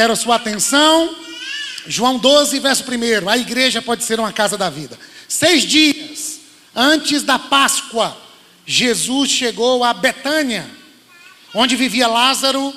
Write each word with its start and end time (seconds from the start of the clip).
quero 0.00 0.14
a 0.14 0.16
sua 0.16 0.36
atenção. 0.36 1.14
João 1.86 2.16
12, 2.16 2.58
verso 2.58 2.84
1. 2.84 3.28
A 3.28 3.36
igreja 3.36 3.82
pode 3.82 4.02
ser 4.02 4.18
uma 4.18 4.32
casa 4.32 4.56
da 4.56 4.70
vida. 4.70 4.98
Seis 5.28 5.62
dias 5.62 6.40
antes 6.74 7.22
da 7.22 7.38
Páscoa, 7.38 8.16
Jesus 8.64 9.30
chegou 9.30 9.84
a 9.84 9.92
Betânia, 9.92 10.66
onde 11.52 11.76
vivia 11.76 12.08
Lázaro. 12.08 12.72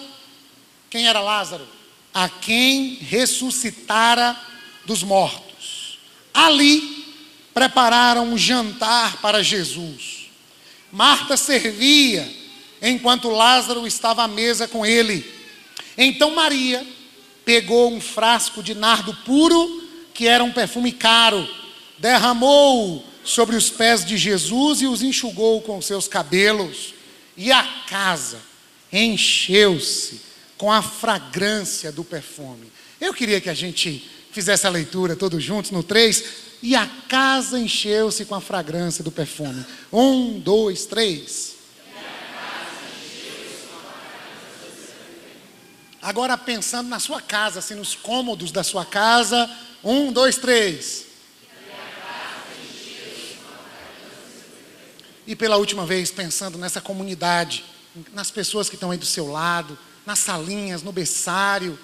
Quem 0.90 1.08
era 1.08 1.22
Lázaro? 1.22 1.66
A 2.14 2.28
quem 2.28 2.96
ressuscitara 2.96 4.38
dos 4.86 5.02
mortos. 5.02 6.00
Ali 6.34 7.06
prepararam 7.54 8.34
um 8.34 8.38
jantar 8.38 9.22
para 9.22 9.42
Jesus. 9.42 10.30
Marta 10.92 11.38
servia 11.38 12.30
enquanto 12.82 13.30
Lázaro 13.30 13.88
estava 13.88 14.24
à 14.24 14.28
mesa 14.28 14.68
com 14.68 14.86
ele. 14.86 15.26
Então 15.98 16.36
Maria 16.36 16.86
pegou 17.46 17.92
um 17.92 18.02
frasco 18.02 18.64
de 18.64 18.74
nardo 18.74 19.14
puro, 19.26 19.84
que 20.14 20.28
era 20.28 20.44
um 20.44 20.52
perfume 20.52 20.92
caro, 20.92 21.48
derramou 21.98 23.06
sobre 23.24 23.56
os 23.56 23.70
pés 23.70 24.06
de 24.06 24.18
Jesus 24.18 24.82
e 24.82 24.88
os 24.88 25.02
enxugou 25.02 25.62
com 25.62 25.82
seus 25.82 26.08
cabelos, 26.08 26.94
e 27.36 27.52
a 27.52 27.64
casa 27.88 28.40
encheu-se 28.92 30.22
com 30.58 30.72
a 30.72 30.82
fragrância 30.82 31.92
do 31.92 32.04
perfume. 32.04 32.72
Eu 33.02 33.14
queria 33.14 33.42
que 33.42 33.50
a 33.50 33.54
gente 33.54 34.10
fizesse 34.34 34.66
a 34.66 34.70
leitura 34.70 35.16
todos 35.16 35.42
juntos 35.42 35.72
no 35.72 35.84
3. 35.84 36.24
E 36.62 36.76
a 36.76 36.88
casa 37.08 37.60
encheu-se 37.60 38.26
com 38.26 38.36
a 38.36 38.42
fragrância 38.42 39.04
do 39.04 39.12
perfume. 39.12 39.66
Um, 39.92 40.40
dois, 40.40 40.86
três. 40.86 41.53
Agora 46.04 46.38
pensando 46.38 46.90
na 46.90 47.00
sua 47.00 47.22
casa, 47.22 47.60
assim, 47.60 47.76
nos 47.76 47.96
cômodos 47.96 48.52
da 48.52 48.62
sua 48.62 48.86
casa. 48.86 49.50
Um, 49.82 50.12
dois, 50.12 50.36
três. 50.36 51.06
E 55.26 55.34
pela 55.34 55.56
última 55.56 55.86
vez, 55.86 56.12
pensando 56.12 56.58
nessa 56.58 56.82
comunidade, 56.82 57.64
nas 58.12 58.30
pessoas 58.30 58.68
que 58.68 58.76
estão 58.76 58.92
aí 58.92 58.98
do 58.98 59.06
seu 59.06 59.32
lado, 59.32 59.80
nas 60.06 60.20
salinhas, 60.20 60.84
no 60.84 60.92
berçário, 60.92 61.80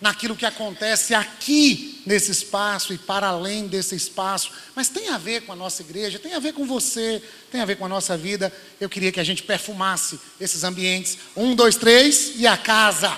naquilo 0.00 0.34
que 0.34 0.44
acontece 0.44 1.14
aqui 1.14 2.02
nesse 2.04 2.32
espaço 2.32 2.92
e 2.92 2.98
para 2.98 3.28
além 3.28 3.68
desse 3.68 3.94
espaço, 3.94 4.50
mas 4.74 4.88
tem 4.88 5.10
a 5.10 5.18
ver 5.18 5.42
com 5.42 5.52
a 5.52 5.56
nossa 5.56 5.82
igreja, 5.82 6.18
tem 6.18 6.34
a 6.34 6.40
ver 6.40 6.52
com 6.52 6.66
você, 6.66 7.22
tem 7.52 7.60
a 7.60 7.64
ver 7.64 7.76
com 7.76 7.84
a 7.84 7.88
nossa 7.88 8.16
vida. 8.16 8.52
Eu 8.80 8.88
queria 8.88 9.12
que 9.12 9.20
a 9.20 9.24
gente 9.24 9.44
perfumasse 9.44 10.18
esses 10.40 10.64
ambientes. 10.64 11.16
Um, 11.36 11.54
dois, 11.54 11.76
três 11.76 12.32
e 12.34 12.48
a 12.48 12.56
casa. 12.56 13.16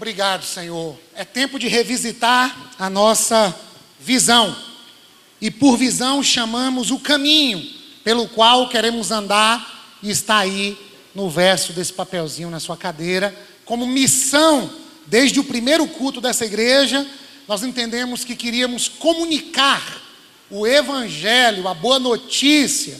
Obrigado, 0.00 0.46
Senhor. 0.46 0.98
É 1.14 1.26
tempo 1.26 1.58
de 1.58 1.68
revisitar 1.68 2.72
a 2.78 2.88
nossa 2.88 3.54
visão. 4.00 4.56
E 5.38 5.50
por 5.50 5.76
visão 5.76 6.22
chamamos 6.22 6.90
o 6.90 6.98
caminho 6.98 7.62
pelo 8.02 8.26
qual 8.26 8.70
queremos 8.70 9.10
andar, 9.10 9.98
e 10.02 10.08
está 10.08 10.38
aí 10.38 10.74
no 11.14 11.28
verso 11.28 11.74
desse 11.74 11.92
papelzinho 11.92 12.48
na 12.48 12.58
sua 12.58 12.78
cadeira, 12.78 13.38
como 13.66 13.86
missão, 13.86 14.72
desde 15.06 15.38
o 15.38 15.44
primeiro 15.44 15.86
culto 15.86 16.18
dessa 16.18 16.46
igreja, 16.46 17.06
nós 17.46 17.62
entendemos 17.62 18.24
que 18.24 18.34
queríamos 18.34 18.88
comunicar 18.88 20.00
o 20.50 20.66
Evangelho, 20.66 21.68
a 21.68 21.74
boa 21.74 21.98
notícia, 21.98 22.98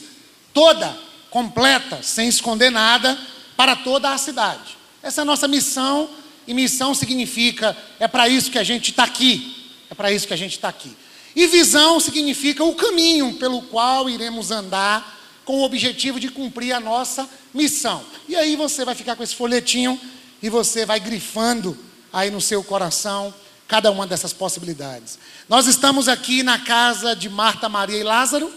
toda, 0.53 0.95
completa, 1.31 2.03
sem 2.03 2.29
esconder 2.29 2.69
nada, 2.69 3.19
para 3.57 3.75
toda 3.75 4.13
a 4.13 4.19
cidade. 4.19 4.77
Essa 5.03 5.23
é 5.23 5.23
a 5.23 5.25
nossa 5.25 5.49
missão 5.49 6.21
e 6.51 6.55
missão 6.55 6.97
significa, 6.97 7.77
é 8.01 8.09
para 8.09 8.29
isso 8.29 8.51
que 8.51 8.59
a 8.59 8.65
gente 8.65 8.91
está 8.91 9.05
aqui. 9.05 9.57
É 9.89 9.95
para 9.95 10.11
isso 10.11 10.27
que 10.27 10.35
a 10.35 10.37
gente 10.37 10.57
está 10.57 10.69
aqui. 10.69 10.91
E 11.37 11.47
visão 11.47 12.01
significa 12.01 12.65
o 12.65 12.75
caminho 12.75 13.35
pelo 13.35 13.63
qual 13.63 14.11
iremos 14.11 14.51
andar 14.51 15.17
com 15.45 15.61
o 15.61 15.63
objetivo 15.63 16.19
de 16.19 16.29
cumprir 16.29 16.73
a 16.73 16.81
nossa 16.81 17.31
missão. 17.55 18.05
E 18.29 18.35
aí 18.35 18.57
você 18.57 18.85
vai 18.85 18.97
ficar 18.97 19.15
com 19.15 19.23
esse 19.23 19.37
folhetinho 19.37 20.01
e 20.43 20.51
você 20.51 20.85
vai 20.85 20.99
grifando 20.99 21.79
aí 22.13 22.33
no 22.33 22.41
seu 22.41 22.65
coração 22.65 23.33
cada 23.69 23.93
uma 23.93 24.05
dessas 24.05 24.33
possibilidades. 24.33 25.21
Nós 25.49 25.69
estamos 25.69 26.09
aqui 26.09 26.43
na 26.43 26.59
casa 26.59 27.15
de 27.15 27.29
Marta, 27.29 27.69
Maria 27.69 28.01
e 28.01 28.03
Lázaro. 28.03 28.53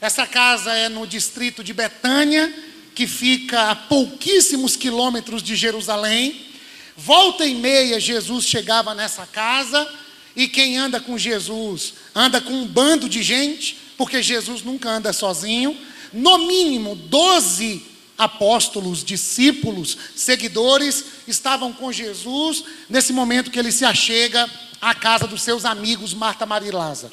Essa 0.00 0.26
casa 0.26 0.72
é 0.72 0.88
no 0.88 1.06
distrito 1.06 1.62
de 1.62 1.74
Betânia, 1.74 2.50
que 2.94 3.06
fica 3.06 3.72
a 3.72 3.76
pouquíssimos 3.76 4.74
quilômetros 4.74 5.42
de 5.42 5.54
Jerusalém. 5.54 6.53
Volta 6.96 7.44
e 7.44 7.54
meia, 7.54 7.98
Jesus 7.98 8.44
chegava 8.46 8.94
nessa 8.94 9.26
casa, 9.26 9.88
e 10.36 10.48
quem 10.48 10.76
anda 10.76 11.00
com 11.00 11.16
Jesus 11.16 11.94
anda 12.14 12.40
com 12.40 12.52
um 12.52 12.66
bando 12.66 13.08
de 13.08 13.22
gente, 13.22 13.76
porque 13.96 14.22
Jesus 14.22 14.62
nunca 14.62 14.90
anda 14.90 15.12
sozinho. 15.12 15.76
No 16.12 16.38
mínimo, 16.38 16.94
doze 16.94 17.84
apóstolos, 18.16 19.04
discípulos, 19.04 19.96
seguidores 20.14 21.04
estavam 21.26 21.72
com 21.72 21.92
Jesus 21.92 22.64
nesse 22.88 23.12
momento 23.12 23.50
que 23.50 23.58
ele 23.58 23.72
se 23.72 23.84
achega 23.84 24.48
à 24.80 24.94
casa 24.94 25.26
dos 25.26 25.42
seus 25.42 25.64
amigos, 25.64 26.14
Marta, 26.14 26.46
Maria 26.46 26.68
e 26.68 26.72
Lázaro. 26.72 27.12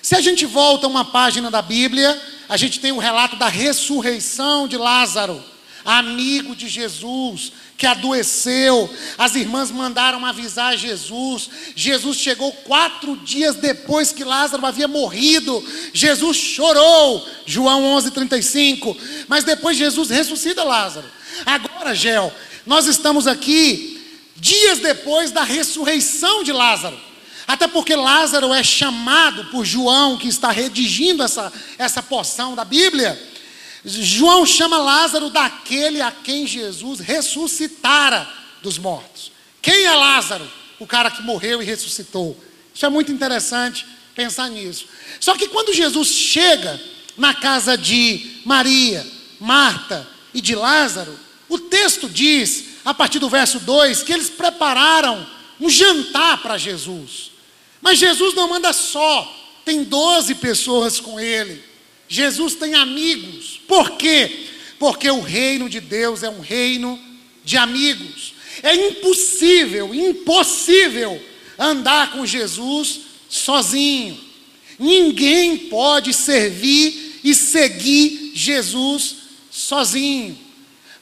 Se 0.00 0.16
a 0.16 0.20
gente 0.20 0.44
volta 0.44 0.88
uma 0.88 1.04
página 1.04 1.48
da 1.48 1.62
Bíblia, 1.62 2.20
a 2.48 2.56
gente 2.56 2.80
tem 2.80 2.90
o 2.90 2.96
um 2.96 2.98
relato 2.98 3.36
da 3.36 3.46
ressurreição 3.46 4.66
de 4.66 4.76
Lázaro, 4.76 5.42
amigo 5.84 6.56
de 6.56 6.68
Jesus, 6.68 7.52
que 7.82 7.86
adoeceu. 7.86 8.88
As 9.18 9.34
irmãs 9.34 9.72
mandaram 9.72 10.24
avisar 10.24 10.76
Jesus. 10.76 11.50
Jesus 11.74 12.16
chegou 12.16 12.52
quatro 12.52 13.16
dias 13.16 13.56
depois 13.56 14.12
que 14.12 14.22
Lázaro 14.22 14.64
havia 14.64 14.86
morrido. 14.86 15.60
Jesus 15.92 16.36
chorou. 16.36 17.28
João 17.44 17.82
11:35. 17.82 18.96
Mas 19.26 19.42
depois 19.42 19.76
Jesus 19.76 20.10
ressuscita 20.10 20.62
Lázaro. 20.62 21.08
Agora, 21.44 21.92
Gel, 21.92 22.32
nós 22.64 22.86
estamos 22.86 23.26
aqui 23.26 24.00
dias 24.36 24.78
depois 24.78 25.32
da 25.32 25.42
ressurreição 25.42 26.44
de 26.44 26.52
Lázaro. 26.52 26.96
Até 27.48 27.66
porque 27.66 27.96
Lázaro 27.96 28.54
é 28.54 28.62
chamado 28.62 29.46
por 29.46 29.64
João, 29.64 30.16
que 30.16 30.28
está 30.28 30.52
redigindo 30.52 31.24
essa, 31.24 31.52
essa 31.76 32.00
porção 32.00 32.54
da 32.54 32.64
Bíblia 32.64 33.31
João 33.84 34.46
chama 34.46 34.78
Lázaro 34.78 35.30
daquele 35.30 36.00
a 36.00 36.10
quem 36.10 36.46
Jesus 36.46 37.00
ressuscitara 37.00 38.28
dos 38.62 38.78
mortos. 38.78 39.32
Quem 39.60 39.84
é 39.84 39.92
Lázaro? 39.92 40.48
O 40.78 40.86
cara 40.86 41.10
que 41.10 41.22
morreu 41.22 41.62
e 41.62 41.64
ressuscitou. 41.64 42.36
Isso 42.74 42.86
é 42.86 42.88
muito 42.88 43.10
interessante 43.10 43.84
pensar 44.14 44.48
nisso. 44.48 44.86
Só 45.20 45.36
que 45.36 45.48
quando 45.48 45.74
Jesus 45.74 46.08
chega 46.08 46.80
na 47.16 47.34
casa 47.34 47.76
de 47.76 48.40
Maria, 48.44 49.06
Marta 49.40 50.06
e 50.32 50.40
de 50.40 50.54
Lázaro, 50.54 51.18
o 51.48 51.58
texto 51.58 52.08
diz, 52.08 52.64
a 52.84 52.94
partir 52.94 53.18
do 53.18 53.28
verso 53.28 53.58
2, 53.60 54.02
que 54.02 54.12
eles 54.12 54.30
prepararam 54.30 55.26
um 55.60 55.68
jantar 55.68 56.40
para 56.40 56.56
Jesus. 56.56 57.30
Mas 57.80 57.98
Jesus 57.98 58.34
não 58.34 58.48
manda 58.48 58.72
só, 58.72 59.30
tem 59.64 59.84
12 59.84 60.36
pessoas 60.36 61.00
com 61.00 61.18
ele. 61.18 61.71
Jesus 62.12 62.54
tem 62.56 62.74
amigos. 62.74 63.58
Por 63.66 63.92
quê? 63.92 64.48
Porque 64.78 65.10
o 65.10 65.22
reino 65.22 65.66
de 65.66 65.80
Deus 65.80 66.22
é 66.22 66.28
um 66.28 66.40
reino 66.40 67.00
de 67.42 67.56
amigos. 67.56 68.34
É 68.62 68.74
impossível, 68.88 69.94
impossível 69.94 71.18
andar 71.58 72.12
com 72.12 72.26
Jesus 72.26 73.00
sozinho. 73.30 74.20
Ninguém 74.78 75.56
pode 75.56 76.12
servir 76.12 77.18
e 77.24 77.34
seguir 77.34 78.32
Jesus 78.34 79.14
sozinho. 79.50 80.38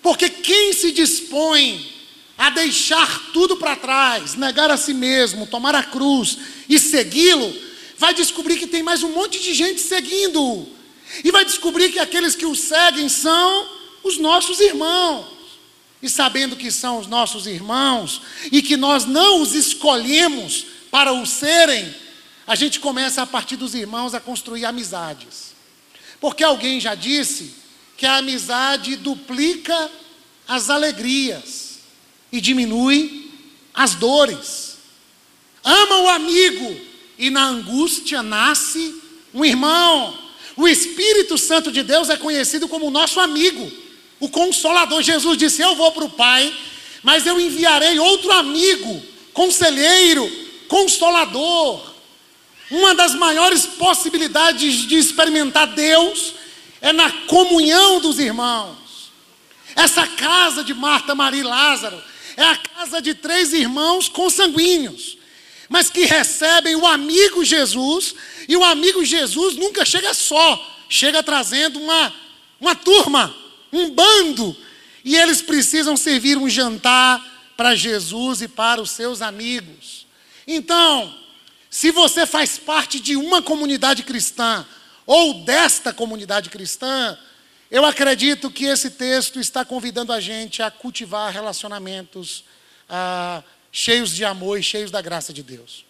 Porque 0.01 0.29
quem 0.29 0.73
se 0.73 0.93
dispõe 0.93 1.93
a 2.39 2.51
deixar 2.51 3.33
tudo 3.33 3.57
para 3.57 3.75
trás, 3.75 4.37
negar 4.37 4.71
a 4.71 4.77
si 4.77 4.95
mesmo, 4.95 5.45
tomar 5.45 5.75
a 5.75 5.83
cruz 5.83 6.39
e 6.69 6.79
segui-lo, 6.79 7.53
vai 7.99 8.15
descobrir 8.15 8.61
que 8.61 8.69
tem 8.69 8.81
mais 8.81 9.03
um 9.03 9.11
monte 9.11 9.41
de 9.41 9.53
gente 9.53 9.81
seguindo 9.81 10.79
e 11.25 11.31
vai 11.31 11.45
descobrir 11.45 11.91
que 11.91 11.99
aqueles 11.99 12.35
que 12.35 12.47
o 12.47 12.55
seguem 12.55 13.09
são 13.09 13.69
os 14.03 14.19
nossos 14.19 14.61
irmãos. 14.61 15.27
E 16.03 16.09
sabendo 16.09 16.57
que 16.57 16.71
são 16.71 16.99
os 16.99 17.07
nossos 17.07 17.47
irmãos 17.47 18.23
e 18.51 18.63
que 18.63 18.77
nós 18.77 19.05
não 19.05 19.43
os 19.43 19.55
escolhemos 19.55 20.65
para 20.91 21.13
o 21.13 21.27
serem, 21.27 21.95
a 22.47 22.55
gente 22.55 22.81
começa 22.81 23.23
a 23.23 23.27
partir 23.27 23.57
dos 23.57 23.75
irmãos 23.75 24.15
a 24.15 24.21
construir 24.21 24.65
amizades. 24.65 25.55
Porque 26.21 26.43
alguém 26.43 26.81
já 26.81 26.95
disse 26.95 27.55
que 27.97 28.07
a 28.07 28.17
amizade 28.17 28.97
duplica 28.97 29.91
as 30.49 30.71
alegrias 30.71 31.81
e 32.33 32.41
diminui 32.41 33.31
as 33.75 33.95
dores. 33.95 34.79
Ama 35.63 35.97
o 36.01 36.09
amigo 36.09 36.81
e 37.19 37.29
na 37.31 37.45
angústia 37.45 38.23
nasce 38.23 39.01
um 39.35 39.45
irmão. 39.45 40.19
O 40.61 40.69
Espírito 40.69 41.39
Santo 41.39 41.73
de 41.73 41.83
Deus 41.83 42.11
é 42.11 42.19
conhecido 42.19 42.69
como 42.69 42.91
nosso 42.91 43.19
amigo, 43.19 43.73
o 44.21 44.29
consolador. 44.29 45.03
Jesus 45.03 45.39
disse: 45.39 45.63
Eu 45.63 45.75
vou 45.75 45.91
para 45.91 46.05
o 46.05 46.11
Pai, 46.11 46.55
Mas 47.03 47.27
eu 47.27 47.41
enviarei 47.41 47.99
outro 47.99 48.31
amigo, 48.33 49.03
conselheiro, 49.33 50.31
consolador. 50.69 51.95
Uma 52.71 52.95
das 52.95 53.15
maiores 53.15 53.65
possibilidades 53.65 54.87
de 54.87 54.99
experimentar 54.99 55.69
Deus 55.69 56.35
é 56.83 56.93
na 56.93 57.11
comunhão 57.27 57.99
dos 57.99 58.19
irmãos. 58.19 58.77
Essa 59.75 60.07
casa 60.07 60.63
de 60.63 60.75
Marta, 60.75 61.15
Maria 61.15 61.41
e 61.41 61.43
Lázaro 61.43 62.03
é 62.37 62.45
a 62.45 62.57
casa 62.57 63.01
de 63.01 63.15
três 63.15 63.55
irmãos 63.55 64.11
consanguíneos, 64.11 65.17
mas 65.71 65.89
que 65.89 66.05
recebem 66.05 66.75
o 66.75 66.85
amigo 66.85 67.45
Jesus, 67.45 68.17
e 68.49 68.57
o 68.57 68.65
amigo 68.65 69.05
Jesus 69.05 69.55
nunca 69.55 69.85
chega 69.85 70.13
só, 70.13 70.85
chega 70.89 71.23
trazendo 71.23 71.79
uma, 71.79 72.13
uma 72.61 72.75
turma, 72.75 73.33
um 73.73 73.89
bando, 73.89 74.57
e 75.05 75.17
eles 75.17 75.41
precisam 75.41 75.97
servir 75.97 76.37
um 76.37 76.51
jantar 76.51 77.25
para 77.57 77.77
Jesus 77.77 78.43
e 78.43 78.49
para 78.49 78.83
os 78.83 78.91
seus 78.91 79.23
amigos. 79.23 80.09
Então, 80.45 81.15
se 81.71 81.93
você 81.93 82.27
faz 82.27 82.59
parte 82.59 82.99
de 82.99 83.15
uma 83.15 83.41
comunidade 83.41 84.03
cristã, 84.03 84.67
ou 85.07 85.45
desta 85.45 85.93
comunidade 85.93 86.51
cristã, 86.51 87.17
eu 87.71 87.85
acredito 87.85 88.51
que 88.51 88.65
esse 88.65 88.91
texto 88.91 89.39
está 89.39 89.65
convidando 89.65 90.13
a 90.13 90.19
gente 90.19 90.65
a 90.65 90.71
cultivar 90.71 91.33
relacionamentos 91.33 92.43
ah, 92.89 93.45
cheios 93.73 94.11
de 94.11 94.25
amor 94.25 94.59
e 94.59 94.63
cheios 94.63 94.91
da 94.91 95.01
graça 95.01 95.33
de 95.33 95.43
Deus. 95.43 95.85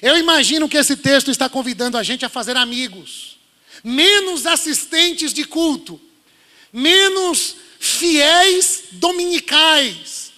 Eu 0.00 0.16
imagino 0.16 0.68
que 0.68 0.76
esse 0.76 0.96
texto 0.96 1.30
está 1.30 1.48
convidando 1.48 1.96
a 1.96 2.02
gente 2.02 2.24
a 2.24 2.28
fazer 2.28 2.56
amigos, 2.56 3.38
menos 3.82 4.46
assistentes 4.46 5.32
de 5.32 5.44
culto, 5.44 6.00
menos 6.72 7.56
fiéis 7.78 8.84
dominicais 8.92 10.32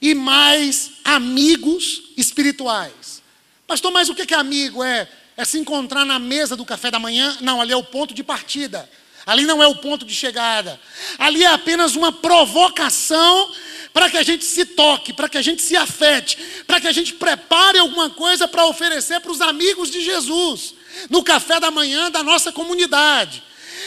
e 0.00 0.14
mais 0.14 0.92
amigos 1.04 2.02
espirituais. 2.16 3.22
Pastor, 3.66 3.92
mas 3.92 4.08
o 4.08 4.14
que 4.14 4.32
é 4.32 4.36
amigo? 4.36 4.82
É, 4.82 5.08
é 5.36 5.44
se 5.44 5.58
encontrar 5.58 6.04
na 6.04 6.18
mesa 6.18 6.56
do 6.56 6.64
café 6.64 6.90
da 6.90 6.98
manhã? 6.98 7.36
Não, 7.40 7.60
ali 7.60 7.72
é 7.72 7.76
o 7.76 7.84
ponto 7.84 8.14
de 8.14 8.24
partida. 8.24 8.88
Ali 9.26 9.44
não 9.44 9.62
é 9.62 9.66
o 9.66 9.76
ponto 9.76 10.06
de 10.06 10.14
chegada. 10.14 10.80
Ali 11.18 11.44
é 11.44 11.48
apenas 11.48 11.94
uma 11.94 12.10
provocação 12.10 13.52
para 13.98 14.08
que 14.08 14.16
a 14.16 14.22
gente 14.22 14.44
se 14.44 14.64
toque, 14.64 15.12
para 15.12 15.28
que 15.28 15.36
a 15.36 15.42
gente 15.42 15.60
se 15.60 15.76
afete, 15.76 16.38
para 16.68 16.80
que 16.80 16.86
a 16.86 16.92
gente 16.92 17.14
prepare 17.14 17.80
alguma 17.80 18.08
coisa 18.08 18.46
para 18.46 18.64
oferecer 18.64 19.18
para 19.18 19.32
os 19.32 19.40
amigos 19.40 19.90
de 19.90 20.00
Jesus, 20.00 20.72
no 21.10 21.20
café 21.20 21.58
da 21.58 21.68
manhã 21.68 22.08
da 22.08 22.22
nossa 22.22 22.52
comunidade. 22.52 23.42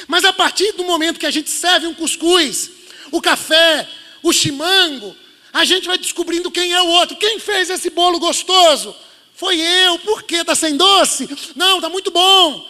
Mas 0.09 0.25
a 0.25 0.33
partir 0.33 0.73
do 0.73 0.83
momento 0.83 1.17
que 1.17 1.25
a 1.25 1.31
gente 1.31 1.49
serve 1.49 1.87
um 1.87 1.93
cuscuz, 1.93 2.69
o 3.09 3.21
café, 3.21 3.87
o 4.21 4.33
chimango, 4.33 5.15
a 5.53 5.63
gente 5.63 5.87
vai 5.87 5.97
descobrindo 5.97 6.51
quem 6.51 6.73
é 6.73 6.81
o 6.81 6.87
outro. 6.87 7.15
Quem 7.15 7.39
fez 7.39 7.69
esse 7.69 7.89
bolo 7.89 8.19
gostoso? 8.19 8.93
Foi 9.33 9.57
eu. 9.57 9.97
Por 9.99 10.23
quê? 10.23 10.41
Está 10.41 10.55
sem 10.55 10.75
doce? 10.75 11.29
Não, 11.55 11.77
está 11.77 11.87
muito 11.87 12.11
bom. 12.11 12.69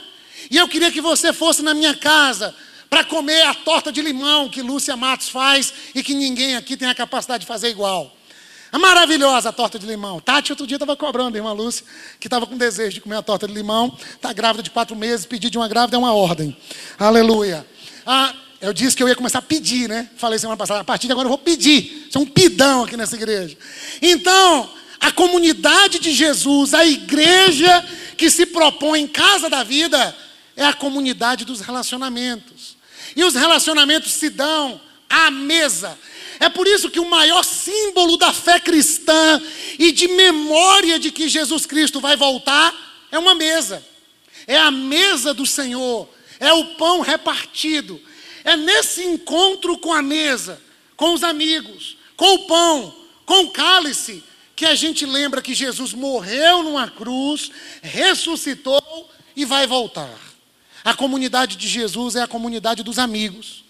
E 0.51 0.57
eu 0.57 0.67
queria 0.67 0.91
que 0.91 1.01
você 1.01 1.33
fosse 1.33 1.63
na 1.63 1.73
minha 1.73 1.95
casa 1.95 2.55
para 2.91 3.05
comer 3.05 3.41
a 3.43 3.53
torta 3.53 3.89
de 3.89 4.01
limão 4.01 4.49
que 4.49 4.61
Lúcia 4.61 4.97
Matos 4.97 5.29
faz 5.29 5.73
e 5.95 6.03
que 6.03 6.13
ninguém 6.13 6.57
aqui 6.57 6.75
tem 6.75 6.89
a 6.89 6.93
capacidade 6.93 7.41
de 7.41 7.47
fazer 7.47 7.69
igual. 7.69 8.13
A 8.69 8.77
maravilhosa 8.77 9.47
a 9.47 9.51
torta 9.53 9.79
de 9.79 9.85
limão. 9.87 10.19
Tati 10.19 10.51
outro 10.51 10.67
dia 10.67 10.75
estava 10.75 10.97
cobrando, 10.97 11.37
irmã 11.37 11.53
Lúcia, 11.53 11.85
que 12.19 12.27
estava 12.27 12.45
com 12.45 12.57
desejo 12.57 12.95
de 12.95 13.01
comer 13.01 13.15
a 13.15 13.21
torta 13.21 13.47
de 13.47 13.53
limão. 13.53 13.97
Está 14.13 14.33
grávida 14.33 14.61
de 14.61 14.69
quatro 14.69 14.93
meses, 14.93 15.25
pedir 15.25 15.49
de 15.49 15.57
uma 15.57 15.69
grávida 15.69 15.95
é 15.95 15.99
uma 15.99 16.13
ordem. 16.13 16.55
Aleluia. 16.99 17.65
Ah, 18.05 18.35
eu 18.59 18.73
disse 18.73 18.95
que 18.95 19.01
eu 19.01 19.07
ia 19.07 19.15
começar 19.15 19.39
a 19.39 19.41
pedir, 19.41 19.87
né? 19.87 20.09
Falei 20.17 20.37
semana 20.37 20.57
passada, 20.57 20.81
a 20.81 20.83
partir 20.83 21.07
de 21.07 21.13
agora 21.13 21.27
eu 21.27 21.29
vou 21.29 21.37
pedir. 21.37 22.09
É 22.13 22.19
um 22.19 22.25
pidão 22.25 22.83
aqui 22.83 22.97
nessa 22.97 23.15
igreja. 23.15 23.57
Então, 24.01 24.69
a 24.99 25.13
comunidade 25.13 25.97
de 25.97 26.11
Jesus, 26.11 26.73
a 26.73 26.85
igreja 26.85 27.85
que 28.17 28.29
se 28.29 28.45
propõe 28.45 28.99
em 28.99 29.07
casa 29.07 29.49
da 29.49 29.63
vida, 29.63 30.13
é 30.57 30.65
a 30.65 30.73
comunidade 30.73 31.45
dos 31.45 31.61
relacionamentos. 31.61 32.70
E 33.15 33.23
os 33.23 33.35
relacionamentos 33.35 34.13
se 34.13 34.29
dão 34.29 34.79
à 35.09 35.29
mesa. 35.29 35.97
É 36.39 36.49
por 36.49 36.67
isso 36.67 36.89
que 36.89 36.99
o 36.99 37.09
maior 37.09 37.43
símbolo 37.43 38.17
da 38.17 38.33
fé 38.33 38.59
cristã 38.59 39.41
e 39.77 39.91
de 39.91 40.07
memória 40.07 40.97
de 40.97 41.11
que 41.11 41.29
Jesus 41.29 41.65
Cristo 41.65 41.99
vai 41.99 42.15
voltar 42.15 42.73
é 43.11 43.19
uma 43.19 43.35
mesa. 43.35 43.85
É 44.47 44.57
a 44.57 44.71
mesa 44.71 45.33
do 45.33 45.45
Senhor, 45.45 46.09
é 46.39 46.51
o 46.51 46.75
pão 46.75 47.01
repartido. 47.01 48.01
É 48.43 48.57
nesse 48.57 49.03
encontro 49.03 49.77
com 49.77 49.93
a 49.93 50.01
mesa, 50.01 50.59
com 50.95 51.13
os 51.13 51.23
amigos, 51.23 51.95
com 52.17 52.33
o 52.33 52.47
pão, 52.47 52.95
com 53.25 53.43
o 53.43 53.51
cálice, 53.51 54.23
que 54.55 54.65
a 54.65 54.73
gente 54.73 55.05
lembra 55.05 55.41
que 55.41 55.53
Jesus 55.53 55.93
morreu 55.93 56.63
numa 56.63 56.89
cruz, 56.89 57.51
ressuscitou 57.81 59.09
e 59.35 59.45
vai 59.45 59.67
voltar. 59.67 60.30
A 60.83 60.93
comunidade 60.93 61.55
de 61.55 61.67
Jesus 61.67 62.15
é 62.15 62.21
a 62.21 62.27
comunidade 62.27 62.83
dos 62.83 62.97
amigos, 62.97 63.63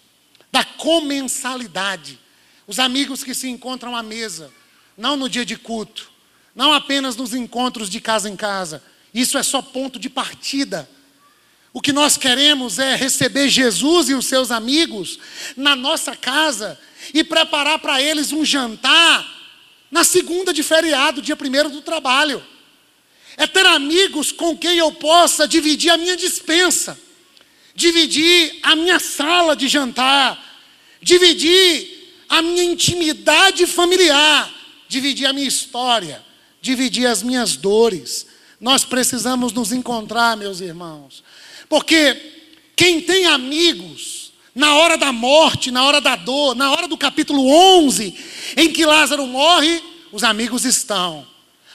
da 0.50 0.64
comensalidade. 0.64 2.18
Os 2.66 2.78
amigos 2.78 3.22
que 3.22 3.34
se 3.34 3.48
encontram 3.48 3.94
à 3.94 4.02
mesa, 4.02 4.52
não 4.96 5.16
no 5.16 5.28
dia 5.28 5.44
de 5.44 5.56
culto, 5.56 6.10
não 6.54 6.72
apenas 6.72 7.16
nos 7.16 7.34
encontros 7.34 7.90
de 7.90 8.00
casa 8.00 8.28
em 8.28 8.36
casa. 8.36 8.82
Isso 9.12 9.36
é 9.36 9.42
só 9.42 9.60
ponto 9.60 9.98
de 9.98 10.08
partida. 10.08 10.88
O 11.72 11.80
que 11.80 11.92
nós 11.92 12.16
queremos 12.16 12.78
é 12.78 12.94
receber 12.94 13.48
Jesus 13.48 14.08
e 14.08 14.14
os 14.14 14.26
seus 14.26 14.50
amigos 14.50 15.18
na 15.56 15.74
nossa 15.74 16.14
casa 16.14 16.78
e 17.12 17.24
preparar 17.24 17.78
para 17.78 18.00
eles 18.00 18.32
um 18.32 18.44
jantar 18.44 19.26
na 19.90 20.04
segunda 20.04 20.52
de 20.52 20.62
feriado, 20.62 21.20
dia 21.20 21.36
primeiro 21.36 21.68
do 21.68 21.82
trabalho 21.82 22.42
é 23.36 23.46
ter 23.46 23.66
amigos 23.66 24.32
com 24.32 24.56
quem 24.56 24.78
eu 24.78 24.92
possa 24.92 25.46
dividir 25.48 25.90
a 25.90 25.96
minha 25.96 26.16
dispensa, 26.16 26.98
dividir 27.74 28.58
a 28.62 28.76
minha 28.76 28.98
sala 28.98 29.56
de 29.56 29.68
jantar, 29.68 30.38
dividir 31.00 32.24
a 32.28 32.42
minha 32.42 32.64
intimidade 32.64 33.66
familiar, 33.66 34.52
dividir 34.88 35.26
a 35.26 35.32
minha 35.32 35.48
história, 35.48 36.22
dividir 36.60 37.06
as 37.06 37.22
minhas 37.22 37.56
dores. 37.56 38.26
Nós 38.60 38.84
precisamos 38.84 39.52
nos 39.52 39.72
encontrar, 39.72 40.36
meus 40.36 40.60
irmãos, 40.60 41.24
porque 41.68 42.16
quem 42.76 43.00
tem 43.00 43.26
amigos, 43.26 44.32
na 44.54 44.76
hora 44.76 44.96
da 44.96 45.12
morte, 45.12 45.70
na 45.70 45.84
hora 45.84 46.00
da 46.00 46.14
dor, 46.14 46.54
na 46.54 46.70
hora 46.70 46.86
do 46.86 46.96
capítulo 46.96 47.48
11, 47.48 48.14
em 48.56 48.70
que 48.72 48.84
Lázaro 48.84 49.26
morre, 49.26 49.82
os 50.12 50.22
amigos 50.22 50.64
estão 50.64 51.26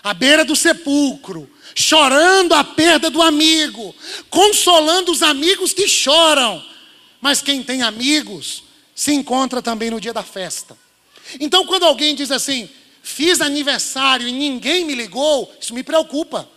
à 0.03 0.13
beira 0.13 0.46
do 0.46 0.55
sepulcro, 0.55 1.50
chorando 1.77 2.55
a 2.55 2.63
perda 2.63 3.07
do 3.07 3.22
amigo, 3.22 3.93
consolando 4.31 5.12
os 5.12 5.22
amigos 5.22 5.74
que 5.74 5.88
choram. 5.88 6.65
Mas 7.22 7.39
quem 7.39 7.62
tem 7.62 7.84
amigos 7.84 8.63
se 8.96 9.13
encontra 9.13 9.62
também 9.62 9.91
no 9.91 10.01
dia 10.01 10.12
da 10.12 10.24
festa. 10.24 10.75
Então, 11.39 11.67
quando 11.67 11.86
alguém 11.86 12.15
diz 12.15 12.31
assim, 12.31 12.67
fiz 13.03 13.41
aniversário 13.41 14.27
e 14.27 14.31
ninguém 14.31 14.86
me 14.86 14.96
ligou, 14.96 15.53
isso 15.62 15.72
me 15.75 15.84
preocupa. 15.84 16.50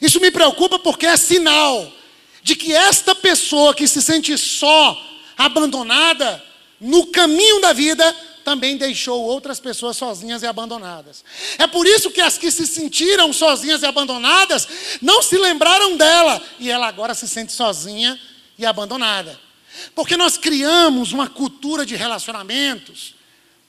Isso 0.00 0.20
me 0.20 0.30
preocupa 0.30 0.78
porque 0.78 1.06
é 1.06 1.16
sinal 1.16 1.92
de 2.40 2.54
que 2.54 2.72
esta 2.72 3.16
pessoa 3.16 3.74
que 3.74 3.88
se 3.88 4.00
sente 4.00 4.38
só, 4.38 4.96
abandonada, 5.36 6.40
no 6.80 7.08
caminho 7.08 7.60
da 7.60 7.72
vida, 7.72 8.16
também 8.42 8.76
deixou 8.76 9.22
outras 9.22 9.58
pessoas 9.58 9.96
sozinhas 9.96 10.42
e 10.42 10.46
abandonadas. 10.46 11.24
É 11.58 11.66
por 11.66 11.86
isso 11.86 12.10
que 12.10 12.20
as 12.20 12.36
que 12.36 12.50
se 12.50 12.66
sentiram 12.66 13.32
sozinhas 13.32 13.82
e 13.82 13.86
abandonadas 13.86 14.68
não 15.00 15.22
se 15.22 15.38
lembraram 15.38 15.96
dela 15.96 16.42
e 16.58 16.70
ela 16.70 16.86
agora 16.86 17.14
se 17.14 17.28
sente 17.28 17.52
sozinha 17.52 18.18
e 18.58 18.66
abandonada. 18.66 19.38
Porque 19.94 20.16
nós 20.16 20.36
criamos 20.36 21.12
uma 21.12 21.28
cultura 21.28 21.86
de 21.86 21.96
relacionamentos 21.96 23.14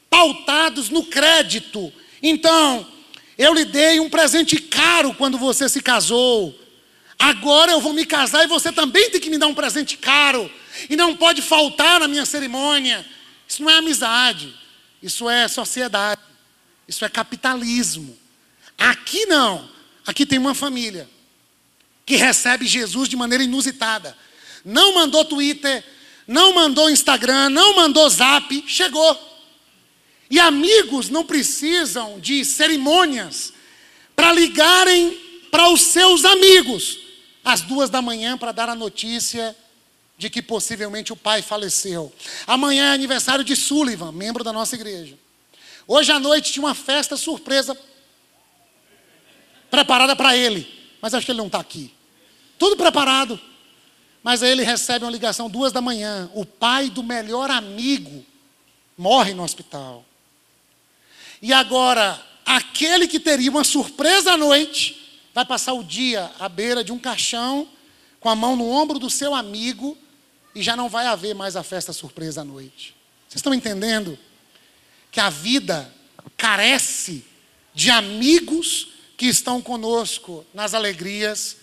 pautados 0.10 0.90
no 0.90 1.06
crédito. 1.06 1.92
Então, 2.22 2.86
eu 3.38 3.54
lhe 3.54 3.66
dei 3.66 4.00
um 4.00 4.10
presente 4.10 4.58
caro 4.58 5.14
quando 5.14 5.38
você 5.38 5.68
se 5.68 5.82
casou. 5.82 6.58
Agora 7.18 7.72
eu 7.72 7.80
vou 7.80 7.94
me 7.94 8.06
casar 8.06 8.44
e 8.44 8.48
você 8.48 8.72
também 8.72 9.10
tem 9.10 9.20
que 9.20 9.30
me 9.30 9.38
dar 9.38 9.48
um 9.48 9.54
presente 9.54 9.98
caro. 9.98 10.52
E 10.90 10.96
não 10.96 11.16
pode 11.16 11.42
faltar 11.42 12.00
na 12.00 12.08
minha 12.08 12.26
cerimônia. 12.26 13.06
Isso 13.48 13.64
não 13.64 13.70
é 13.70 13.78
amizade. 13.78 14.54
Isso 15.04 15.30
é 15.30 15.50
sociedade. 15.50 16.22
Isso 16.88 17.04
é 17.04 17.10
capitalismo. 17.10 18.18
Aqui 18.78 19.26
não. 19.26 19.70
Aqui 20.08 20.26
tem 20.26 20.40
uma 20.40 20.56
família 20.56 21.10
que 22.06 22.16
recebe 22.16 22.66
Jesus 22.66 23.10
de 23.10 23.18
maneira 23.18 23.44
inusitada. 23.44 24.18
Não 24.64 24.96
mandou 24.96 25.26
Twitter, 25.26 25.84
não 26.26 26.54
mandou 26.54 26.90
Instagram, 26.90 27.50
não 27.50 27.76
mandou 27.76 28.10
Zap, 28.10 28.64
chegou. 28.66 29.32
E 30.30 30.40
amigos 30.40 31.10
não 31.10 31.26
precisam 31.26 32.20
de 32.20 32.44
cerimônias 32.46 33.54
para 34.16 34.32
ligarem 34.32 35.20
para 35.52 35.70
os 35.70 35.82
seus 35.82 36.24
amigos 36.24 37.00
às 37.44 37.62
duas 37.62 37.90
da 37.90 38.02
manhã 38.02 38.38
para 38.38 38.54
dar 38.54 38.70
a 38.70 38.76
notícia 38.76 39.56
de 40.18 40.30
que 40.30 40.42
possivelmente 40.42 41.12
o 41.12 41.16
pai 41.16 41.42
faleceu. 41.42 42.14
Amanhã 42.46 42.92
é 42.92 42.94
aniversário 42.94 43.44
de 43.44 43.56
Sullivan, 43.56 44.12
membro 44.12 44.44
da 44.44 44.54
nossa 44.54 44.76
igreja. 44.76 45.18
Hoje 45.88 46.12
à 46.12 46.20
noite 46.20 46.52
tinha 46.52 46.66
uma 46.66 46.76
festa 46.76 47.18
surpresa 47.18 47.78
preparada 49.70 50.16
para 50.16 50.38
ele, 50.38 50.68
mas 51.02 51.14
acho 51.14 51.26
que 51.26 51.32
ele 51.32 51.40
não 51.40 51.48
está 51.48 51.60
aqui. 51.60 51.94
Tudo 52.58 52.78
preparado. 52.78 53.40
Mas 54.22 54.42
aí 54.42 54.52
ele 54.52 54.64
recebe 54.64 55.04
uma 55.04 55.12
ligação 55.12 55.50
duas 55.50 55.74
da 55.74 55.82
manhã. 55.82 56.32
O 56.34 56.46
pai 56.46 56.90
do 56.90 57.04
melhor 57.04 57.52
amigo 57.52 58.26
morre 58.98 59.34
no 59.34 59.44
hospital. 59.44 60.06
E 61.42 61.52
agora, 61.52 62.24
aquele 62.46 63.06
que 63.06 63.20
teria 63.20 63.52
uma 63.52 63.66
surpresa 63.66 64.32
à 64.32 64.38
noite, 64.38 65.20
vai 65.34 65.44
passar 65.44 65.74
o 65.74 65.84
dia 65.84 66.32
à 66.40 66.48
beira 66.48 66.86
de 66.86 66.94
um 66.94 66.98
caixão, 66.98 67.68
com 68.22 68.30
a 68.30 68.36
mão 68.36 68.56
no 68.56 68.70
ombro 68.70 68.98
do 68.98 69.10
seu 69.10 69.36
amigo, 69.36 69.98
e 70.56 70.62
já 70.62 70.76
não 70.76 70.90
vai 70.90 71.08
haver 71.08 71.34
mais 71.34 71.56
a 71.56 71.64
festa 71.64 71.92
surpresa 71.94 72.42
à 72.42 72.44
noite. 72.44 72.96
Vocês 73.28 73.40
estão 73.40 73.54
entendendo? 73.54 74.18
Que 75.12 75.20
a 75.20 75.30
vida 75.30 75.92
carece 76.38 77.26
de 77.74 77.90
amigos 77.90 78.90
que 79.18 79.26
estão 79.26 79.62
conosco 79.62 80.46
nas 80.54 80.74
alegrias 80.74 81.58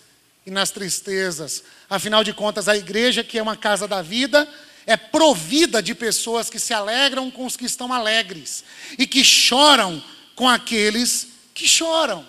e 0.44 0.50
nas 0.50 0.70
tristezas. 0.70 1.62
Afinal 1.88 2.24
de 2.24 2.32
contas, 2.32 2.68
a 2.68 2.76
igreja, 2.76 3.22
que 3.22 3.38
é 3.38 3.42
uma 3.42 3.56
casa 3.56 3.86
da 3.86 4.02
vida, 4.02 4.48
é 4.86 4.96
provida 4.96 5.82
de 5.82 5.94
pessoas 5.94 6.50
que 6.50 6.58
se 6.58 6.72
alegram 6.72 7.30
com 7.30 7.46
os 7.46 7.56
que 7.56 7.66
estão 7.66 7.92
alegres 7.92 8.64
e 8.98 9.06
que 9.06 9.22
choram 9.22 10.02
com 10.34 10.48
aqueles 10.48 11.28
que 11.54 11.68
choram. 11.68 12.26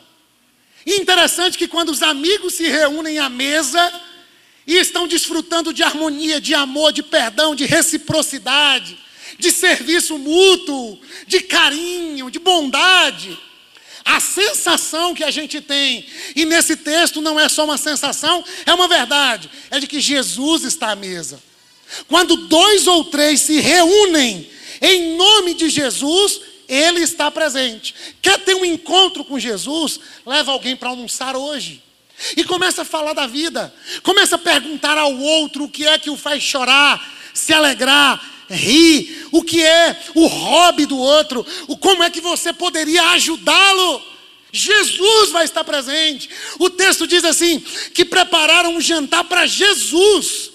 E 0.85 0.97
interessante 0.97 1.57
que 1.57 1.67
quando 1.67 1.89
os 1.89 2.01
amigos 2.01 2.55
se 2.55 2.67
reúnem 2.67 3.19
à 3.19 3.29
mesa 3.29 4.01
e 4.65 4.77
estão 4.77 5.07
desfrutando 5.07 5.73
de 5.73 5.83
harmonia, 5.83 6.39
de 6.39 6.53
amor, 6.53 6.91
de 6.91 7.03
perdão, 7.03 7.55
de 7.55 7.65
reciprocidade, 7.65 8.97
de 9.37 9.51
serviço 9.51 10.17
mútuo, 10.17 10.99
de 11.27 11.41
carinho, 11.41 12.29
de 12.29 12.39
bondade, 12.39 13.37
a 14.03 14.19
sensação 14.19 15.13
que 15.13 15.23
a 15.23 15.31
gente 15.31 15.61
tem, 15.61 16.05
e 16.35 16.45
nesse 16.45 16.75
texto 16.75 17.21
não 17.21 17.39
é 17.39 17.47
só 17.47 17.65
uma 17.65 17.77
sensação, 17.77 18.43
é 18.65 18.73
uma 18.73 18.87
verdade, 18.87 19.49
é 19.69 19.79
de 19.79 19.87
que 19.87 19.99
Jesus 19.99 20.63
está 20.63 20.91
à 20.91 20.95
mesa. 20.95 21.41
Quando 22.07 22.47
dois 22.47 22.87
ou 22.87 23.05
três 23.05 23.41
se 23.41 23.59
reúnem 23.59 24.49
em 24.81 25.15
nome 25.15 25.53
de 25.53 25.69
Jesus, 25.69 26.41
Ele 26.67 27.01
está 27.01 27.29
presente. 27.29 27.93
Quer 28.21 28.39
ter 28.39 28.55
um 28.55 28.65
encontro 28.65 29.23
com 29.23 29.37
Jesus? 29.37 29.99
Leva 30.25 30.51
alguém 30.51 30.75
para 30.75 30.89
almoçar 30.89 31.35
hoje. 31.35 31.83
E 32.35 32.43
começa 32.43 32.83
a 32.83 32.85
falar 32.85 33.13
da 33.13 33.27
vida. 33.27 33.73
Começa 34.03 34.35
a 34.35 34.39
perguntar 34.39 34.97
ao 34.97 35.17
outro 35.17 35.65
o 35.65 35.69
que 35.69 35.85
é 35.85 35.97
que 35.97 36.09
o 36.09 36.17
faz 36.17 36.43
chorar, 36.43 37.01
se 37.33 37.53
alegrar, 37.53 38.23
rir, 38.49 39.27
o 39.31 39.43
que 39.43 39.63
é 39.63 39.99
o 40.13 40.27
hobby 40.27 40.85
do 40.85 40.97
outro, 40.97 41.45
o 41.67 41.77
como 41.77 42.03
é 42.03 42.09
que 42.09 42.21
você 42.21 42.53
poderia 42.53 43.11
ajudá-lo. 43.11 44.01
Jesus 44.51 45.31
vai 45.31 45.45
estar 45.45 45.63
presente. 45.63 46.29
O 46.59 46.69
texto 46.69 47.07
diz 47.07 47.23
assim: 47.23 47.59
que 47.93 48.03
prepararam 48.03 48.75
um 48.75 48.81
jantar 48.81 49.23
para 49.23 49.45
Jesus. 49.45 50.51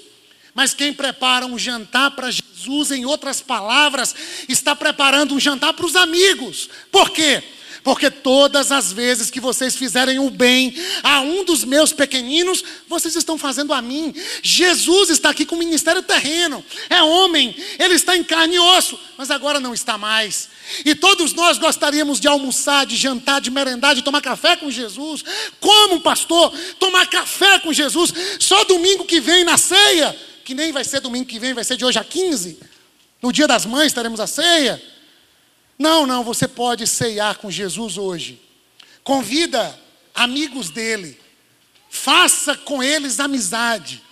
Mas 0.55 0.73
quem 0.73 0.93
prepara 0.93 1.45
um 1.45 1.59
jantar 1.59 2.13
para 2.13 2.31
Jesus, 2.31 2.91
em 2.91 3.05
outras 3.05 3.43
palavras, 3.43 4.15
está 4.49 4.75
preparando 4.75 5.35
um 5.35 5.41
jantar 5.41 5.75
para 5.75 5.85
os 5.85 5.95
amigos. 5.95 6.71
Por 6.91 7.11
quê? 7.11 7.43
Porque 7.87 8.11
todas 8.11 8.73
as 8.73 8.93
vezes 8.93 9.31
que 9.31 9.39
vocês 9.39 9.77
fizerem 9.77 10.19
o 10.19 10.29
bem 10.29 10.75
a 11.05 11.21
um 11.21 11.45
dos 11.45 11.63
meus 11.63 11.93
pequeninos, 11.93 12.65
vocês 12.89 13.15
estão 13.15 13.39
fazendo 13.39 13.73
a 13.73 13.81
mim. 13.81 14.13
Jesus 14.43 15.09
está 15.09 15.31
aqui 15.31 15.47
com 15.47 15.55
o 15.55 15.59
ministério 15.61 16.03
terreno. 16.03 16.65
É 16.91 17.01
homem, 17.01 17.55
ele 17.79 17.95
está 17.95 18.17
em 18.17 18.25
carne 18.25 18.57
e 18.57 18.59
osso, 18.59 18.99
mas 19.17 19.31
agora 19.31 19.61
não 19.61 19.73
está 19.73 19.97
mais. 19.97 20.49
E 20.85 20.97
todos 20.97 21.33
nós 21.33 21.59
gostaríamos 21.59 22.19
de 22.19 22.27
almoçar, 22.27 22.85
de 22.87 22.97
jantar, 22.97 23.41
de 23.41 23.53
merendar, 23.53 23.95
de 23.95 24.03
tomar 24.03 24.21
café 24.21 24.57
com 24.57 24.69
Jesus. 24.69 25.25
Como, 25.61 26.01
pastor, 26.01 26.53
tomar 26.81 27.07
café 27.07 27.61
com 27.61 27.73
Jesus 27.73 28.13
só 28.41 28.65
domingo 28.65 29.05
que 29.05 29.21
vem 29.21 29.45
na 29.45 29.57
ceia, 29.57 30.19
que 30.45 30.57
nem 30.57 30.73
vai 30.73 30.83
ser 30.83 30.99
domingo 30.99 31.27
que 31.27 31.39
vem, 31.39 31.55
vai 31.55 31.63
ser 31.63 31.77
de 31.77 31.85
hoje 31.85 32.01
a 32.01 32.05
15. 32.05 32.59
No 33.23 33.33
dia 33.33 33.47
das 33.47 33.65
mães 33.65 33.93
teremos 33.93 34.19
a 34.19 34.27
ceia. 34.27 34.96
Não, 35.79 36.07
não, 36.07 36.25
você 36.25 36.49
pode 36.49 36.87
ceiar 36.87 37.37
com 37.37 37.51
Jesus 37.51 37.99
hoje. 37.99 38.41
Convida 39.05 39.79
amigos 40.15 40.71
dele. 40.71 41.19
Faça 41.91 42.57
com 42.57 42.83
eles 42.83 43.21
amizade. 43.21 44.03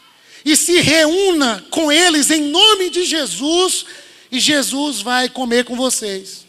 E 0.45 0.57
se 0.57 0.81
reúna 0.81 1.65
com 1.71 1.91
eles 1.91 2.31
em 2.31 2.43
nome 2.43 2.91
de 2.91 3.05
Jesus. 3.05 3.87
E 4.31 4.39
Jesus 4.39 5.01
vai 5.01 5.29
comer 5.29 5.65
com 5.65 5.77
vocês. 5.77 6.45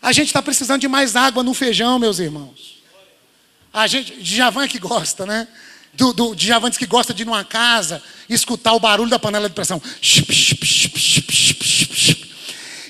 A 0.00 0.12
gente 0.12 0.28
está 0.28 0.40
precisando 0.40 0.80
de 0.80 0.88
mais 0.88 1.16
água 1.16 1.42
no 1.42 1.52
feijão, 1.52 1.98
meus 1.98 2.18
irmãos. 2.18 2.78
A 3.72 3.86
gente, 3.86 4.22
Djavan 4.22 4.64
é 4.64 4.68
que 4.68 4.78
gosta, 4.78 5.26
né? 5.26 5.46
Do, 5.92 6.12
do 6.12 6.34
Djavan 6.34 6.70
diz 6.70 6.78
que 6.78 6.86
gosta 6.86 7.12
de 7.12 7.22
ir 7.22 7.26
numa 7.26 7.44
casa 7.44 8.02
e 8.28 8.34
escutar 8.34 8.72
o 8.72 8.80
barulho 8.80 9.10
da 9.10 9.18
panela 9.18 9.48
de 9.48 9.54
pressão. 9.54 9.82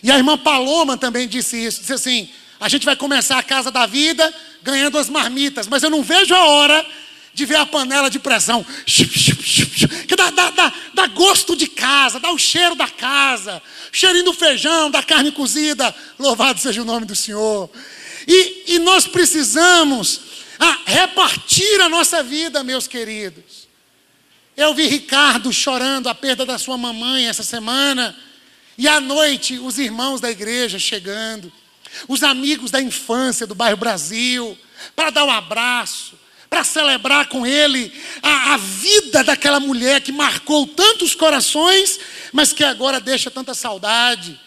E 0.09 0.11
a 0.11 0.17
irmã 0.17 0.39
Paloma 0.39 0.97
também 0.97 1.29
disse 1.29 1.63
isso, 1.63 1.81
disse 1.81 1.93
assim: 1.93 2.31
a 2.59 2.67
gente 2.67 2.87
vai 2.87 2.97
começar 2.97 3.37
a 3.37 3.43
casa 3.43 3.71
da 3.71 3.85
vida 3.85 4.35
ganhando 4.63 4.97
as 4.97 5.11
marmitas, 5.11 5.69
mas 5.69 5.83
eu 5.83 5.91
não 5.91 6.03
vejo 6.03 6.35
a 6.35 6.47
hora 6.47 6.87
de 7.35 7.45
ver 7.45 7.57
a 7.57 7.67
panela 7.67 8.09
de 8.09 8.19
pressão. 8.19 8.65
Que 8.87 10.17
dá, 10.17 10.31
dá, 10.31 10.51
dá, 10.51 10.73
dá 10.95 11.07
gosto 11.09 11.55
de 11.55 11.67
casa, 11.67 12.19
dá 12.19 12.33
o 12.33 12.39
cheiro 12.39 12.75
da 12.75 12.89
casa, 12.89 13.61
cheirinho 13.93 14.25
do 14.25 14.33
feijão, 14.33 14.91
da 14.91 15.03
carne 15.03 15.31
cozida. 15.31 15.95
Louvado 16.19 16.59
seja 16.59 16.81
o 16.81 16.87
nome 16.87 17.05
do 17.05 17.15
Senhor. 17.15 17.69
E, 18.27 18.77
e 18.77 18.79
nós 18.79 19.07
precisamos 19.07 20.23
ah, 20.59 20.79
repartir 20.87 21.83
a 21.83 21.89
nossa 21.91 22.23
vida, 22.23 22.65
meus 22.65 22.87
queridos. 22.87 23.69
Eu 24.57 24.73
vi 24.73 24.87
Ricardo 24.87 25.53
chorando 25.53 26.09
a 26.09 26.15
perda 26.15 26.47
da 26.47 26.57
sua 26.57 26.79
mamãe 26.79 27.29
essa 27.29 27.43
semana. 27.43 28.17
E 28.79 28.87
à 28.87 29.01
noite, 29.01 29.59
os 29.59 29.77
irmãos 29.77 30.21
da 30.21 30.31
igreja 30.31 30.79
chegando, 30.79 31.53
os 32.07 32.23
amigos 32.23 32.71
da 32.71 32.81
infância 32.81 33.45
do 33.45 33.53
bairro 33.53 33.77
Brasil, 33.77 34.57
para 34.95 35.11
dar 35.11 35.25
um 35.25 35.31
abraço, 35.33 36.17
para 36.49 36.63
celebrar 36.63 37.29
com 37.29 37.45
ele 37.45 37.93
a, 38.23 38.55
a, 38.55 38.57
vida 38.57 39.25
daquela 39.25 39.59
mulher 39.59 40.01
que 40.01 40.13
marcou 40.13 40.65
tantos 40.65 41.13
corações, 41.13 41.99
mas 42.33 42.53
que 42.53 42.63
agora 42.63 43.01
deixa 43.01 43.33
tanta 43.33 43.53
saudade. 43.53 44.39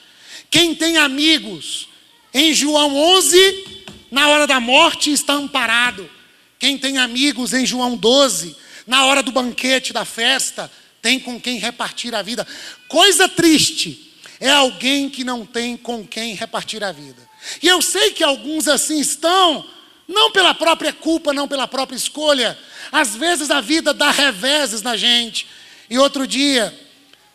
Quem 0.50 0.74
tem 0.74 0.98
amigos 0.98 1.90
em 2.34 2.54
João 2.54 2.96
11, 2.96 3.82
na 4.10 4.30
hora 4.30 4.48
da 4.48 4.62
morte 4.62 5.12
está 5.12 5.34
amparado. 5.34 6.10
Quem 6.58 6.78
tem 6.78 6.98
amigos 6.98 7.52
em 7.52 7.66
João 7.66 7.98
12, 7.98 8.56
na 8.88 9.04
hora 9.06 9.22
do 9.22 9.32
banquete, 9.32 9.92
da 9.92 10.06
festa, 10.06 10.72
tem 11.02 11.20
com 11.20 11.38
quem 11.40 11.60
repartir 11.60 12.16
a 12.16 12.22
vida. 12.22 12.48
Coisa 12.88 13.28
triste 13.28 14.11
é 14.42 14.50
alguém 14.50 15.08
que 15.08 15.24
não 15.24 15.46
tem 15.46 15.78
com 15.78 16.06
quem 16.06 16.34
repartir 16.34 16.84
a 16.84 16.92
vida. 16.92 17.30
E 17.62 17.68
eu 17.68 17.80
sei 17.80 18.10
que 18.10 18.24
alguns 18.24 18.68
assim 18.68 19.00
estão, 19.00 19.64
não 20.08 20.32
pela 20.32 20.56
própria 20.56 20.92
culpa, 20.92 21.32
não 21.32 21.48
pela 21.48 21.68
própria 21.68 21.96
escolha. 21.96 22.58
Às 22.92 23.16
vezes 23.16 23.52
a 23.52 23.62
vida 23.62 23.94
dá 23.94 24.10
reveses 24.10 24.82
na 24.82 24.98
gente. 24.98 25.46
E 25.88 26.00
outro 26.00 26.26
dia, 26.26 26.74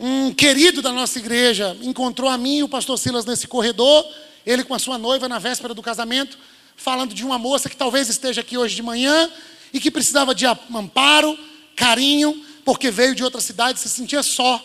um 0.00 0.34
querido 0.34 0.82
da 0.82 0.90
nossa 0.90 1.20
igreja 1.20 1.76
encontrou 1.80 2.28
a 2.28 2.36
mim 2.36 2.58
e 2.58 2.62
o 2.64 2.68
pastor 2.68 2.98
Silas 2.98 3.25
nesse 3.25 3.46
corredor, 3.46 4.04
ele 4.44 4.64
com 4.64 4.75
a 4.75 4.78
sua 4.78 4.98
noiva 4.98 5.28
na 5.28 5.38
véspera 5.38 5.72
do 5.72 5.82
casamento, 5.82 6.36
falando 6.76 7.14
de 7.14 7.25
uma 7.25 7.38
moça 7.38 7.68
que 7.68 7.76
talvez 7.76 8.08
esteja 8.08 8.40
aqui 8.40 8.58
hoje 8.58 8.75
de 8.75 8.82
manhã 8.82 9.30
e 9.72 9.78
que 9.78 9.92
precisava 9.92 10.34
de 10.34 10.44
amparo, 10.44 11.38
carinho, 11.76 12.44
porque 12.64 12.90
veio 12.90 13.14
de 13.14 13.22
outra 13.22 13.40
cidade 13.40 13.78
e 13.78 13.82
se 13.82 13.88
sentia 13.88 14.25
só. 14.25 14.60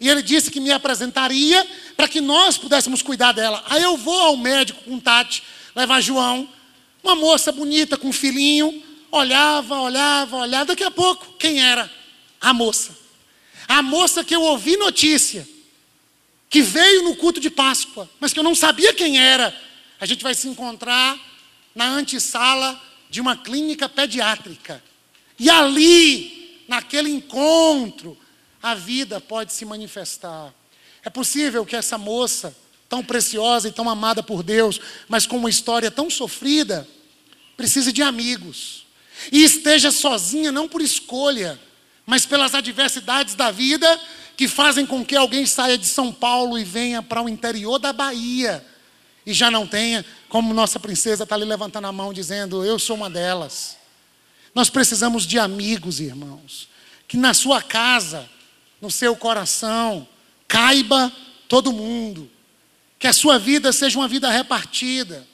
E 0.00 0.08
ele 0.08 0.22
disse 0.22 0.50
que 0.50 0.60
me 0.60 0.72
apresentaria 0.72 1.66
para 1.96 2.08
que 2.08 2.20
nós 2.20 2.58
pudéssemos 2.58 3.02
cuidar 3.02 3.32
dela. 3.32 3.62
Aí 3.68 3.82
eu 3.82 3.96
vou 3.96 4.18
ao 4.18 4.36
médico 4.36 4.82
com 4.84 4.98
Tati, 4.98 5.42
levar 5.74 6.00
João, 6.00 6.48
uma 7.02 7.14
moça 7.14 7.52
bonita 7.52 7.96
com 7.96 8.08
um 8.08 8.12
filhinho, 8.12 8.82
olhava, 9.10 9.80
olhava, 9.80 10.36
olhava. 10.38 10.64
Daqui 10.66 10.84
a 10.84 10.90
pouco, 10.90 11.34
quem 11.38 11.62
era? 11.62 11.90
A 12.40 12.52
moça. 12.52 12.96
A 13.68 13.82
moça 13.82 14.24
que 14.24 14.34
eu 14.34 14.42
ouvi 14.42 14.76
notícia, 14.76 15.48
que 16.50 16.62
veio 16.62 17.02
no 17.04 17.16
culto 17.16 17.40
de 17.40 17.50
Páscoa, 17.50 18.08
mas 18.20 18.32
que 18.32 18.38
eu 18.38 18.44
não 18.44 18.54
sabia 18.54 18.92
quem 18.92 19.18
era. 19.18 19.54
A 20.00 20.06
gente 20.06 20.22
vai 20.22 20.34
se 20.34 20.48
encontrar 20.48 21.18
na 21.74 21.86
antessala 21.86 22.80
de 23.08 23.20
uma 23.20 23.36
clínica 23.36 23.88
pediátrica. 23.88 24.82
E 25.38 25.48
ali, 25.48 26.64
naquele 26.68 27.10
encontro, 27.10 28.18
a 28.64 28.74
vida 28.74 29.20
pode 29.20 29.52
se 29.52 29.66
manifestar. 29.66 30.50
É 31.04 31.10
possível 31.10 31.66
que 31.66 31.76
essa 31.76 31.98
moça, 31.98 32.56
tão 32.88 33.04
preciosa 33.04 33.68
e 33.68 33.72
tão 33.72 33.90
amada 33.90 34.22
por 34.22 34.42
Deus, 34.42 34.80
mas 35.06 35.26
com 35.26 35.36
uma 35.36 35.50
história 35.50 35.90
tão 35.90 36.08
sofrida, 36.08 36.88
precise 37.58 37.92
de 37.92 38.02
amigos. 38.02 38.86
E 39.30 39.44
esteja 39.44 39.90
sozinha 39.90 40.50
não 40.50 40.66
por 40.66 40.80
escolha, 40.80 41.60
mas 42.06 42.24
pelas 42.24 42.54
adversidades 42.54 43.34
da 43.34 43.50
vida 43.50 44.00
que 44.34 44.48
fazem 44.48 44.86
com 44.86 45.04
que 45.04 45.14
alguém 45.14 45.44
saia 45.44 45.76
de 45.76 45.86
São 45.86 46.10
Paulo 46.10 46.58
e 46.58 46.64
venha 46.64 47.02
para 47.02 47.20
o 47.20 47.28
interior 47.28 47.78
da 47.78 47.92
Bahia 47.92 48.64
e 49.26 49.34
já 49.34 49.50
não 49.50 49.66
tenha, 49.66 50.06
como 50.30 50.54
nossa 50.54 50.80
princesa 50.80 51.24
está 51.24 51.34
ali 51.34 51.44
levantando 51.44 51.86
a 51.86 51.92
mão 51.92 52.14
dizendo: 52.14 52.64
Eu 52.64 52.78
sou 52.78 52.96
uma 52.96 53.10
delas. 53.10 53.76
Nós 54.54 54.70
precisamos 54.70 55.26
de 55.26 55.38
amigos, 55.38 56.00
irmãos, 56.00 56.66
que 57.06 57.18
na 57.18 57.34
sua 57.34 57.60
casa, 57.60 58.26
no 58.84 58.90
seu 58.90 59.16
coração, 59.16 60.06
caiba 60.46 61.10
todo 61.48 61.72
mundo, 61.72 62.30
que 62.98 63.06
a 63.06 63.14
sua 63.14 63.38
vida 63.38 63.72
seja 63.72 63.98
uma 63.98 64.06
vida 64.06 64.28
repartida, 64.28 65.26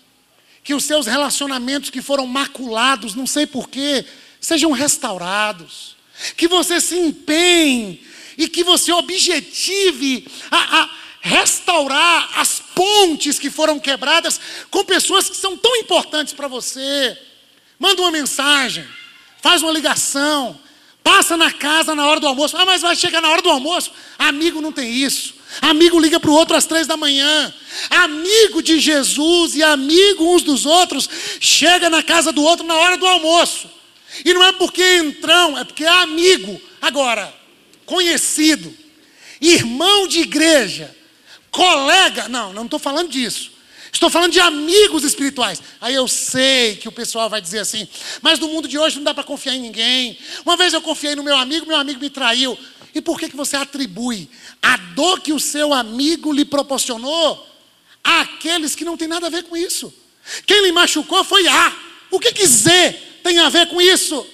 que 0.62 0.72
os 0.72 0.84
seus 0.84 1.06
relacionamentos 1.06 1.90
que 1.90 2.00
foram 2.00 2.28
maculados, 2.28 3.16
não 3.16 3.26
sei 3.26 3.48
porquê, 3.48 4.04
sejam 4.40 4.70
restaurados, 4.70 5.96
que 6.36 6.46
você 6.46 6.80
se 6.80 6.96
empenhe 6.96 8.06
e 8.38 8.46
que 8.48 8.62
você 8.62 8.92
objetive 8.92 10.28
a, 10.48 10.82
a 10.82 10.90
restaurar 11.20 12.38
as 12.38 12.60
pontes 12.72 13.36
que 13.36 13.50
foram 13.50 13.80
quebradas 13.80 14.40
com 14.70 14.84
pessoas 14.84 15.28
que 15.28 15.36
são 15.36 15.56
tão 15.56 15.74
importantes 15.74 16.32
para 16.32 16.46
você. 16.46 17.20
Manda 17.80 18.00
uma 18.00 18.12
mensagem, 18.12 18.86
faz 19.42 19.60
uma 19.60 19.72
ligação, 19.72 20.56
passa 21.02 21.36
na 21.36 21.50
casa 21.50 21.94
na 21.94 22.06
hora 22.06 22.20
do 22.20 22.26
almoço. 22.26 22.56
Ah, 22.56 22.64
mas 22.64 22.82
vai 22.82 22.96
chegar 22.96 23.20
na 23.20 23.30
hora 23.30 23.42
do 23.42 23.50
almoço? 23.50 23.92
Amigo 24.18 24.60
não 24.60 24.72
tem 24.72 24.92
isso. 24.92 25.34
Amigo 25.60 25.98
liga 25.98 26.20
para 26.20 26.30
o 26.30 26.34
outro 26.34 26.56
às 26.56 26.66
três 26.66 26.86
da 26.86 26.96
manhã. 26.96 27.52
Amigo 27.90 28.62
de 28.62 28.78
Jesus 28.78 29.56
e 29.56 29.62
amigo 29.62 30.34
uns 30.34 30.42
dos 30.42 30.64
outros 30.64 31.08
chega 31.40 31.90
na 31.90 32.02
casa 32.02 32.30
do 32.30 32.42
outro 32.42 32.66
na 32.66 32.74
hora 32.74 32.96
do 32.96 33.06
almoço. 33.06 33.68
E 34.24 34.32
não 34.32 34.44
é 34.44 34.52
porque 34.52 34.82
é 34.82 34.98
entrão, 34.98 35.58
é 35.58 35.64
porque 35.64 35.84
é 35.84 35.88
amigo. 35.88 36.60
Agora, 36.80 37.32
conhecido, 37.84 38.74
irmão 39.40 40.06
de 40.06 40.20
igreja, 40.20 40.94
colega. 41.50 42.28
Não, 42.28 42.52
não 42.52 42.64
estou 42.64 42.78
falando 42.78 43.10
disso. 43.10 43.52
Estou 43.92 44.08
falando 44.08 44.32
de 44.32 44.40
amigos 44.40 45.04
espirituais. 45.04 45.60
Aí 45.80 45.94
eu 45.94 46.06
sei 46.06 46.76
que 46.76 46.88
o 46.88 46.92
pessoal 46.92 47.28
vai 47.28 47.40
dizer 47.40 47.58
assim, 47.58 47.88
mas 48.22 48.38
no 48.38 48.48
mundo 48.48 48.68
de 48.68 48.78
hoje 48.78 48.96
não 48.96 49.04
dá 49.04 49.12
para 49.12 49.24
confiar 49.24 49.54
em 49.54 49.60
ninguém. 49.60 50.18
Uma 50.44 50.56
vez 50.56 50.72
eu 50.72 50.80
confiei 50.80 51.14
no 51.14 51.22
meu 51.22 51.36
amigo, 51.36 51.66
meu 51.66 51.76
amigo 51.76 52.00
me 52.00 52.10
traiu. 52.10 52.58
E 52.94 53.00
por 53.00 53.18
que, 53.18 53.28
que 53.28 53.36
você 53.36 53.56
atribui 53.56 54.28
a 54.62 54.76
dor 54.76 55.20
que 55.20 55.32
o 55.32 55.40
seu 55.40 55.72
amigo 55.72 56.32
lhe 56.32 56.44
proporcionou 56.44 57.46
àqueles 58.02 58.74
que 58.74 58.84
não 58.84 58.96
tem 58.96 59.08
nada 59.08 59.26
a 59.26 59.30
ver 59.30 59.44
com 59.44 59.56
isso? 59.56 59.92
Quem 60.46 60.62
lhe 60.62 60.72
machucou 60.72 61.24
foi 61.24 61.46
A. 61.48 61.76
O 62.10 62.18
que, 62.18 62.32
que 62.32 62.46
Z 62.46 62.92
tem 63.22 63.38
a 63.38 63.48
ver 63.48 63.68
com 63.68 63.80
isso? 63.80 64.26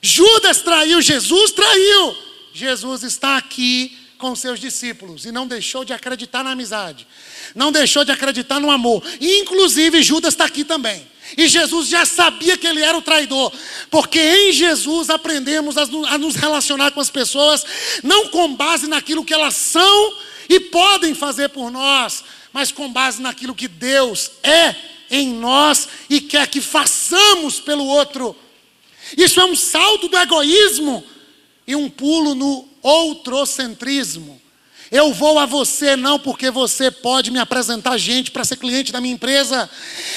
Judas 0.00 0.62
traiu, 0.62 1.00
Jesus 1.00 1.52
traiu. 1.52 2.16
Jesus 2.52 3.02
está 3.02 3.36
aqui 3.36 3.96
com 4.22 4.36
seus 4.36 4.60
discípulos 4.60 5.26
e 5.26 5.32
não 5.32 5.48
deixou 5.48 5.84
de 5.84 5.92
acreditar 5.92 6.44
na 6.44 6.52
amizade, 6.52 7.08
não 7.56 7.72
deixou 7.72 8.04
de 8.04 8.12
acreditar 8.12 8.60
no 8.60 8.70
amor. 8.70 9.02
E, 9.20 9.40
inclusive, 9.40 10.00
Judas 10.00 10.32
está 10.32 10.44
aqui 10.44 10.62
também. 10.62 11.04
E 11.36 11.48
Jesus 11.48 11.88
já 11.88 12.06
sabia 12.06 12.56
que 12.56 12.64
ele 12.64 12.82
era 12.82 12.96
o 12.96 13.02
traidor, 13.02 13.52
porque 13.90 14.20
em 14.20 14.52
Jesus 14.52 15.10
aprendemos 15.10 15.76
a 15.76 16.18
nos 16.18 16.36
relacionar 16.36 16.92
com 16.92 17.00
as 17.00 17.10
pessoas, 17.10 17.66
não 18.04 18.28
com 18.28 18.54
base 18.54 18.86
naquilo 18.86 19.24
que 19.24 19.34
elas 19.34 19.56
são 19.56 20.16
e 20.48 20.60
podem 20.60 21.16
fazer 21.16 21.48
por 21.48 21.68
nós, 21.68 22.22
mas 22.52 22.70
com 22.70 22.92
base 22.92 23.20
naquilo 23.20 23.56
que 23.56 23.66
Deus 23.66 24.30
é 24.44 24.76
em 25.10 25.32
nós 25.32 25.88
e 26.08 26.20
quer 26.20 26.46
que 26.46 26.60
façamos 26.60 27.58
pelo 27.58 27.84
outro. 27.86 28.36
Isso 29.18 29.40
é 29.40 29.44
um 29.44 29.56
salto 29.56 30.06
do 30.06 30.16
egoísmo 30.16 31.04
e 31.66 31.74
um 31.74 31.90
pulo 31.90 32.36
no 32.36 32.71
outrocentrismo. 32.82 34.40
Eu 34.90 35.14
vou 35.14 35.38
a 35.38 35.46
você 35.46 35.96
não 35.96 36.18
porque 36.18 36.50
você 36.50 36.90
pode 36.90 37.30
me 37.30 37.38
apresentar 37.38 37.96
gente 37.96 38.30
para 38.30 38.44
ser 38.44 38.56
cliente 38.56 38.92
da 38.92 39.00
minha 39.00 39.14
empresa. 39.14 39.70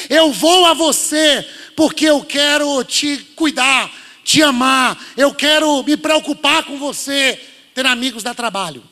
Eu 0.09 0.33
vou 0.33 0.65
a 0.65 0.73
você 0.73 1.47
porque 1.77 2.05
eu 2.05 2.21
quero 2.25 2.83
te 2.83 3.17
cuidar, 3.35 3.89
te 4.23 4.43
amar. 4.43 5.01
Eu 5.15 5.33
quero 5.33 5.81
me 5.83 5.95
preocupar 5.95 6.63
com 6.65 6.77
você, 6.77 7.39
ter 7.73 7.85
amigos 7.85 8.21
da 8.21 8.33
trabalho. 8.33 8.83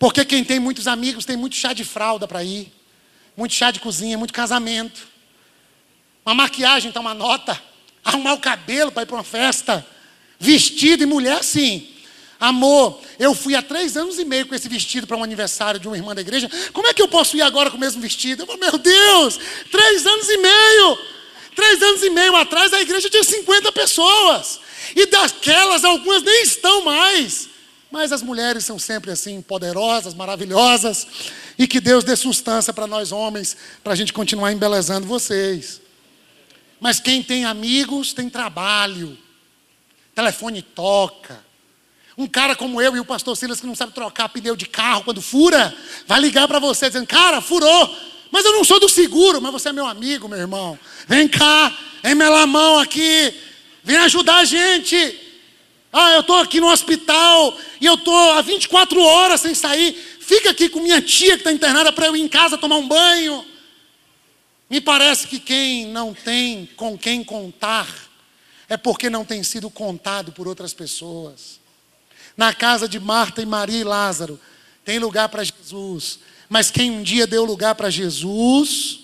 Porque 0.00 0.24
quem 0.24 0.42
tem 0.42 0.58
muitos 0.58 0.88
amigos 0.88 1.24
tem 1.24 1.36
muito 1.36 1.54
chá 1.54 1.72
de 1.72 1.84
fralda 1.84 2.26
para 2.26 2.42
ir, 2.42 2.72
muito 3.36 3.54
chá 3.54 3.70
de 3.70 3.78
cozinha, 3.78 4.18
muito 4.18 4.32
casamento. 4.32 5.06
Uma 6.26 6.34
maquiagem 6.34 6.88
está 6.88 7.00
uma 7.00 7.14
nota, 7.14 7.60
arrumar 8.04 8.34
o 8.34 8.38
cabelo 8.38 8.90
para 8.90 9.04
ir 9.04 9.06
para 9.06 9.16
uma 9.16 9.24
festa, 9.24 9.86
vestido 10.40 11.04
e 11.04 11.06
mulher 11.06 11.44
sim. 11.44 11.88
Amor, 12.40 13.00
eu 13.18 13.34
fui 13.34 13.56
há 13.56 13.62
três 13.62 13.96
anos 13.96 14.18
e 14.18 14.24
meio 14.24 14.46
com 14.46 14.54
esse 14.54 14.68
vestido 14.68 15.06
para 15.06 15.16
um 15.16 15.24
aniversário 15.24 15.80
de 15.80 15.88
uma 15.88 15.96
irmã 15.96 16.14
da 16.14 16.20
igreja. 16.20 16.48
Como 16.72 16.86
é 16.86 16.94
que 16.94 17.02
eu 17.02 17.08
posso 17.08 17.36
ir 17.36 17.42
agora 17.42 17.68
com 17.68 17.76
o 17.76 17.80
mesmo 17.80 18.00
vestido? 18.00 18.42
Eu 18.42 18.46
falo, 18.46 18.60
meu 18.60 18.78
Deus, 18.78 19.38
três 19.70 20.06
anos 20.06 20.28
e 20.28 20.36
meio. 20.36 20.98
Três 21.56 21.82
anos 21.82 22.02
e 22.04 22.10
meio 22.10 22.36
atrás 22.36 22.72
a 22.72 22.80
igreja 22.80 23.10
tinha 23.10 23.24
50 23.24 23.72
pessoas. 23.72 24.60
E 24.94 25.06
daquelas, 25.06 25.84
algumas 25.84 26.22
nem 26.22 26.44
estão 26.44 26.84
mais. 26.84 27.48
Mas 27.90 28.12
as 28.12 28.22
mulheres 28.22 28.64
são 28.64 28.78
sempre 28.78 29.10
assim, 29.10 29.42
poderosas, 29.42 30.14
maravilhosas. 30.14 31.06
E 31.58 31.66
que 31.66 31.80
Deus 31.80 32.04
dê 32.04 32.14
sustância 32.14 32.72
para 32.72 32.86
nós 32.86 33.10
homens, 33.10 33.56
para 33.82 33.94
a 33.94 33.96
gente 33.96 34.12
continuar 34.12 34.52
embelezando 34.52 35.08
vocês. 35.08 35.80
Mas 36.78 37.00
quem 37.00 37.20
tem 37.20 37.44
amigos 37.44 38.12
tem 38.12 38.30
trabalho. 38.30 39.18
Telefone 40.14 40.62
toca. 40.62 41.47
Um 42.18 42.26
cara 42.26 42.56
como 42.56 42.82
eu 42.82 42.96
e 42.96 43.00
o 43.00 43.04
pastor 43.04 43.36
Silas 43.36 43.60
que 43.60 43.66
não 43.66 43.76
sabe 43.76 43.92
trocar 43.92 44.28
pneu 44.28 44.56
de 44.56 44.66
carro 44.66 45.04
quando 45.04 45.22
fura, 45.22 45.72
vai 46.04 46.18
ligar 46.18 46.48
para 46.48 46.58
você 46.58 46.88
dizendo: 46.88 47.06
Cara, 47.06 47.40
furou. 47.40 47.96
Mas 48.32 48.44
eu 48.44 48.52
não 48.52 48.64
sou 48.64 48.80
do 48.80 48.88
seguro, 48.88 49.40
mas 49.40 49.52
você 49.52 49.68
é 49.68 49.72
meu 49.72 49.86
amigo, 49.86 50.28
meu 50.28 50.36
irmão. 50.36 50.76
Vem 51.06 51.28
cá, 51.28 51.72
vem 52.02 52.16
melar 52.16 52.42
a 52.42 52.46
mão 52.46 52.80
aqui. 52.80 53.32
Vem 53.84 53.96
ajudar 53.98 54.38
a 54.38 54.44
gente. 54.44 54.96
Ah, 55.92 56.10
eu 56.14 56.20
estou 56.20 56.36
aqui 56.36 56.60
no 56.60 56.66
hospital 56.66 57.56
e 57.80 57.86
eu 57.86 57.94
estou 57.94 58.32
há 58.32 58.42
24 58.42 59.00
horas 59.00 59.40
sem 59.40 59.54
sair. 59.54 59.92
Fica 60.20 60.50
aqui 60.50 60.68
com 60.68 60.80
minha 60.80 61.00
tia 61.00 61.34
que 61.34 61.42
está 61.42 61.52
internada 61.52 61.92
para 61.92 62.06
eu 62.06 62.16
ir 62.16 62.20
em 62.20 62.28
casa 62.28 62.58
tomar 62.58 62.76
um 62.76 62.88
banho. 62.88 63.46
Me 64.68 64.80
parece 64.80 65.28
que 65.28 65.38
quem 65.38 65.86
não 65.86 66.12
tem 66.12 66.68
com 66.76 66.98
quem 66.98 67.22
contar 67.22 67.88
é 68.68 68.76
porque 68.76 69.08
não 69.08 69.24
tem 69.24 69.44
sido 69.44 69.70
contado 69.70 70.32
por 70.32 70.48
outras 70.48 70.74
pessoas 70.74 71.58
na 72.38 72.54
casa 72.54 72.88
de 72.88 73.00
Marta 73.00 73.42
e 73.42 73.46
Maria 73.46 73.80
e 73.80 73.84
Lázaro. 73.84 74.38
Tem 74.84 75.00
lugar 75.00 75.28
para 75.28 75.42
Jesus. 75.42 76.20
Mas 76.48 76.70
quem 76.70 76.92
um 76.92 77.02
dia 77.02 77.26
deu 77.26 77.44
lugar 77.44 77.74
para 77.74 77.90
Jesus, 77.90 79.00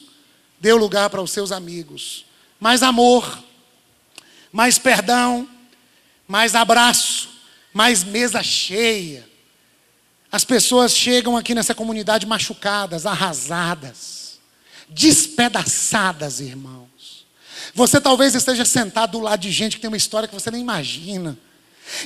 deu 0.60 0.76
lugar 0.76 1.10
para 1.10 1.20
os 1.20 1.32
seus 1.32 1.50
amigos. 1.50 2.24
Mais 2.60 2.80
amor, 2.80 3.42
mais 4.52 4.78
perdão, 4.78 5.48
mais 6.28 6.54
abraço, 6.54 7.28
mais 7.72 8.04
mesa 8.04 8.40
cheia. 8.40 9.28
As 10.30 10.44
pessoas 10.44 10.92
chegam 10.92 11.36
aqui 11.36 11.56
nessa 11.56 11.74
comunidade 11.74 12.26
machucadas, 12.26 13.04
arrasadas, 13.04 14.38
despedaçadas, 14.88 16.38
irmãos. 16.38 17.26
Você 17.74 18.00
talvez 18.00 18.36
esteja 18.36 18.64
sentado 18.64 19.12
do 19.12 19.20
lado 19.20 19.40
de 19.40 19.50
gente 19.50 19.76
que 19.76 19.82
tem 19.82 19.88
uma 19.88 19.96
história 19.96 20.28
que 20.28 20.34
você 20.34 20.52
nem 20.52 20.60
imagina. 20.60 21.36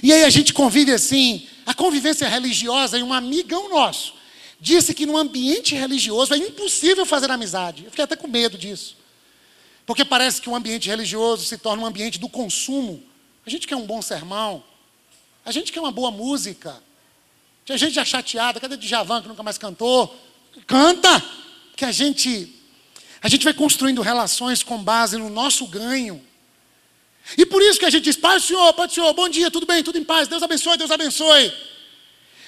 E 0.03 0.13
aí 0.13 0.25
a 0.25 0.31
gente 0.31 0.53
convive 0.53 0.93
assim, 0.93 1.47
a 1.65 1.75
convivência 1.75 2.29
religiosa, 2.29 2.99
e 2.99 3.03
um 3.03 3.13
amigão 3.13 3.69
nosso 3.69 4.19
disse 4.61 4.93
que 4.93 5.07
no 5.07 5.17
ambiente 5.17 5.75
religioso 5.75 6.35
é 6.35 6.37
impossível 6.37 7.07
fazer 7.07 7.31
amizade. 7.31 7.85
Eu 7.85 7.91
fiquei 7.91 8.05
até 8.05 8.17
com 8.17 8.27
medo 8.27 8.59
disso. 8.59 8.97
Porque 9.87 10.05
parece 10.05 10.41
que 10.41 10.51
o 10.51 10.55
ambiente 10.55 10.89
religioso 10.89 11.45
se 11.45 11.57
torna 11.57 11.83
um 11.83 11.87
ambiente 11.87 12.19
do 12.19 12.29
consumo. 12.29 13.03
A 13.47 13.51
gente 13.51 13.67
quer 13.67 13.77
um 13.77 13.87
bom 13.87 14.03
sermão, 14.03 14.63
a 15.45 15.53
gente 15.53 15.73
quer 15.73 15.81
uma 15.81 15.93
boa 15.93 16.11
música. 16.11 16.83
Tinha 17.65 17.79
gente 17.79 17.95
já 17.95 18.05
chateada, 18.05 18.61
cadê 18.61 18.77
Djavan 18.77 19.23
que 19.23 19.29
nunca 19.29 19.43
mais 19.43 19.57
cantou? 19.57 20.15
Canta! 20.67 21.25
Que 21.77 21.85
a 21.85 21.93
gente 21.93 22.55
a 23.21 23.29
gente 23.29 23.45
vai 23.45 23.53
construindo 23.53 24.01
relações 24.01 24.63
com 24.63 24.83
base 24.83 25.17
no 25.17 25.29
nosso 25.29 25.67
ganho. 25.67 26.25
E 27.37 27.45
por 27.45 27.63
isso 27.63 27.79
que 27.79 27.85
a 27.85 27.91
gente 27.91 28.05
diz, 28.05 28.17
Pai 28.17 28.39
do 28.39 28.45
Senhor, 28.45 28.73
Pai 28.73 28.87
do 28.87 28.95
Senhor, 28.95 29.13
bom 29.13 29.29
dia, 29.29 29.51
tudo 29.51 29.67
bem, 29.67 29.83
tudo 29.83 29.99
em 29.99 30.05
paz, 30.05 30.29
Deus 30.29 30.43
abençoe, 30.43 30.77
Deus 30.77 30.91
abençoe. 30.91 31.53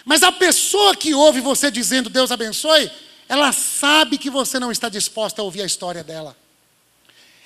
Mas 0.04 0.22
a 0.22 0.32
pessoa 0.32 0.96
que 0.96 1.14
ouve 1.14 1.40
você 1.40 1.70
dizendo 1.70 2.08
Deus 2.08 2.30
abençoe, 2.30 2.90
ela 3.28 3.52
sabe 3.52 4.18
que 4.18 4.30
você 4.30 4.58
não 4.58 4.72
está 4.72 4.88
disposta 4.88 5.42
a 5.42 5.44
ouvir 5.44 5.62
a 5.62 5.66
história 5.66 6.02
dela. 6.02 6.36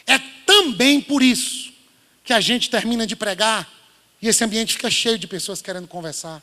É 0.07 0.19
também 0.47 1.01
por 1.01 1.23
isso 1.23 1.73
que 2.23 2.33
a 2.33 2.41
gente 2.41 2.71
termina 2.71 3.07
de 3.07 3.17
pregar 3.17 3.69
e 4.23 4.29
esse 4.29 4.43
ambiente 4.43 4.75
fica 4.75 4.91
cheio 4.91 5.19
de 5.19 5.27
pessoas 5.27 5.61
querendo 5.61 5.87
conversar. 5.87 6.43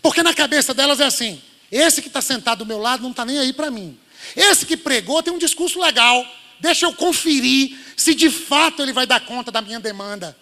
Porque 0.00 0.22
na 0.22 0.32
cabeça 0.32 0.72
delas 0.72 1.00
é 1.00 1.04
assim: 1.04 1.42
esse 1.70 2.00
que 2.00 2.08
está 2.08 2.22
sentado 2.22 2.60
do 2.60 2.66
meu 2.66 2.78
lado 2.78 3.02
não 3.02 3.10
está 3.10 3.24
nem 3.24 3.38
aí 3.38 3.52
para 3.52 3.70
mim. 3.70 3.98
Esse 4.34 4.64
que 4.64 4.76
pregou 4.76 5.22
tem 5.22 5.32
um 5.32 5.38
discurso 5.38 5.80
legal, 5.80 6.26
deixa 6.60 6.86
eu 6.86 6.92
conferir 6.92 7.76
se 7.96 8.14
de 8.14 8.30
fato 8.30 8.82
ele 8.82 8.92
vai 8.92 9.06
dar 9.06 9.20
conta 9.20 9.50
da 9.50 9.60
minha 9.60 9.80
demanda. 9.80 10.36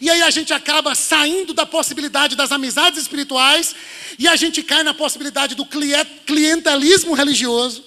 E 0.00 0.10
aí 0.10 0.22
a 0.22 0.30
gente 0.30 0.52
acaba 0.52 0.94
saindo 0.94 1.54
da 1.54 1.64
possibilidade 1.64 2.34
das 2.34 2.50
amizades 2.50 3.00
espirituais 3.00 3.74
e 4.18 4.26
a 4.26 4.34
gente 4.36 4.62
cai 4.62 4.82
na 4.82 4.92
possibilidade 4.92 5.54
do 5.54 5.64
clientelismo 6.26 7.14
religioso. 7.14 7.84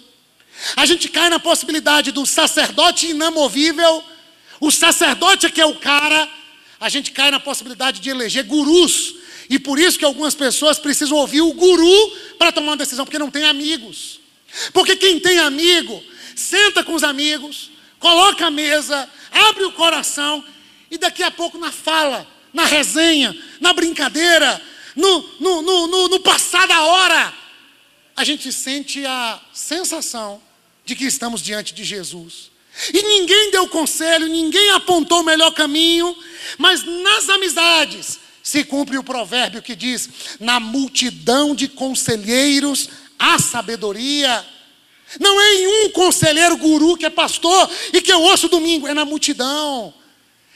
A 0.76 0.86
gente 0.86 1.10
cai 1.10 1.30
na 1.30 1.40
possibilidade 1.40 2.12
do 2.12 2.26
sacerdote 2.26 3.08
inamovível, 3.08 4.04
o 4.60 4.72
sacerdote 4.72 5.48
é 5.48 5.50
que 5.50 5.60
é 5.60 5.66
o 5.66 5.76
cara, 5.76 6.30
a 6.80 6.88
gente 6.88 7.12
cai 7.12 7.32
na 7.32 7.40
possibilidade 7.40 8.00
de 8.00 8.10
eleger 8.10 8.44
gurus. 8.46 9.16
E 9.50 9.60
por 9.60 9.80
isso 9.80 10.00
que 10.00 10.06
algumas 10.06 10.36
pessoas 10.36 10.80
precisam 10.80 11.18
ouvir 11.18 11.42
o 11.42 11.54
guru 11.54 12.18
para 12.38 12.52
tomar 12.52 12.72
uma 12.72 12.78
decisão, 12.78 13.06
porque 13.06 13.20
não 13.20 13.32
tem 13.32 13.44
amigos. 13.44 14.20
Porque 14.72 14.96
quem 14.96 15.20
tem 15.20 15.40
amigo, 15.40 16.02
senta 16.36 16.84
com 16.84 16.94
os 16.94 17.04
amigos, 17.04 17.72
coloca 18.00 18.48
a 18.48 18.52
mesa, 18.52 19.10
abre 19.32 19.64
o 19.64 19.72
coração 19.72 20.44
e 20.90 20.98
daqui 20.98 21.24
a 21.24 21.32
pouco 21.32 21.58
na 21.58 21.72
fala, 21.72 22.28
na 22.54 22.66
resenha, 22.66 23.36
na 23.60 23.74
brincadeira, 23.74 24.62
no, 24.96 25.22
no, 25.40 25.62
no, 25.62 25.88
no, 25.88 26.08
no 26.10 26.20
passar 26.20 26.68
da 26.68 26.82
hora, 26.82 27.34
a 28.16 28.24
gente 28.24 28.52
sente 28.52 29.06
a 29.06 29.40
sensação 29.54 30.42
de 30.86 30.96
que 30.96 31.06
estamos 31.06 31.42
diante 31.42 31.74
de 31.74 31.84
Jesus. 31.84 32.52
E 32.94 33.02
ninguém 33.04 33.52
deu 33.52 33.68
conselho, 33.68 34.28
ninguém 34.28 34.72
apontou 34.72 35.22
o 35.22 35.26
melhor 35.26 35.52
caminho, 35.52 36.16
mas 36.58 36.84
nas 36.84 37.30
amizades 37.30 38.20
se 38.42 38.64
cumpre 38.64 38.98
o 38.98 39.04
provérbio 39.04 39.62
que 39.62 39.76
diz: 39.76 40.10
na 40.40 40.60
multidão 40.60 41.54
de 41.54 41.68
conselheiros 41.68 42.90
há 43.20 43.38
sabedoria. 43.40 44.46
Não 45.20 45.40
é 45.40 45.56
em 45.56 45.68
um 45.68 45.90
conselheiro 45.90 46.58
guru 46.58 46.98
que 46.98 47.06
é 47.06 47.10
pastor 47.10 47.70
e 47.94 48.02
que 48.02 48.12
eu 48.12 48.22
ouço 48.22 48.48
domingo, 48.48 48.88
é 48.88 48.94
na 48.94 49.06
multidão. 49.06 49.94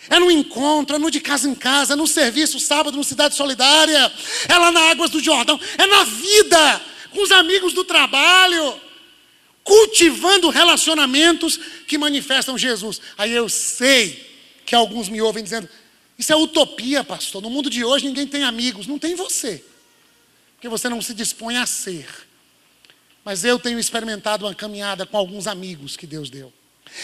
É 0.10 0.20
no 0.20 0.30
encontro, 0.30 0.96
é 0.96 1.00
no 1.00 1.10
de 1.10 1.20
casa 1.20 1.50
em 1.50 1.56
casa, 1.56 1.94
é 1.94 1.96
no 1.96 2.06
serviço 2.06 2.60
sábado 2.60 2.96
no 2.96 3.04
Cidade 3.04 3.36
Solidária, 3.36 4.12
é 4.48 4.58
lá 4.58 4.72
na 4.72 4.92
Águas 4.92 5.10
do 5.10 5.20
Jordão, 5.20 5.60
é 5.78 5.88
na 5.88 6.04
vida, 6.04 6.82
com 7.12 7.24
os 7.24 7.32
amigos 7.32 7.74
do 7.74 7.84
trabalho, 7.84 8.80
cultivando 9.64 10.50
relacionamentos 10.50 11.60
que 11.88 11.98
manifestam 11.98 12.58
Jesus. 12.58 13.02
Aí 13.18 13.34
eu 13.34 13.50
sei 13.50 14.32
que 14.64 14.76
alguns 14.76 15.10
me 15.10 15.22
ouvem 15.22 15.44
dizendo: 15.44 15.68
Isso 16.18 16.32
é 16.32 16.36
utopia, 16.36 17.04
pastor. 17.04 17.42
No 17.42 17.50
mundo 17.50 17.70
de 17.70 17.84
hoje 17.84 18.06
ninguém 18.06 18.28
tem 18.28 18.44
amigos, 18.44 18.86
não 18.86 19.00
tem 19.00 19.16
você, 19.16 19.64
porque 20.56 20.70
você 20.70 20.88
não 20.88 21.02
se 21.02 21.16
dispõe 21.16 21.58
a 21.58 21.66
ser. 21.66 22.08
Mas 23.26 23.44
eu 23.44 23.60
tenho 23.60 23.80
experimentado 23.80 24.46
uma 24.46 24.54
caminhada 24.54 25.06
com 25.06 25.18
alguns 25.18 25.48
amigos 25.48 25.98
que 25.98 26.06
Deus 26.08 26.30
deu. 26.30 26.54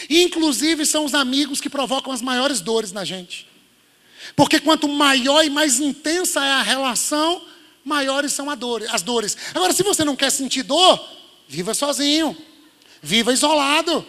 E, 0.07 0.21
inclusive, 0.21 0.85
são 0.85 1.03
os 1.03 1.15
amigos 1.15 1.59
que 1.59 1.69
provocam 1.69 2.13
as 2.13 2.21
maiores 2.21 2.61
dores 2.61 2.91
na 2.91 3.03
gente. 3.03 3.47
Porque 4.35 4.59
quanto 4.59 4.87
maior 4.87 5.43
e 5.43 5.49
mais 5.49 5.79
intensa 5.79 6.45
é 6.45 6.51
a 6.51 6.61
relação, 6.61 7.43
maiores 7.83 8.33
são 8.33 8.55
dor, 8.55 8.83
as 8.91 9.01
dores. 9.01 9.35
Agora, 9.53 9.73
se 9.73 9.81
você 9.81 10.05
não 10.05 10.15
quer 10.15 10.31
sentir 10.31 10.63
dor, 10.63 11.03
viva 11.47 11.73
sozinho, 11.73 12.37
viva 13.01 13.33
isolado, 13.33 14.05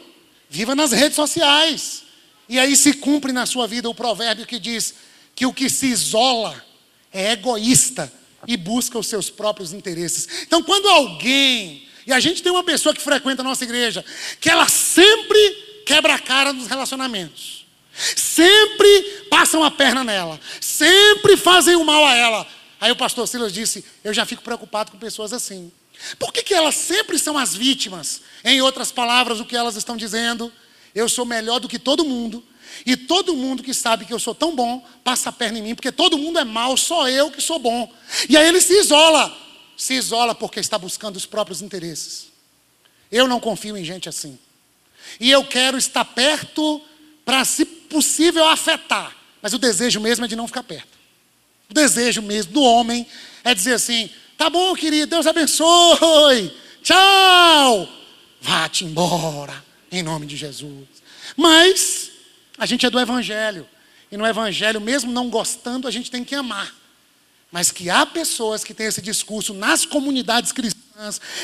viva 0.50 0.74
nas 0.74 0.92
redes 0.92 1.16
sociais. 1.16 2.02
E 2.48 2.58
aí 2.58 2.76
se 2.76 2.92
cumpre 2.92 3.32
na 3.32 3.46
sua 3.46 3.66
vida 3.66 3.88
o 3.88 3.94
provérbio 3.94 4.46
que 4.46 4.58
diz 4.58 4.94
que 5.34 5.46
o 5.46 5.52
que 5.52 5.70
se 5.70 5.86
isola 5.86 6.62
é 7.10 7.32
egoísta 7.32 8.12
e 8.46 8.56
busca 8.56 8.98
os 8.98 9.06
seus 9.06 9.30
próprios 9.30 9.72
interesses. 9.72 10.28
Então, 10.42 10.62
quando 10.62 10.88
alguém, 10.88 11.88
e 12.06 12.12
a 12.12 12.20
gente 12.20 12.42
tem 12.42 12.50
uma 12.50 12.64
pessoa 12.64 12.94
que 12.94 13.00
frequenta 13.00 13.42
a 13.42 13.44
nossa 13.44 13.64
igreja, 13.64 14.04
que 14.40 14.50
ela 14.50 14.68
sempre 14.68 15.82
quebra 15.86 16.14
a 16.14 16.18
cara 16.18 16.52
nos 16.52 16.66
relacionamentos. 16.66 17.66
Sempre 18.16 19.26
passam 19.30 19.62
a 19.62 19.70
perna 19.70 20.02
nela. 20.02 20.40
Sempre 20.60 21.36
fazem 21.36 21.76
o 21.76 21.84
mal 21.84 22.04
a 22.06 22.14
ela. 22.14 22.46
Aí 22.80 22.90
o 22.90 22.96
pastor 22.96 23.28
Silas 23.28 23.52
disse: 23.52 23.84
Eu 24.02 24.14
já 24.14 24.24
fico 24.24 24.42
preocupado 24.42 24.90
com 24.90 24.98
pessoas 24.98 25.32
assim. 25.32 25.70
Por 26.18 26.32
que, 26.32 26.42
que 26.42 26.54
elas 26.54 26.74
sempre 26.74 27.18
são 27.18 27.38
as 27.38 27.54
vítimas? 27.54 28.22
Em 28.42 28.60
outras 28.60 28.90
palavras, 28.90 29.40
o 29.40 29.44
que 29.44 29.56
elas 29.56 29.76
estão 29.76 29.96
dizendo? 29.96 30.52
Eu 30.94 31.08
sou 31.08 31.24
melhor 31.24 31.60
do 31.60 31.68
que 31.68 31.78
todo 31.78 32.04
mundo. 32.04 32.42
E 32.84 32.96
todo 32.96 33.36
mundo 33.36 33.62
que 33.62 33.74
sabe 33.74 34.04
que 34.04 34.12
eu 34.12 34.18
sou 34.18 34.34
tão 34.34 34.56
bom, 34.56 34.84
passa 35.04 35.28
a 35.28 35.32
perna 35.32 35.58
em 35.58 35.62
mim, 35.62 35.74
porque 35.74 35.92
todo 35.92 36.18
mundo 36.18 36.38
é 36.38 36.44
mal, 36.44 36.76
só 36.76 37.08
eu 37.08 37.30
que 37.30 37.40
sou 37.40 37.58
bom. 37.58 37.92
E 38.28 38.36
aí 38.36 38.48
ele 38.48 38.60
se 38.60 38.72
isola. 38.72 39.36
Se 39.82 39.94
isola 39.94 40.32
porque 40.32 40.60
está 40.60 40.78
buscando 40.78 41.16
os 41.16 41.26
próprios 41.26 41.60
interesses. 41.60 42.28
Eu 43.10 43.26
não 43.26 43.40
confio 43.40 43.76
em 43.76 43.84
gente 43.84 44.08
assim. 44.08 44.38
E 45.18 45.28
eu 45.28 45.44
quero 45.44 45.76
estar 45.76 46.04
perto 46.04 46.80
para, 47.24 47.44
se 47.44 47.64
possível, 47.64 48.46
afetar. 48.46 49.12
Mas 49.42 49.52
o 49.52 49.58
desejo 49.58 50.00
mesmo 50.00 50.24
é 50.24 50.28
de 50.28 50.36
não 50.36 50.46
ficar 50.46 50.62
perto. 50.62 50.96
O 51.68 51.74
desejo 51.74 52.22
mesmo 52.22 52.52
do 52.52 52.62
homem 52.62 53.04
é 53.42 53.52
dizer 53.56 53.74
assim: 53.74 54.08
tá 54.38 54.48
bom, 54.48 54.72
querido, 54.76 55.10
Deus 55.10 55.26
abençoe, 55.26 56.56
tchau, 56.80 57.88
vá-te 58.40 58.84
embora, 58.84 59.64
em 59.90 60.00
nome 60.00 60.26
de 60.26 60.36
Jesus. 60.36 60.86
Mas 61.36 62.12
a 62.56 62.66
gente 62.66 62.86
é 62.86 62.90
do 62.90 63.00
Evangelho. 63.00 63.68
E 64.12 64.16
no 64.16 64.24
Evangelho, 64.24 64.80
mesmo 64.80 65.10
não 65.10 65.28
gostando, 65.28 65.88
a 65.88 65.90
gente 65.90 66.08
tem 66.08 66.22
que 66.22 66.36
amar. 66.36 66.72
Mas 67.52 67.70
que 67.70 67.90
há 67.90 68.06
pessoas 68.06 68.64
que 68.64 68.72
têm 68.72 68.86
esse 68.86 69.02
discurso 69.02 69.52
nas 69.52 69.84
comunidades 69.84 70.50
cristãs 70.50 70.82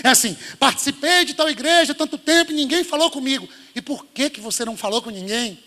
é 0.03 0.09
assim, 0.09 0.37
participei 0.59 1.25
de 1.25 1.35
tal 1.35 1.49
igreja 1.51 1.95
tanto 1.95 2.17
tempo 2.17 2.51
e 2.53 2.55
ninguém 2.55 2.83
falou 2.83 3.11
comigo. 3.11 3.49
E 3.75 3.83
por 3.83 4.07
que, 4.07 4.31
que 4.31 4.41
você 4.41 4.65
não 4.65 4.77
falou 4.77 5.03
com 5.03 5.11
ninguém? 5.11 5.59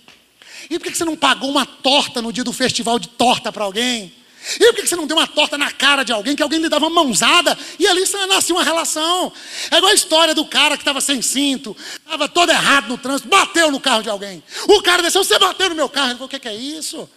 E 0.69 0.79
por 0.79 0.85
que, 0.85 0.91
que 0.91 0.97
você 0.97 1.05
não 1.05 1.15
pagou 1.15 1.49
uma 1.49 1.65
torta 1.65 2.21
no 2.21 2.31
dia 2.33 2.43
do 2.43 2.53
festival 2.53 2.99
de 2.99 3.09
torta 3.09 3.51
para 3.51 3.63
alguém? 3.63 4.13
E 4.59 4.73
por 4.73 4.81
que 4.81 4.87
você 4.87 4.95
não 4.95 5.05
deu 5.05 5.17
uma 5.17 5.27
torta 5.27 5.57
na 5.57 5.71
cara 5.71 6.03
de 6.03 6.11
alguém, 6.11 6.35
que 6.35 6.41
alguém 6.41 6.59
lhe 6.59 6.69
dava 6.69 6.87
uma 6.87 7.03
mãozada, 7.03 7.57
e 7.77 7.87
ali 7.87 8.03
nascia 8.27 8.55
uma 8.55 8.63
relação? 8.63 9.31
É 9.69 9.77
igual 9.77 9.91
a 9.91 9.95
história 9.95 10.33
do 10.33 10.45
cara 10.45 10.75
que 10.75 10.81
estava 10.81 10.99
sem 10.99 11.21
cinto, 11.21 11.77
estava 11.93 12.27
todo 12.27 12.49
errado 12.49 12.87
no 12.87 12.97
trânsito, 12.97 13.29
bateu 13.29 13.69
no 13.71 13.79
carro 13.79 14.01
de 14.01 14.09
alguém. 14.09 14.43
O 14.67 14.81
cara 14.81 15.03
desceu, 15.03 15.23
você 15.23 15.37
bateu 15.37 15.69
no 15.69 15.75
meu 15.75 15.87
carro. 15.87 16.07
Ele 16.07 16.15
falou, 16.15 16.27
o 16.27 16.39
que 16.39 16.47
é 16.47 16.55
isso? 16.55 17.07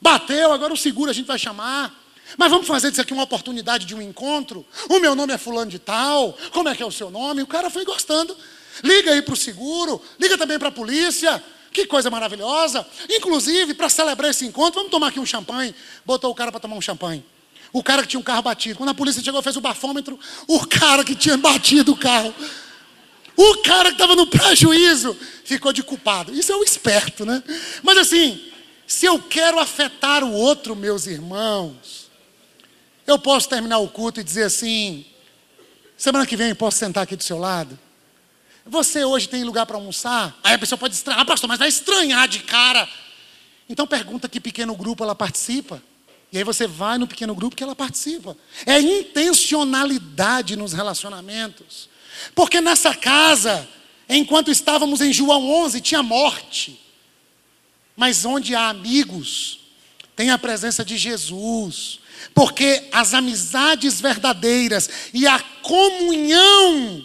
Bateu, 0.00 0.52
agora 0.52 0.72
o 0.72 0.76
seguro 0.76 1.10
a 1.10 1.14
gente 1.14 1.26
vai 1.26 1.38
chamar. 1.38 1.92
Mas 2.36 2.50
vamos 2.50 2.66
fazer 2.66 2.90
disso 2.90 3.00
aqui 3.00 3.12
uma 3.12 3.22
oportunidade 3.22 3.86
de 3.86 3.94
um 3.94 4.02
encontro? 4.02 4.66
O 4.88 4.98
meu 5.00 5.14
nome 5.14 5.32
é 5.32 5.38
fulano 5.38 5.70
de 5.70 5.78
tal, 5.78 6.36
como 6.52 6.68
é 6.68 6.74
que 6.74 6.82
é 6.82 6.86
o 6.86 6.92
seu 6.92 7.10
nome? 7.10 7.42
O 7.42 7.46
cara 7.46 7.70
foi 7.70 7.84
gostando. 7.84 8.36
Liga 8.82 9.12
aí 9.12 9.22
para 9.22 9.34
o 9.34 9.36
seguro, 9.36 10.00
liga 10.20 10.36
também 10.36 10.58
para 10.58 10.68
a 10.68 10.72
polícia. 10.72 11.42
Que 11.72 11.86
coisa 11.86 12.10
maravilhosa. 12.10 12.86
Inclusive, 13.10 13.74
para 13.74 13.88
celebrar 13.88 14.30
esse 14.30 14.46
encontro, 14.46 14.80
vamos 14.80 14.90
tomar 14.90 15.08
aqui 15.08 15.20
um 15.20 15.26
champanhe. 15.26 15.74
Botou 16.04 16.30
o 16.30 16.34
cara 16.34 16.50
para 16.50 16.60
tomar 16.60 16.76
um 16.76 16.80
champanhe. 16.80 17.24
O 17.72 17.82
cara 17.82 18.02
que 18.02 18.08
tinha 18.08 18.20
um 18.20 18.22
carro 18.22 18.42
batido. 18.42 18.78
Quando 18.78 18.90
a 18.90 18.94
polícia 18.94 19.22
chegou, 19.22 19.42
fez 19.42 19.56
o 19.56 19.60
bafômetro. 19.60 20.18
O 20.46 20.66
cara 20.66 21.04
que 21.04 21.14
tinha 21.14 21.36
batido 21.36 21.92
o 21.92 21.96
carro. 21.96 22.34
O 23.36 23.58
cara 23.58 23.90
que 23.90 23.94
estava 23.94 24.16
no 24.16 24.26
prejuízo 24.26 25.16
ficou 25.44 25.72
de 25.72 25.82
culpado. 25.82 26.34
Isso 26.34 26.50
é 26.50 26.56
um 26.56 26.62
esperto, 26.62 27.24
né? 27.24 27.42
Mas 27.82 27.98
assim, 27.98 28.40
se 28.86 29.06
eu 29.06 29.20
quero 29.20 29.58
afetar 29.60 30.24
o 30.24 30.32
outro, 30.32 30.74
meus 30.74 31.06
irmãos, 31.06 32.07
eu 33.08 33.18
posso 33.18 33.48
terminar 33.48 33.78
o 33.78 33.88
culto 33.88 34.20
e 34.20 34.24
dizer 34.24 34.44
assim: 34.44 35.04
semana 35.96 36.26
que 36.26 36.36
vem 36.36 36.54
posso 36.54 36.78
sentar 36.78 37.04
aqui 37.04 37.16
do 37.16 37.22
seu 37.22 37.38
lado? 37.38 37.78
Você 38.66 39.02
hoje 39.02 39.28
tem 39.28 39.44
lugar 39.44 39.64
para 39.64 39.76
almoçar? 39.76 40.38
Aí 40.44 40.54
a 40.54 40.58
pessoa 40.58 40.78
pode 40.78 40.94
estranhar, 40.94 41.22
ah, 41.22 41.24
pastor, 41.24 41.48
mas 41.48 41.58
vai 41.58 41.68
estranhar 41.68 42.28
de 42.28 42.40
cara. 42.40 42.86
Então 43.66 43.86
pergunta 43.86 44.28
que 44.28 44.38
pequeno 44.38 44.76
grupo 44.76 45.02
ela 45.02 45.14
participa. 45.14 45.82
E 46.30 46.36
aí 46.36 46.44
você 46.44 46.66
vai 46.66 46.98
no 46.98 47.06
pequeno 47.06 47.34
grupo 47.34 47.56
que 47.56 47.62
ela 47.62 47.74
participa. 47.74 48.36
É 48.66 48.78
intencionalidade 48.78 50.54
nos 50.56 50.74
relacionamentos. 50.74 51.88
Porque 52.34 52.60
nessa 52.60 52.94
casa, 52.94 53.66
enquanto 54.06 54.50
estávamos 54.50 55.00
em 55.00 55.12
João 55.14 55.48
11, 55.64 55.80
tinha 55.80 56.02
morte. 56.02 56.78
Mas 57.96 58.26
onde 58.26 58.54
há 58.54 58.68
amigos, 58.68 59.60
tem 60.14 60.30
a 60.30 60.36
presença 60.36 60.84
de 60.84 60.98
Jesus. 60.98 62.00
Porque 62.34 62.84
as 62.92 63.14
amizades 63.14 64.00
verdadeiras 64.00 64.88
e 65.12 65.26
a 65.26 65.38
comunhão 65.62 67.04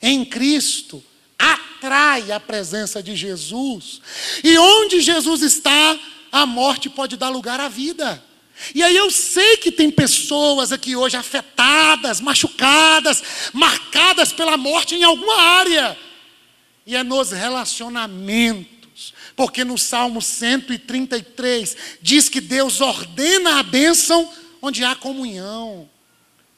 em 0.00 0.24
Cristo 0.24 1.02
atrai 1.38 2.32
a 2.32 2.40
presença 2.40 3.02
de 3.02 3.16
Jesus. 3.16 4.00
E 4.42 4.56
onde 4.58 5.00
Jesus 5.00 5.42
está, 5.42 5.98
a 6.30 6.46
morte 6.46 6.88
pode 6.88 7.16
dar 7.16 7.28
lugar 7.28 7.60
à 7.60 7.68
vida. 7.68 8.22
E 8.74 8.82
aí 8.82 8.96
eu 8.96 9.10
sei 9.10 9.58
que 9.58 9.70
tem 9.70 9.90
pessoas 9.90 10.72
aqui 10.72 10.96
hoje 10.96 11.16
afetadas, 11.16 12.20
machucadas, 12.20 13.22
marcadas 13.52 14.32
pela 14.32 14.56
morte 14.56 14.94
em 14.94 15.04
alguma 15.04 15.38
área. 15.40 15.98
E 16.86 16.96
é 16.96 17.02
nos 17.02 17.32
relacionamentos. 17.32 18.75
Porque 19.36 19.62
no 19.64 19.76
Salmo 19.76 20.22
133 20.22 21.76
diz 22.00 22.28
que 22.28 22.40
Deus 22.40 22.80
ordena 22.80 23.60
a 23.60 23.62
bênção 23.62 24.32
onde 24.62 24.82
há 24.82 24.96
comunhão. 24.96 25.88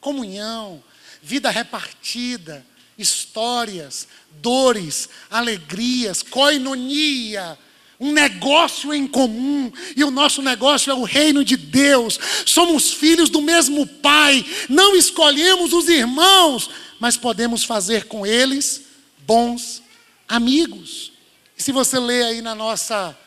Comunhão, 0.00 0.82
vida 1.20 1.50
repartida, 1.50 2.64
histórias, 2.96 4.06
dores, 4.40 5.08
alegrias, 5.28 6.22
coinonia, 6.22 7.58
um 8.00 8.12
negócio 8.12 8.94
em 8.94 9.08
comum, 9.08 9.72
e 9.96 10.04
o 10.04 10.10
nosso 10.10 10.40
negócio 10.40 10.90
é 10.90 10.94
o 10.94 11.02
reino 11.02 11.44
de 11.44 11.56
Deus. 11.56 12.18
Somos 12.46 12.92
filhos 12.92 13.28
do 13.28 13.42
mesmo 13.42 13.86
Pai, 13.86 14.44
não 14.68 14.94
escolhemos 14.94 15.72
os 15.72 15.88
irmãos, 15.88 16.70
mas 17.00 17.16
podemos 17.16 17.64
fazer 17.64 18.04
com 18.04 18.24
eles 18.24 18.82
bons 19.26 19.82
amigos. 20.28 21.17
E 21.58 21.62
se 21.62 21.72
você 21.72 21.98
ler 21.98 22.24
aí 22.24 22.42
na 22.42 22.54
nossa 22.54 23.18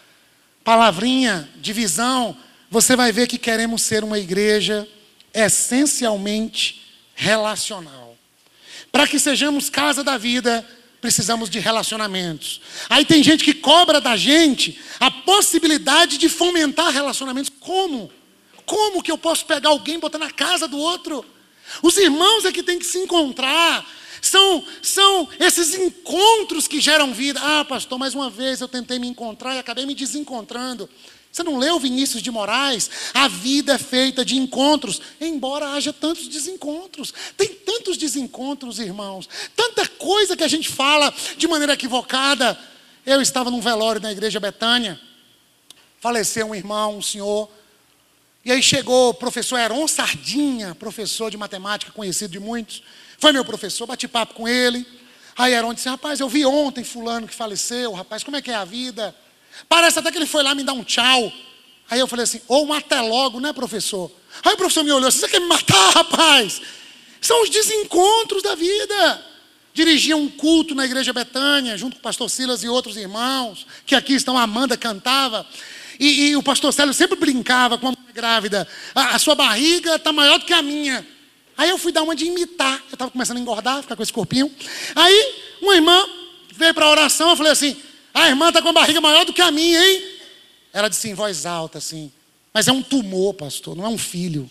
palavrinha 0.63 1.49
de 1.57 1.73
visão, 1.73 2.37
você 2.69 2.95
vai 2.95 3.11
ver 3.11 3.27
que 3.27 3.37
queremos 3.37 3.81
ser 3.81 4.03
uma 4.03 4.17
igreja 4.17 4.87
essencialmente 5.33 6.81
relacional. 7.13 8.17
Para 8.91 9.07
que 9.07 9.19
sejamos 9.19 9.69
casa 9.69 10.03
da 10.03 10.17
vida, 10.17 10.65
precisamos 11.01 11.49
de 11.49 11.59
relacionamentos. 11.59 12.61
Aí 12.89 13.03
tem 13.03 13.21
gente 13.21 13.43
que 13.43 13.53
cobra 13.53 13.99
da 13.99 14.15
gente 14.15 14.79
a 14.99 15.09
possibilidade 15.09 16.17
de 16.17 16.29
fomentar 16.29 16.91
relacionamentos. 16.91 17.51
Como? 17.59 18.11
Como 18.65 19.03
que 19.03 19.11
eu 19.11 19.17
posso 19.17 19.45
pegar 19.45 19.69
alguém 19.69 19.95
e 19.95 19.99
botar 19.99 20.19
na 20.19 20.31
casa 20.31 20.67
do 20.67 20.77
outro? 20.77 21.25
Os 21.81 21.97
irmãos 21.97 22.45
é 22.45 22.51
que 22.51 22.63
tem 22.63 22.79
que 22.79 22.85
se 22.85 22.99
encontrar. 22.99 23.85
São, 24.21 24.63
são 24.83 25.27
esses 25.39 25.73
encontros 25.73 26.67
que 26.67 26.79
geram 26.79 27.11
vida. 27.11 27.39
Ah, 27.41 27.65
pastor, 27.65 27.97
mais 27.97 28.13
uma 28.13 28.29
vez 28.29 28.61
eu 28.61 28.67
tentei 28.67 28.99
me 28.99 29.07
encontrar 29.07 29.55
e 29.55 29.59
acabei 29.59 29.85
me 29.85 29.95
desencontrando. 29.95 30.87
Você 31.31 31.43
não 31.43 31.57
leu 31.57 31.79
Vinícius 31.79 32.21
de 32.21 32.29
Moraes? 32.29 32.89
A 33.13 33.27
vida 33.27 33.73
é 33.73 33.77
feita 33.77 34.23
de 34.23 34.35
encontros, 34.35 35.01
embora 35.19 35.69
haja 35.69 35.93
tantos 35.93 36.27
desencontros. 36.27 37.13
Tem 37.37 37.47
tantos 37.47 37.97
desencontros, 37.97 38.79
irmãos. 38.79 39.27
Tanta 39.55 39.87
coisa 39.87 40.35
que 40.35 40.43
a 40.43 40.47
gente 40.47 40.69
fala 40.69 41.11
de 41.37 41.47
maneira 41.47 41.73
equivocada. 41.73 42.59
Eu 43.05 43.21
estava 43.21 43.49
num 43.49 43.61
velório 43.61 44.01
na 44.01 44.11
igreja 44.11 44.39
Betânia. 44.39 44.99
Faleceu 45.99 46.47
um 46.47 46.55
irmão, 46.55 46.97
um 46.97 47.01
senhor. 47.01 47.49
E 48.43 48.51
aí 48.51 48.61
chegou 48.61 49.09
o 49.09 49.13
professor 49.13 49.57
Heron 49.57 49.87
Sardinha, 49.87 50.75
professor 50.75 51.31
de 51.31 51.37
matemática 51.37 51.91
conhecido 51.91 52.31
de 52.31 52.39
muitos. 52.39 52.83
Foi 53.21 53.31
meu 53.31 53.45
professor, 53.45 53.85
bati 53.85 54.07
papo 54.07 54.33
com 54.33 54.47
ele. 54.47 54.85
Aí 55.37 55.53
Heron 55.53 55.75
disse: 55.75 55.87
Rapaz, 55.87 56.19
eu 56.19 56.27
vi 56.27 56.43
ontem 56.43 56.83
Fulano 56.83 57.27
que 57.27 57.35
faleceu. 57.35 57.93
Rapaz, 57.93 58.23
como 58.23 58.35
é 58.35 58.41
que 58.41 58.49
é 58.49 58.55
a 58.55 58.65
vida? 58.65 59.15
Parece 59.69 59.99
até 59.99 60.11
que 60.11 60.17
ele 60.17 60.25
foi 60.25 60.41
lá 60.41 60.55
me 60.55 60.63
dar 60.63 60.73
um 60.73 60.83
tchau. 60.83 61.31
Aí 61.89 61.99
eu 61.99 62.07
falei 62.07 62.23
assim, 62.23 62.41
ou 62.47 62.67
um 62.67 62.73
até 62.73 62.99
logo, 63.01 63.39
né, 63.39 63.53
professor? 63.53 64.09
Aí 64.43 64.53
o 64.53 64.57
professor 64.57 64.83
me 64.83 64.91
olhou 64.91 65.11
você 65.11 65.27
quer 65.27 65.39
me 65.39 65.47
matar, 65.47 65.91
rapaz? 65.93 66.61
São 67.19 67.43
os 67.43 67.49
desencontros 67.49 68.41
da 68.41 68.55
vida. 68.55 69.25
Dirigia 69.73 70.17
um 70.17 70.27
culto 70.27 70.73
na 70.73 70.85
igreja 70.85 71.13
Betânia, 71.13 71.77
junto 71.77 71.93
com 71.93 71.99
o 71.99 72.01
pastor 72.03 72.29
Silas 72.29 72.63
e 72.63 72.67
outros 72.67 72.97
irmãos, 72.97 73.67
que 73.85 73.93
aqui 73.93 74.13
estão, 74.13 74.37
a 74.37 74.43
Amanda 74.43 74.75
cantava. 74.75 75.45
E, 75.99 76.29
e 76.29 76.35
o 76.35 76.41
pastor 76.41 76.73
Célio 76.73 76.93
sempre 76.93 77.19
brincava 77.19 77.77
com 77.77 77.89
a 77.89 77.91
mulher 77.91 78.13
grávida. 78.13 78.67
A, 78.95 79.15
a 79.15 79.19
sua 79.19 79.35
barriga 79.35 79.95
está 79.95 80.11
maior 80.11 80.39
do 80.39 80.45
que 80.45 80.53
a 80.53 80.61
minha. 80.61 81.05
Aí 81.61 81.69
eu 81.69 81.77
fui 81.77 81.91
dar 81.91 82.01
uma 82.01 82.15
de 82.15 82.25
imitar. 82.25 82.83
Eu 82.89 82.93
estava 82.95 83.11
começando 83.11 83.37
a 83.37 83.39
engordar, 83.39 83.83
ficar 83.83 83.95
com 83.95 84.01
esse 84.01 84.11
corpinho. 84.11 84.51
Aí 84.95 85.35
uma 85.61 85.75
irmã 85.75 86.03
veio 86.55 86.73
para 86.73 86.87
a 86.87 86.89
oração, 86.89 87.29
eu 87.29 87.35
falei 87.35 87.51
assim, 87.51 87.77
a 88.11 88.27
irmã 88.27 88.47
está 88.47 88.63
com 88.63 88.69
a 88.69 88.73
barriga 88.73 88.99
maior 88.99 89.25
do 89.25 89.31
que 89.31 89.43
a 89.43 89.51
minha, 89.51 89.79
hein? 89.79 90.01
Ela 90.73 90.89
disse 90.89 91.07
em 91.07 91.13
voz 91.13 91.45
alta 91.45 91.77
assim: 91.77 92.11
Mas 92.51 92.67
é 92.67 92.71
um 92.71 92.81
tumor, 92.81 93.35
pastor, 93.35 93.75
não 93.75 93.85
é 93.85 93.89
um 93.89 93.97
filho. 93.97 94.49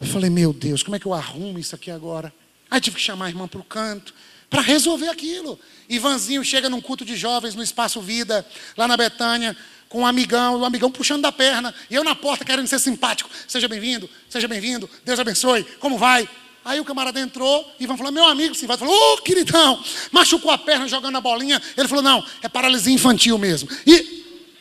Eu 0.00 0.06
falei: 0.06 0.30
Meu 0.30 0.52
Deus, 0.52 0.84
como 0.84 0.94
é 0.94 1.00
que 1.00 1.06
eu 1.06 1.12
arrumo 1.12 1.58
isso 1.58 1.74
aqui 1.74 1.90
agora? 1.90 2.32
Aí 2.70 2.80
tive 2.80 2.98
que 2.98 3.02
chamar 3.02 3.24
a 3.24 3.28
irmã 3.28 3.48
para 3.48 3.60
o 3.60 3.64
canto 3.64 4.14
para 4.48 4.60
resolver 4.60 5.08
aquilo. 5.08 5.58
Ivanzinho 5.88 6.44
chega 6.44 6.70
num 6.70 6.80
culto 6.80 7.04
de 7.04 7.16
jovens 7.16 7.56
no 7.56 7.64
Espaço 7.64 8.00
Vida, 8.00 8.46
lá 8.76 8.86
na 8.86 8.96
Betânia, 8.96 9.56
com 9.92 10.00
um 10.00 10.06
amigão, 10.06 10.54
o 10.54 10.60
um 10.60 10.64
amigão 10.64 10.90
puxando 10.90 11.20
da 11.20 11.30
perna, 11.30 11.74
e 11.90 11.94
eu 11.94 12.02
na 12.02 12.14
porta 12.14 12.46
querendo 12.46 12.66
ser 12.66 12.78
simpático. 12.78 13.28
Seja 13.46 13.68
bem-vindo, 13.68 14.08
seja 14.26 14.48
bem-vindo, 14.48 14.88
Deus 15.04 15.20
abençoe, 15.20 15.64
como 15.78 15.98
vai? 15.98 16.26
Aí 16.64 16.80
o 16.80 16.84
camarada 16.84 17.20
entrou 17.20 17.70
e 17.78 17.84
Ivan 17.84 17.98
falou: 17.98 18.10
Meu 18.10 18.24
amigo, 18.24 18.54
sim, 18.54 18.66
vai. 18.66 18.78
Falou: 18.78 18.94
Ô, 18.94 19.12
oh, 19.12 19.16
queridão, 19.18 19.84
machucou 20.10 20.50
a 20.50 20.56
perna 20.56 20.88
jogando 20.88 21.16
a 21.16 21.20
bolinha. 21.20 21.60
Ele 21.76 21.88
falou: 21.88 22.02
Não, 22.02 22.24
é 22.40 22.48
paralisia 22.48 22.94
infantil 22.94 23.36
mesmo. 23.36 23.68
E 23.84 23.92
eu 23.92 24.04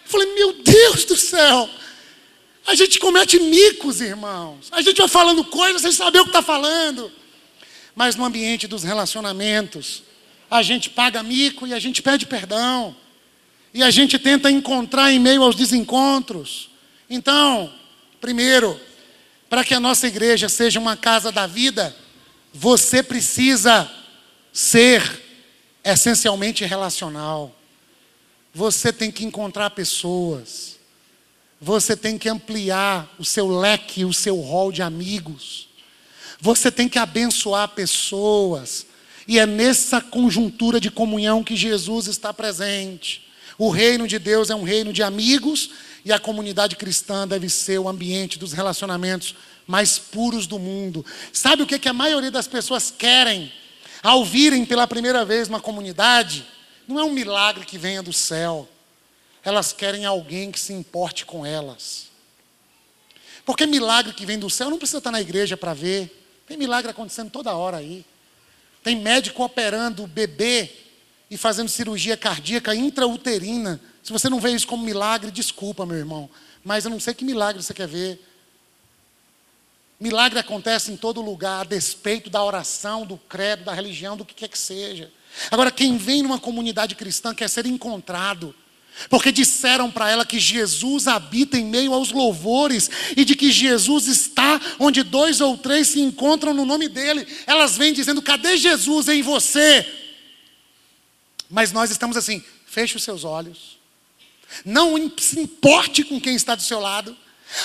falei: 0.04 0.34
Meu 0.34 0.52
Deus 0.52 1.06
do 1.06 1.16
céu, 1.16 1.70
a 2.68 2.76
gente 2.76 3.00
comete 3.00 3.40
micos, 3.40 4.02
irmãos. 4.02 4.68
A 4.70 4.82
gente 4.82 4.98
vai 4.98 5.08
falando 5.08 5.46
coisas 5.46 5.82
sem 5.82 5.94
saber 5.94 6.20
o 6.20 6.24
que 6.24 6.30
está 6.30 6.42
falando. 6.42 7.10
Mas 7.96 8.18
no 8.18 8.26
ambiente 8.26 8.68
dos 8.68 8.84
relacionamentos, 8.84 10.04
a 10.50 10.62
gente 10.62 10.90
paga 10.90 11.24
mico 11.24 11.66
e 11.68 11.74
a 11.74 11.80
gente 11.80 12.02
pede 12.02 12.26
perdão. 12.26 12.96
E 13.74 13.82
a 13.82 13.90
gente 13.90 14.20
tenta 14.20 14.52
encontrar 14.52 15.12
em 15.12 15.20
meio 15.20 15.44
aos 15.44 15.56
desencontros. 15.56 16.70
Então, 17.10 17.72
primeiro, 18.20 18.80
para 19.50 19.64
que 19.64 19.74
a 19.74 19.80
nossa 19.80 20.08
igreja 20.08 20.50
seja 20.50 20.80
uma 20.80 20.98
casa 20.98 21.32
da 21.32 21.48
vida, 21.48 21.96
você 22.54 23.02
precisa 23.02 23.90
ser 24.52 25.22
essencialmente 25.84 26.66
relacional. 26.66 27.56
Você 28.54 28.92
tem 28.92 29.12
que 29.12 29.24
encontrar 29.24 29.70
pessoas. 29.72 30.78
Você 31.60 31.96
tem 31.96 32.18
que 32.18 32.28
ampliar 32.28 33.14
o 33.18 33.24
seu 33.24 33.48
leque, 33.48 34.04
o 34.04 34.14
seu 34.14 34.38
rol 34.38 34.72
de 34.72 34.82
amigos. 34.82 35.70
Você 36.40 36.72
tem 36.72 36.90
que 36.90 37.00
abençoar 37.00 37.70
pessoas. 37.70 38.86
E 39.28 39.40
é 39.40 39.46
nessa 39.46 40.02
conjuntura 40.02 40.80
de 40.80 40.92
comunhão 40.92 41.44
que 41.44 41.56
Jesus 41.56 42.08
está 42.08 42.34
presente. 42.34 43.31
O 43.62 43.70
reino 43.70 44.08
de 44.08 44.18
Deus 44.18 44.50
é 44.50 44.56
um 44.56 44.64
reino 44.64 44.92
de 44.92 45.04
amigos 45.04 45.70
e 46.04 46.12
a 46.12 46.18
comunidade 46.18 46.76
cristã 46.76 47.28
deve 47.28 47.48
ser 47.48 47.78
o 47.78 47.88
ambiente 47.88 48.40
dos 48.40 48.54
relacionamentos 48.54 49.36
mais 49.68 50.00
puros 50.00 50.48
do 50.48 50.58
mundo. 50.58 51.06
Sabe 51.32 51.62
o 51.62 51.68
que, 51.68 51.78
que 51.78 51.88
a 51.88 51.94
maioria 51.94 52.32
das 52.32 52.48
pessoas 52.48 52.90
querem 52.90 53.54
ao 54.02 54.26
virem 54.26 54.66
pela 54.66 54.88
primeira 54.88 55.24
vez 55.24 55.48
uma 55.48 55.60
comunidade? 55.62 56.44
Não 56.88 57.00
é 57.00 57.04
um 57.04 57.12
milagre 57.14 57.64
que 57.64 57.78
venha 57.78 58.02
do 58.02 58.12
céu. 58.12 58.68
Elas 59.44 59.72
querem 59.72 60.06
alguém 60.06 60.52
que 60.52 60.60
se 60.60 60.74
importe 60.74 61.24
com 61.24 61.46
elas. 61.46 62.08
Porque 63.46 63.68
milagre 63.68 64.12
que 64.12 64.26
vem 64.26 64.40
do 64.40 64.50
céu 64.50 64.72
não 64.72 64.80
precisa 64.80 64.98
estar 64.98 65.12
na 65.12 65.22
igreja 65.22 65.56
para 65.56 65.76
ver. 65.76 66.10
Tem 66.48 66.58
milagre 66.58 66.90
acontecendo 66.90 67.30
toda 67.30 67.54
hora 67.54 67.78
aí. 67.78 68.04
Tem 68.84 68.96
médico 68.96 69.44
operando 69.44 70.08
bebê 70.08 70.91
e 71.32 71.38
fazendo 71.38 71.70
cirurgia 71.70 72.16
cardíaca 72.16 72.76
intrauterina 72.76 73.82
se 74.04 74.12
você 74.12 74.30
não 74.30 74.40
vê 74.40 74.52
isso 74.52 74.68
como 74.68 74.84
milagre, 74.84 75.32
desculpa, 75.32 75.86
meu 75.86 75.98
irmão. 75.98 76.30
Mas 76.64 76.86
eu 76.86 76.92
não 76.92 77.00
sei 77.00 77.14
que 77.14 77.24
milagre 77.24 77.62
você 77.62 77.74
quer 77.74 77.88
ver. 77.88 78.20
Milagre 80.00 80.40
acontece 80.40 80.92
em 80.92 80.98
todo 80.98 81.22
lugar, 81.22 81.62
a 81.62 81.64
despeito 81.64 82.30
da 82.30 82.44
oração, 82.44 83.06
do 83.06 83.18
credo, 83.18 83.66
da 83.66 83.74
religião, 83.74 84.18
do 84.18 84.26
que 84.26 84.34
quer 84.34 84.48
que 84.48 84.58
seja. 84.58 85.12
Agora, 85.52 85.70
quem 85.70 85.98
vem 85.98 86.24
numa 86.24 86.40
comunidade 86.40 86.96
cristã 86.96 87.34
quer 87.34 87.48
ser 87.48 87.66
encontrado. 87.68 88.56
Porque 89.10 89.32
disseram 89.32 89.90
para 89.90 90.10
ela 90.10 90.26
que 90.26 90.38
Jesus 90.38 91.08
habita 91.08 91.58
em 91.58 91.64
meio 91.64 91.94
aos 91.94 92.12
louvores 92.12 92.90
e 93.16 93.24
de 93.24 93.36
que 93.36 93.50
Jesus 93.50 94.08
está 94.08 94.60
onde 94.80 95.02
dois 95.02 95.40
ou 95.40 95.58
três 95.58 95.88
se 95.90 96.02
encontram 96.02 96.54
no 96.54 96.66
nome 96.66 96.90
dele. 96.90 97.26
Elas 97.48 97.78
vêm 97.78 97.94
dizendo: 97.94 98.22
cadê 98.22 98.58
Jesus 98.58 99.08
em 99.08 99.22
você? 99.22 100.01
Mas 101.52 101.74
nós 101.74 101.92
estamos 101.92 102.16
assim: 102.16 102.44
feche 102.66 102.96
os 102.96 103.04
seus 103.04 103.24
olhos, 103.26 103.78
não 104.66 105.12
se 105.20 105.40
importe 105.40 106.04
com 106.04 106.20
quem 106.20 106.34
está 106.34 106.56
do 106.56 106.64
seu 106.64 106.80
lado. 106.80 107.16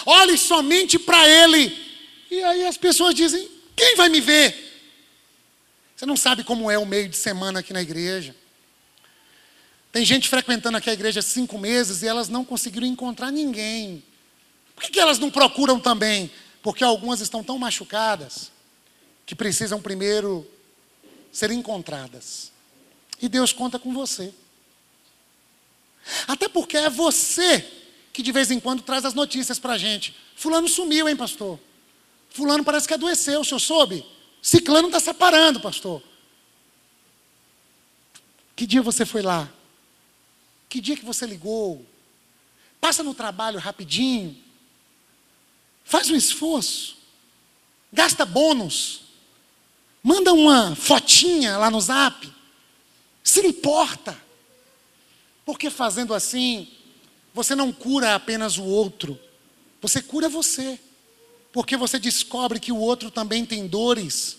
Olhe 0.05 0.37
somente 0.37 0.99
para 0.99 1.27
Ele. 1.29 1.87
E 2.31 2.43
aí 2.43 2.67
as 2.67 2.77
pessoas 2.77 3.15
dizem: 3.15 3.49
quem 3.75 3.95
vai 3.95 4.09
me 4.09 4.21
ver? 4.21 4.65
Você 5.95 6.05
não 6.05 6.17
sabe 6.17 6.45
como 6.45 6.71
é 6.71 6.77
o 6.77 6.85
meio 6.85 7.09
de 7.09 7.17
semana 7.17 7.61
aqui 7.61 7.73
na 7.73 7.81
igreja. 7.81 8.35
Tem 9.93 10.05
gente 10.05 10.29
frequentando 10.29 10.77
aqui 10.77 10.91
a 10.91 10.93
igreja 10.93 11.21
há 11.21 11.23
cinco 11.23 11.57
meses 11.57 12.03
e 12.03 12.09
elas 12.09 12.29
não 12.29 12.45
conseguiram 12.45 12.87
encontrar 12.87 13.31
ninguém. 13.31 14.03
Por 14.75 14.85
que, 14.85 14.91
que 14.91 15.01
elas 15.01 15.19
não 15.19 15.31
procuram 15.31 15.81
também? 15.81 16.31
Porque 16.61 16.85
algumas 16.85 17.21
estão 17.21 17.43
tão 17.43 17.59
machucadas 17.59 18.51
que 19.25 19.35
precisam 19.35 19.81
primeiro 19.81 20.47
ser 21.33 21.51
encontradas. 21.51 22.53
E 23.21 23.29
Deus 23.29 23.53
conta 23.53 23.79
com 23.79 23.93
você. 23.93 24.33
Até 26.29 26.49
porque 26.49 26.77
é 26.77 26.91
você 26.91 27.67
que 28.13 28.23
de 28.23 28.33
vez 28.33 28.51
em 28.51 28.59
quando 28.59 28.83
traz 28.83 29.05
as 29.05 29.15
notícias 29.15 29.59
para 29.59 29.75
a 29.75 29.79
gente. 29.79 30.17
Fulano 30.37 30.69
sumiu, 30.69 31.09
hein, 31.09 31.17
pastor? 31.17 31.61
Fulano 32.31 32.65
parece 32.65 32.89
que 32.89 32.95
adoeceu, 32.95 33.41
o 33.41 33.45
senhor 33.45 33.61
soube? 33.61 34.07
Ciclano 34.41 34.89
está 34.89 35.01
separando, 35.01 35.61
pastor. 35.61 36.03
Que 38.55 38.67
dia 38.67 38.81
você 38.81 39.05
foi 39.05 39.21
lá? 39.21 39.51
Que 40.69 40.81
dia 40.81 40.97
que 40.97 41.05
você 41.05 41.27
ligou? 41.27 41.85
Passa 42.81 43.03
no 43.03 43.13
trabalho 43.13 43.59
rapidinho. 43.59 44.37
Faz 45.85 46.11
um 46.11 46.17
esforço. 46.17 46.97
Gasta 47.93 48.25
bônus. 48.25 49.03
Manda 50.03 50.33
uma 50.33 50.75
fotinha 50.75 51.59
lá 51.59 51.71
no 51.71 51.81
zap. 51.81 52.33
Se 53.27 53.45
importa. 53.45 54.17
Porque 55.45 55.69
fazendo 55.69 56.15
assim, 56.15 56.69
você 57.35 57.57
não 57.57 57.73
cura 57.73 58.15
apenas 58.15 58.57
o 58.57 58.63
outro, 58.63 59.19
você 59.83 60.01
cura 60.01 60.29
você. 60.29 60.79
Porque 61.53 61.77
você 61.77 61.99
descobre 61.99 62.61
que 62.61 62.71
o 62.71 62.77
outro 62.79 63.11
também 63.11 63.45
tem 63.45 63.67
dores. 63.67 64.39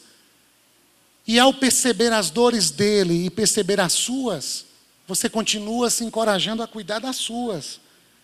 E 1.28 1.38
ao 1.38 1.54
perceber 1.54 2.14
as 2.14 2.30
dores 2.30 2.72
dele 2.72 3.26
e 3.26 3.30
perceber 3.30 3.80
as 3.82 3.92
suas, 3.92 4.66
você 5.06 5.30
continua 5.30 5.90
se 5.90 6.06
encorajando 6.06 6.64
a 6.64 6.68
cuidar 6.68 7.00
das 7.00 7.18
suas, 7.18 7.82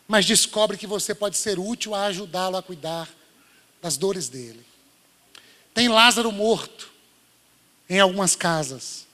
mas 0.07 0.25
descobre 0.25 0.77
que 0.77 0.87
você 0.87 1.13
pode 1.13 1.35
ser 1.35 1.59
útil 1.59 1.93
a 1.93 2.05
ajudá-lo 2.05 2.55
a 2.55 2.63
cuidar 2.63 3.09
das 3.81 3.97
dores 3.97 4.29
dele. 4.29 4.65
Tem 5.73 5.89
Lázaro 5.89 6.31
morto 6.31 6.89
em 7.89 7.99
algumas 7.99 8.35
casas. 8.35 9.05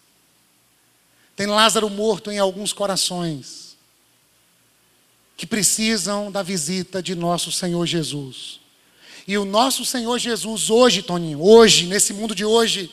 Tem 1.39 1.47
Lázaro 1.47 1.89
morto 1.89 2.29
em 2.29 2.37
alguns 2.37 2.73
corações 2.73 3.77
que 5.37 5.47
precisam 5.47 6.29
da 6.29 6.43
visita 6.43 7.01
de 7.01 7.15
nosso 7.15 7.49
Senhor 7.49 7.85
Jesus. 7.85 8.59
E 9.25 9.37
o 9.37 9.45
nosso 9.45 9.85
Senhor 9.85 10.19
Jesus, 10.19 10.69
hoje, 10.69 11.01
Toninho, 11.01 11.41
hoje, 11.41 11.85
nesse 11.85 12.11
mundo 12.11 12.35
de 12.35 12.43
hoje, 12.43 12.91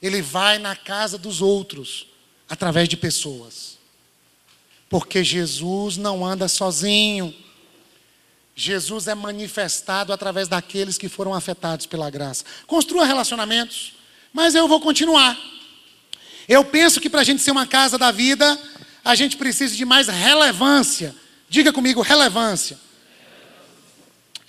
ele 0.00 0.22
vai 0.22 0.56
na 0.56 0.74
casa 0.74 1.18
dos 1.18 1.42
outros 1.42 2.06
através 2.48 2.88
de 2.88 2.96
pessoas. 2.96 3.76
Porque 4.88 5.22
Jesus 5.22 5.98
não 5.98 6.24
anda 6.24 6.48
sozinho. 6.48 7.34
Jesus 8.56 9.06
é 9.06 9.14
manifestado 9.14 10.14
através 10.14 10.48
daqueles 10.48 10.96
que 10.96 11.10
foram 11.10 11.34
afetados 11.34 11.84
pela 11.84 12.08
graça. 12.08 12.42
Construa 12.66 13.04
relacionamentos, 13.04 13.92
mas 14.32 14.54
eu 14.54 14.66
vou 14.66 14.80
continuar. 14.80 15.38
Eu 16.50 16.64
penso 16.64 17.00
que 17.00 17.08
para 17.08 17.20
a 17.20 17.24
gente 17.24 17.40
ser 17.40 17.52
uma 17.52 17.64
casa 17.64 17.96
da 17.96 18.10
vida, 18.10 18.60
a 19.04 19.14
gente 19.14 19.36
precisa 19.36 19.76
de 19.76 19.84
mais 19.84 20.08
relevância. 20.08 21.14
Diga 21.48 21.72
comigo, 21.72 22.02
relevância. 22.02 22.76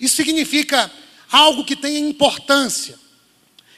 Isso 0.00 0.16
significa 0.16 0.90
algo 1.30 1.64
que 1.64 1.76
tenha 1.76 2.00
importância, 2.00 2.98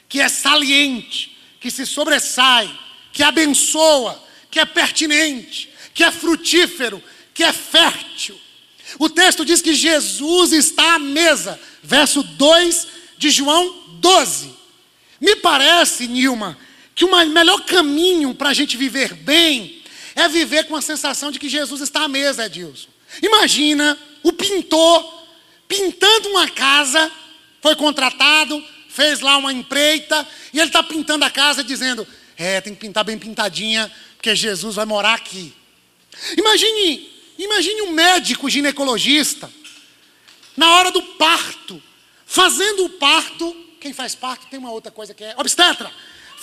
que 0.08 0.22
é 0.22 0.28
saliente, 0.30 1.36
que 1.60 1.70
se 1.70 1.84
sobressai, 1.84 2.74
que 3.12 3.22
abençoa, 3.22 4.18
que 4.50 4.58
é 4.58 4.64
pertinente, 4.64 5.68
que 5.92 6.02
é 6.02 6.10
frutífero, 6.10 7.04
que 7.34 7.44
é 7.44 7.52
fértil. 7.52 8.40
O 8.98 9.10
texto 9.10 9.44
diz 9.44 9.60
que 9.60 9.74
Jesus 9.74 10.52
está 10.52 10.94
à 10.94 10.98
mesa, 10.98 11.60
verso 11.82 12.22
2 12.22 12.88
de 13.18 13.28
João 13.28 13.82
12. 14.00 14.50
Me 15.20 15.36
parece, 15.36 16.06
Nilma, 16.06 16.56
que 16.94 17.04
o 17.04 17.26
melhor 17.26 17.60
caminho 17.64 18.34
para 18.34 18.50
a 18.50 18.54
gente 18.54 18.76
viver 18.76 19.14
bem 19.14 19.82
é 20.14 20.28
viver 20.28 20.64
com 20.64 20.76
a 20.76 20.82
sensação 20.82 21.30
de 21.30 21.38
que 21.38 21.48
Jesus 21.48 21.80
está 21.80 22.04
à 22.04 22.08
mesa, 22.08 22.46
Edilson. 22.46 22.88
Imagina 23.20 23.98
o 24.22 24.32
pintor 24.32 25.26
pintando 25.66 26.28
uma 26.28 26.48
casa, 26.48 27.10
foi 27.60 27.74
contratado, 27.74 28.62
fez 28.88 29.20
lá 29.20 29.36
uma 29.36 29.52
empreita, 29.52 30.26
e 30.52 30.58
ele 30.60 30.68
está 30.68 30.82
pintando 30.82 31.24
a 31.24 31.30
casa 31.30 31.64
dizendo: 31.64 32.06
É, 32.36 32.60
tem 32.60 32.74
que 32.74 32.80
pintar 32.80 33.02
bem 33.02 33.18
pintadinha, 33.18 33.90
porque 34.16 34.34
Jesus 34.36 34.76
vai 34.76 34.84
morar 34.84 35.14
aqui. 35.14 35.52
Imagine, 36.38 37.10
imagine 37.36 37.82
um 37.82 37.90
médico 37.90 38.48
ginecologista, 38.48 39.50
na 40.56 40.76
hora 40.76 40.92
do 40.92 41.02
parto, 41.02 41.82
fazendo 42.24 42.84
o 42.84 42.90
parto, 42.90 43.54
quem 43.80 43.92
faz 43.92 44.14
parto 44.14 44.46
tem 44.46 44.60
uma 44.60 44.70
outra 44.70 44.92
coisa 44.92 45.12
que 45.12 45.24
é 45.24 45.34
obstetra 45.36 45.90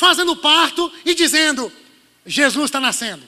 fazendo 0.01 0.35
parto 0.35 0.91
e 1.05 1.13
dizendo: 1.13 1.71
Jesus 2.25 2.65
está 2.65 2.79
nascendo. 2.79 3.21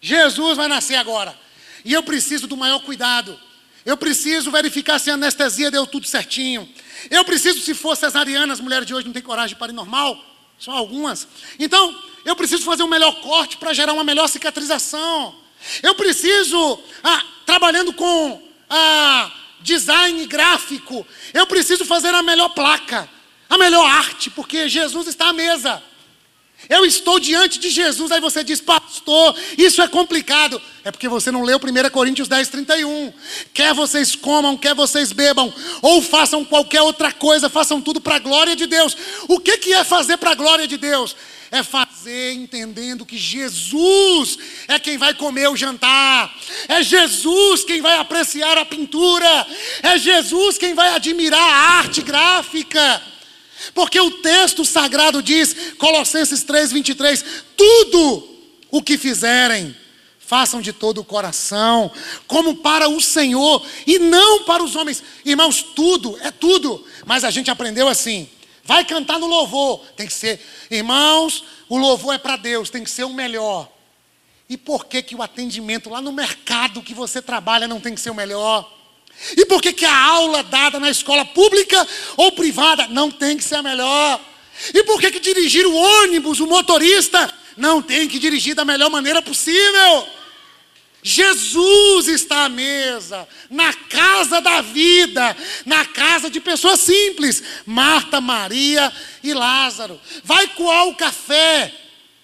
Jesus 0.00 0.56
vai 0.56 0.68
nascer 0.68 0.96
agora. 0.96 1.38
E 1.84 1.92
eu 1.92 2.02
preciso 2.02 2.46
do 2.46 2.56
maior 2.56 2.80
cuidado. 2.80 3.38
Eu 3.84 3.98
preciso 3.98 4.50
verificar 4.50 4.98
se 4.98 5.10
a 5.10 5.14
anestesia 5.14 5.70
deu 5.70 5.86
tudo 5.86 6.06
certinho. 6.06 6.66
Eu 7.10 7.22
preciso, 7.26 7.60
se 7.60 7.74
for 7.74 7.94
cesariana, 7.94 8.54
as 8.54 8.60
mulheres 8.60 8.86
de 8.86 8.94
hoje 8.94 9.06
não 9.06 9.12
têm 9.12 9.22
coragem 9.22 9.54
para 9.58 9.70
ir 9.70 9.74
normal, 9.74 10.18
só 10.58 10.72
algumas. 10.72 11.28
Então, 11.58 11.94
eu 12.24 12.34
preciso 12.34 12.62
fazer 12.62 12.82
um 12.82 12.88
melhor 12.88 13.20
corte 13.20 13.58
para 13.58 13.74
gerar 13.74 13.92
uma 13.92 14.02
melhor 14.02 14.26
cicatrização. 14.26 15.34
Eu 15.82 15.94
preciso, 15.94 16.80
ah, 17.02 17.22
trabalhando 17.44 17.92
com 17.92 18.42
ah, 18.70 19.30
design 19.60 20.24
gráfico, 20.24 21.06
eu 21.34 21.46
preciso 21.46 21.84
fazer 21.84 22.14
a 22.14 22.22
melhor 22.22 22.48
placa, 22.50 23.06
a 23.50 23.58
melhor 23.58 23.84
arte, 23.84 24.30
porque 24.30 24.66
Jesus 24.70 25.06
está 25.06 25.28
à 25.28 25.32
mesa. 25.34 25.82
Eu 26.68 26.84
estou 26.84 27.18
diante 27.20 27.58
de 27.58 27.70
Jesus, 27.70 28.10
aí 28.10 28.20
você 28.20 28.42
diz, 28.42 28.60
pastor, 28.60 29.36
isso 29.56 29.82
é 29.82 29.88
complicado. 29.88 30.60
É 30.84 30.90
porque 30.90 31.08
você 31.08 31.30
não 31.30 31.42
leu 31.42 31.58
1 31.58 31.90
Coríntios 31.90 32.28
10, 32.28 32.48
31. 32.48 33.12
Quer 33.52 33.72
vocês 33.74 34.14
comam, 34.14 34.56
quer 34.56 34.74
vocês 34.74 35.12
bebam, 35.12 35.52
ou 35.80 36.02
façam 36.02 36.44
qualquer 36.44 36.82
outra 36.82 37.10
coisa, 37.12 37.48
façam 37.48 37.80
tudo 37.80 38.00
para 38.00 38.16
a 38.16 38.18
glória 38.18 38.54
de 38.54 38.66
Deus. 38.66 38.96
O 39.28 39.40
que, 39.40 39.58
que 39.58 39.72
é 39.72 39.84
fazer 39.84 40.16
para 40.18 40.32
a 40.32 40.34
glória 40.34 40.66
de 40.66 40.76
Deus? 40.76 41.16
É 41.50 41.62
fazer 41.62 42.32
entendendo 42.32 43.06
que 43.06 43.16
Jesus 43.16 44.38
é 44.66 44.78
quem 44.78 44.98
vai 44.98 45.14
comer 45.14 45.48
o 45.48 45.56
jantar, 45.56 46.34
é 46.68 46.82
Jesus 46.82 47.62
quem 47.64 47.80
vai 47.80 47.96
apreciar 47.96 48.58
a 48.58 48.64
pintura, 48.64 49.46
é 49.82 49.96
Jesus 49.96 50.58
quem 50.58 50.74
vai 50.74 50.90
admirar 50.90 51.40
a 51.40 51.78
arte 51.78 52.02
gráfica. 52.02 53.13
Porque 53.72 54.00
o 54.00 54.10
texto 54.10 54.64
sagrado 54.64 55.22
diz, 55.22 55.54
Colossenses 55.78 56.44
3:23, 56.44 57.24
tudo 57.56 58.28
o 58.70 58.82
que 58.82 58.98
fizerem, 58.98 59.74
façam 60.18 60.60
de 60.60 60.72
todo 60.72 61.00
o 61.00 61.04
coração, 61.04 61.90
como 62.26 62.56
para 62.56 62.88
o 62.88 63.00
Senhor 63.00 63.64
e 63.86 63.98
não 63.98 64.44
para 64.44 64.62
os 64.62 64.74
homens. 64.74 65.02
Irmãos, 65.24 65.62
tudo 65.62 66.18
é 66.20 66.30
tudo, 66.30 66.84
mas 67.06 67.24
a 67.24 67.30
gente 67.30 67.50
aprendeu 67.50 67.88
assim. 67.88 68.28
Vai 68.64 68.84
cantar 68.84 69.18
no 69.18 69.26
louvor, 69.26 69.80
tem 69.94 70.06
que 70.06 70.12
ser, 70.12 70.40
irmãos, 70.70 71.44
o 71.68 71.76
louvor 71.76 72.14
é 72.14 72.18
para 72.18 72.36
Deus, 72.36 72.70
tem 72.70 72.82
que 72.82 72.90
ser 72.90 73.04
o 73.04 73.12
melhor. 73.12 73.70
E 74.48 74.56
por 74.56 74.86
que 74.86 75.02
que 75.02 75.14
o 75.14 75.22
atendimento 75.22 75.90
lá 75.90 76.00
no 76.00 76.12
mercado 76.12 76.82
que 76.82 76.94
você 76.94 77.20
trabalha 77.20 77.68
não 77.68 77.80
tem 77.80 77.94
que 77.94 78.00
ser 78.00 78.10
o 78.10 78.14
melhor? 78.14 78.70
E 79.36 79.46
por 79.46 79.62
que, 79.62 79.72
que 79.72 79.84
a 79.84 79.96
aula 79.96 80.42
dada 80.42 80.78
na 80.78 80.90
escola 80.90 81.24
pública 81.24 81.86
ou 82.16 82.32
privada 82.32 82.88
não 82.88 83.10
tem 83.10 83.36
que 83.36 83.44
ser 83.44 83.56
a 83.56 83.62
melhor? 83.62 84.20
E 84.72 84.82
por 84.84 85.00
que, 85.00 85.10
que 85.10 85.20
dirigir 85.20 85.66
o 85.66 85.74
ônibus, 85.74 86.40
o 86.40 86.46
motorista, 86.46 87.32
não 87.56 87.80
tem 87.80 88.08
que 88.08 88.18
dirigir 88.18 88.54
da 88.54 88.64
melhor 88.64 88.90
maneira 88.90 89.22
possível? 89.22 90.06
Jesus 91.06 92.08
está 92.08 92.46
à 92.46 92.48
mesa, 92.48 93.28
na 93.50 93.74
casa 93.74 94.40
da 94.40 94.62
vida, 94.62 95.36
na 95.66 95.84
casa 95.84 96.30
de 96.30 96.40
pessoas 96.40 96.80
simples, 96.80 97.42
Marta, 97.66 98.22
Maria 98.22 98.90
e 99.22 99.34
Lázaro. 99.34 100.00
Vai 100.24 100.48
coar 100.48 100.86
o 100.86 100.94
café, 100.94 101.74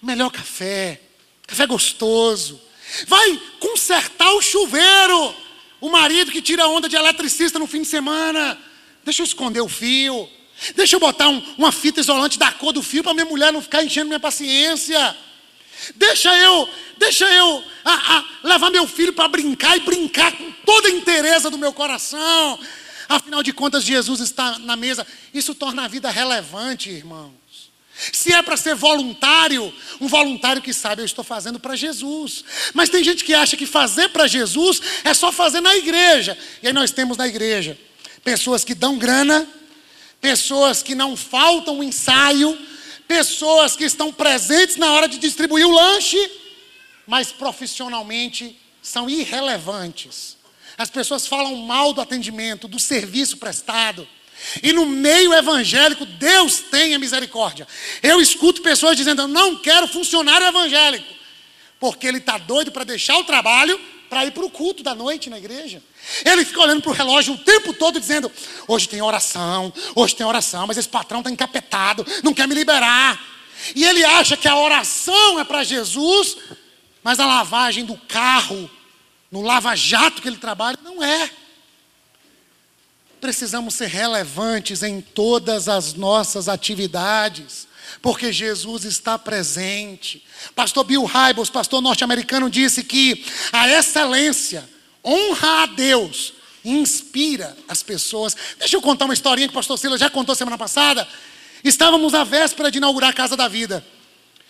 melhor 0.01 0.31
café, 0.31 0.99
café 1.45 1.67
gostoso. 1.67 2.59
Vai 3.05 3.39
consertar 3.59 4.31
o 4.33 4.41
chuveiro, 4.41 5.35
o 5.81 5.89
marido 5.89 6.31
que 6.31 6.41
tira 6.41 6.67
onda 6.67 6.87
de 6.87 6.95
eletricista 6.95 7.59
no 7.59 7.67
fim 7.67 7.81
de 7.81 7.87
semana. 7.87 8.57
Deixa 9.03 9.21
eu 9.21 9.25
esconder 9.25 9.61
o 9.61 9.67
fio. 9.67 10.29
Deixa 10.75 10.95
eu 10.95 10.99
botar 10.99 11.27
um, 11.27 11.43
uma 11.57 11.71
fita 11.71 11.99
isolante 11.99 12.37
da 12.37 12.51
cor 12.51 12.71
do 12.71 12.83
fio 12.83 13.03
para 13.03 13.15
minha 13.15 13.25
mulher 13.25 13.51
não 13.51 13.61
ficar 13.61 13.83
enchendo 13.83 14.07
minha 14.07 14.19
paciência. 14.19 15.17
Deixa 15.95 16.31
eu, 16.37 16.69
deixa 16.97 17.25
eu 17.25 17.63
a, 17.83 18.17
a, 18.17 18.25
levar 18.43 18.69
meu 18.69 18.87
filho 18.87 19.11
para 19.11 19.27
brincar 19.27 19.75
e 19.75 19.79
brincar 19.79 20.31
com 20.31 20.51
toda 20.63 20.87
a 20.87 20.91
inteireza 20.91 21.49
do 21.49 21.57
meu 21.57 21.73
coração. 21.73 22.59
Afinal 23.09 23.41
de 23.41 23.51
contas, 23.51 23.83
Jesus 23.83 24.19
está 24.19 24.59
na 24.59 24.75
mesa. 24.75 25.05
Isso 25.33 25.55
torna 25.55 25.85
a 25.85 25.87
vida 25.87 26.11
relevante, 26.11 26.91
irmão. 26.91 27.40
Se 28.11 28.33
é 28.33 28.41
para 28.41 28.57
ser 28.57 28.73
voluntário, 28.73 29.73
um 29.99 30.07
voluntário 30.07 30.61
que 30.61 30.73
sabe, 30.73 31.01
eu 31.01 31.05
estou 31.05 31.23
fazendo 31.23 31.59
para 31.59 31.75
Jesus. 31.75 32.43
Mas 32.73 32.89
tem 32.89 33.03
gente 33.03 33.23
que 33.23 33.33
acha 33.33 33.55
que 33.55 33.65
fazer 33.65 34.09
para 34.09 34.27
Jesus 34.27 34.81
é 35.03 35.13
só 35.13 35.31
fazer 35.31 35.61
na 35.61 35.75
igreja. 35.75 36.37
E 36.63 36.67
aí 36.67 36.73
nós 36.73 36.91
temos 36.91 37.17
na 37.17 37.27
igreja 37.27 37.77
pessoas 38.23 38.63
que 38.63 38.73
dão 38.73 38.97
grana, 38.97 39.47
pessoas 40.19 40.81
que 40.81 40.95
não 40.95 41.15
faltam 41.15 41.79
o 41.79 41.83
ensaio, 41.83 42.57
pessoas 43.07 43.75
que 43.75 43.83
estão 43.83 44.11
presentes 44.11 44.77
na 44.77 44.91
hora 44.93 45.07
de 45.07 45.17
distribuir 45.17 45.67
o 45.67 45.71
lanche, 45.71 46.31
mas 47.05 47.31
profissionalmente 47.31 48.57
são 48.81 49.09
irrelevantes. 49.09 50.37
As 50.77 50.89
pessoas 50.89 51.27
falam 51.27 51.55
mal 51.57 51.93
do 51.93 52.01
atendimento, 52.01 52.67
do 52.67 52.79
serviço 52.79 53.37
prestado. 53.37 54.07
E 54.61 54.73
no 54.73 54.85
meio 54.85 55.33
evangélico, 55.33 56.05
Deus 56.05 56.59
tenha 56.71 56.99
misericórdia. 56.99 57.67
Eu 58.01 58.21
escuto 58.21 58.61
pessoas 58.61 58.97
dizendo: 58.97 59.23
Eu 59.23 59.27
não 59.27 59.57
quero 59.57 59.87
funcionário 59.87 60.47
evangélico, 60.47 61.13
porque 61.79 62.07
ele 62.07 62.17
está 62.17 62.37
doido 62.37 62.71
para 62.71 62.83
deixar 62.83 63.17
o 63.17 63.23
trabalho 63.23 63.79
para 64.11 64.25
ir 64.25 64.31
para 64.31 64.43
o 64.43 64.49
culto 64.49 64.83
da 64.83 64.93
noite 64.93 65.29
na 65.29 65.37
igreja. 65.37 65.81
Ele 66.25 66.43
fica 66.43 66.59
olhando 66.59 66.81
para 66.81 66.91
o 66.91 66.93
relógio 66.93 67.33
o 67.33 67.37
tempo 67.37 67.73
todo 67.73 67.97
dizendo: 67.97 68.29
Hoje 68.67 68.89
tem 68.89 69.01
oração, 69.01 69.71
hoje 69.95 70.13
tem 70.13 70.25
oração, 70.25 70.67
mas 70.67 70.77
esse 70.77 70.89
patrão 70.89 71.21
está 71.21 71.31
encapetado, 71.31 72.05
não 72.21 72.33
quer 72.33 72.45
me 72.45 72.53
liberar. 72.53 73.17
E 73.73 73.85
ele 73.85 74.03
acha 74.03 74.35
que 74.35 74.49
a 74.49 74.57
oração 74.57 75.39
é 75.39 75.45
para 75.45 75.63
Jesus, 75.63 76.35
mas 77.01 77.21
a 77.21 77.25
lavagem 77.25 77.85
do 77.85 77.95
carro, 77.95 78.69
no 79.31 79.41
lava-jato 79.41 80.21
que 80.21 80.27
ele 80.27 80.37
trabalha, 80.37 80.77
não 80.83 81.01
é 81.01 81.29
precisamos 83.21 83.75
ser 83.75 83.87
relevantes 83.87 84.81
em 84.81 84.99
todas 84.99 85.69
as 85.69 85.93
nossas 85.93 86.49
atividades. 86.49 87.69
porque 88.01 88.31
Jesus 88.31 88.85
está 88.85 89.19
presente. 89.19 90.25
Pastor 90.55 90.83
Bill 90.83 91.03
Hybels, 91.03 91.49
pastor 91.49 91.81
norte-americano, 91.81 92.49
disse 92.49 92.83
que 92.83 93.23
a 93.51 93.69
excelência, 93.69 94.67
honra 95.03 95.63
a 95.63 95.65
Deus, 95.67 96.33
inspira 96.63 97.55
as 97.67 97.83
pessoas. 97.83 98.35
Deixa 98.57 98.75
eu 98.75 98.81
contar 98.81 99.05
uma 99.05 99.13
historinha 99.13 99.47
que 99.47 99.53
o 99.53 99.55
pastor 99.55 99.77
Silas 99.77 99.99
já 99.99 100.09
contou 100.09 100.33
semana 100.33 100.57
passada. 100.57 101.07
Estávamos 101.63 102.13
à 102.13 102.23
véspera 102.23 102.71
de 102.71 102.77
inaugurar 102.77 103.11
a 103.11 103.13
Casa 103.13 103.35
da 103.35 103.47
Vida. 103.47 103.85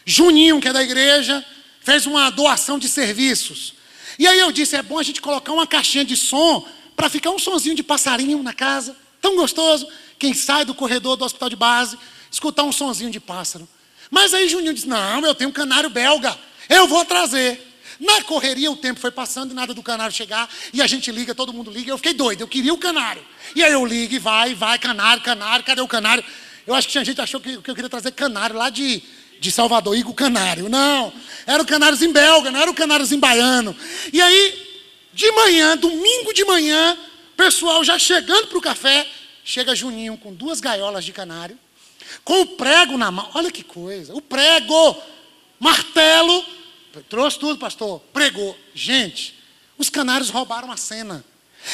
Juninho, 0.06 0.62
que 0.62 0.68
é 0.68 0.74
da 0.74 0.84
igreja, 0.84 1.44
fez 1.82 2.06
uma 2.06 2.30
doação 2.30 2.80
de 2.80 2.88
serviços. 2.88 3.74
E 4.18 4.28
aí 4.28 4.40
eu 4.40 4.52
disse: 4.52 4.76
é 4.76 4.84
bom 4.84 5.00
a 5.00 5.04
gente 5.04 5.20
colocar 5.20 5.52
uma 5.52 5.68
caixinha 5.68 6.06
de 6.06 6.16
som 6.16 6.66
para 6.96 7.10
ficar 7.10 7.32
um 7.32 7.40
sonzinho 7.40 7.76
de 7.76 7.84
passarinho 7.84 8.42
na 8.44 8.54
casa, 8.54 8.96
tão 9.22 9.36
gostoso. 9.36 9.88
Quem 10.18 10.34
sai 10.34 10.66
do 10.66 10.74
corredor 10.74 11.18
do 11.18 11.26
hospital 11.26 11.50
de 11.50 11.56
base, 11.56 11.98
escutar 12.32 12.64
um 12.64 12.72
sonzinho 12.72 13.10
de 13.10 13.20
pássaro. 13.20 13.68
Mas 14.10 14.34
aí 14.34 14.50
Juninho 14.50 14.74
disse: 14.74 14.88
não, 14.88 15.26
eu 15.26 15.34
tenho 15.34 15.50
um 15.50 15.54
canário 15.54 15.90
belga, 15.90 16.38
eu 16.70 16.88
vou 16.88 17.04
trazer. 17.06 17.70
Na 18.00 18.24
correria 18.24 18.72
o 18.72 18.76
tempo 18.76 19.00
foi 19.00 19.12
passando 19.12 19.52
e 19.52 19.54
nada 19.54 19.76
do 19.76 19.84
canário 19.84 20.16
chegar, 20.16 20.50
e 20.74 20.82
a 20.82 20.88
gente 20.88 21.12
liga, 21.12 21.36
todo 21.36 21.54
mundo 21.54 21.70
liga. 21.70 21.92
Eu 21.92 21.98
fiquei 21.98 22.14
doido, 22.14 22.42
eu 22.42 22.48
queria 22.48 22.74
o 22.74 22.78
canário. 22.78 23.24
E 23.56 23.64
aí 23.64 23.72
eu 23.72 23.86
ligo 23.86 24.16
e 24.16 24.20
vai, 24.20 24.56
vai, 24.56 24.80
canário, 24.80 25.22
canário, 25.22 25.64
cadê 25.64 25.82
o 25.82 25.88
canário? 25.88 26.24
Eu 26.66 26.74
acho 26.74 26.88
que 26.88 26.94
tinha 26.94 27.06
gente 27.06 27.16
que 27.16 27.22
achou 27.22 27.40
que, 27.40 27.54
eu 27.54 27.62
queria 27.62 27.90
trazer 27.90 28.12
canário 28.12 28.56
lá 28.56 28.72
de, 28.72 29.04
de 29.40 29.52
Salvador, 29.52 29.96
Igor 29.96 30.16
Canário. 30.16 30.68
Não, 30.68 31.14
era 31.46 31.62
o 31.62 31.66
canáriozinho 31.66 32.12
belga, 32.12 32.50
não 32.50 32.60
era 32.60 32.72
o 32.72 32.74
canáriozinho 32.74 33.22
baiano. 33.22 33.76
E 34.12 34.20
aí, 34.20 34.71
de 35.14 35.32
manhã, 35.32 35.78
domingo 35.78 36.34
de 36.34 36.46
manhã, 36.46 36.98
pessoal 37.36 37.84
já 37.84 37.98
chegando 37.98 38.48
para 38.48 38.58
o 38.58 38.62
café, 38.62 39.08
chega 39.44 39.76
Juninho 39.76 40.18
com 40.18 40.34
duas 40.34 40.60
gaiolas 40.60 41.04
de 41.04 41.12
canário, 41.12 41.58
com 42.24 42.42
o 42.42 42.46
prego 42.46 42.98
na 42.98 43.12
mão. 43.12 43.30
Olha 43.34 43.52
que 43.52 43.64
coisa, 43.64 44.14
o 44.14 44.22
prego, 44.22 45.02
martelo, 45.60 46.46
Trouxe 47.08 47.40
tudo, 47.40 47.58
pastor. 47.58 48.00
Pregou. 48.14 48.58
Gente, 48.74 49.38
os 49.78 49.90
canários 49.90 50.30
roubaram 50.30 50.72
a 50.72 50.78
cena. 50.78 51.24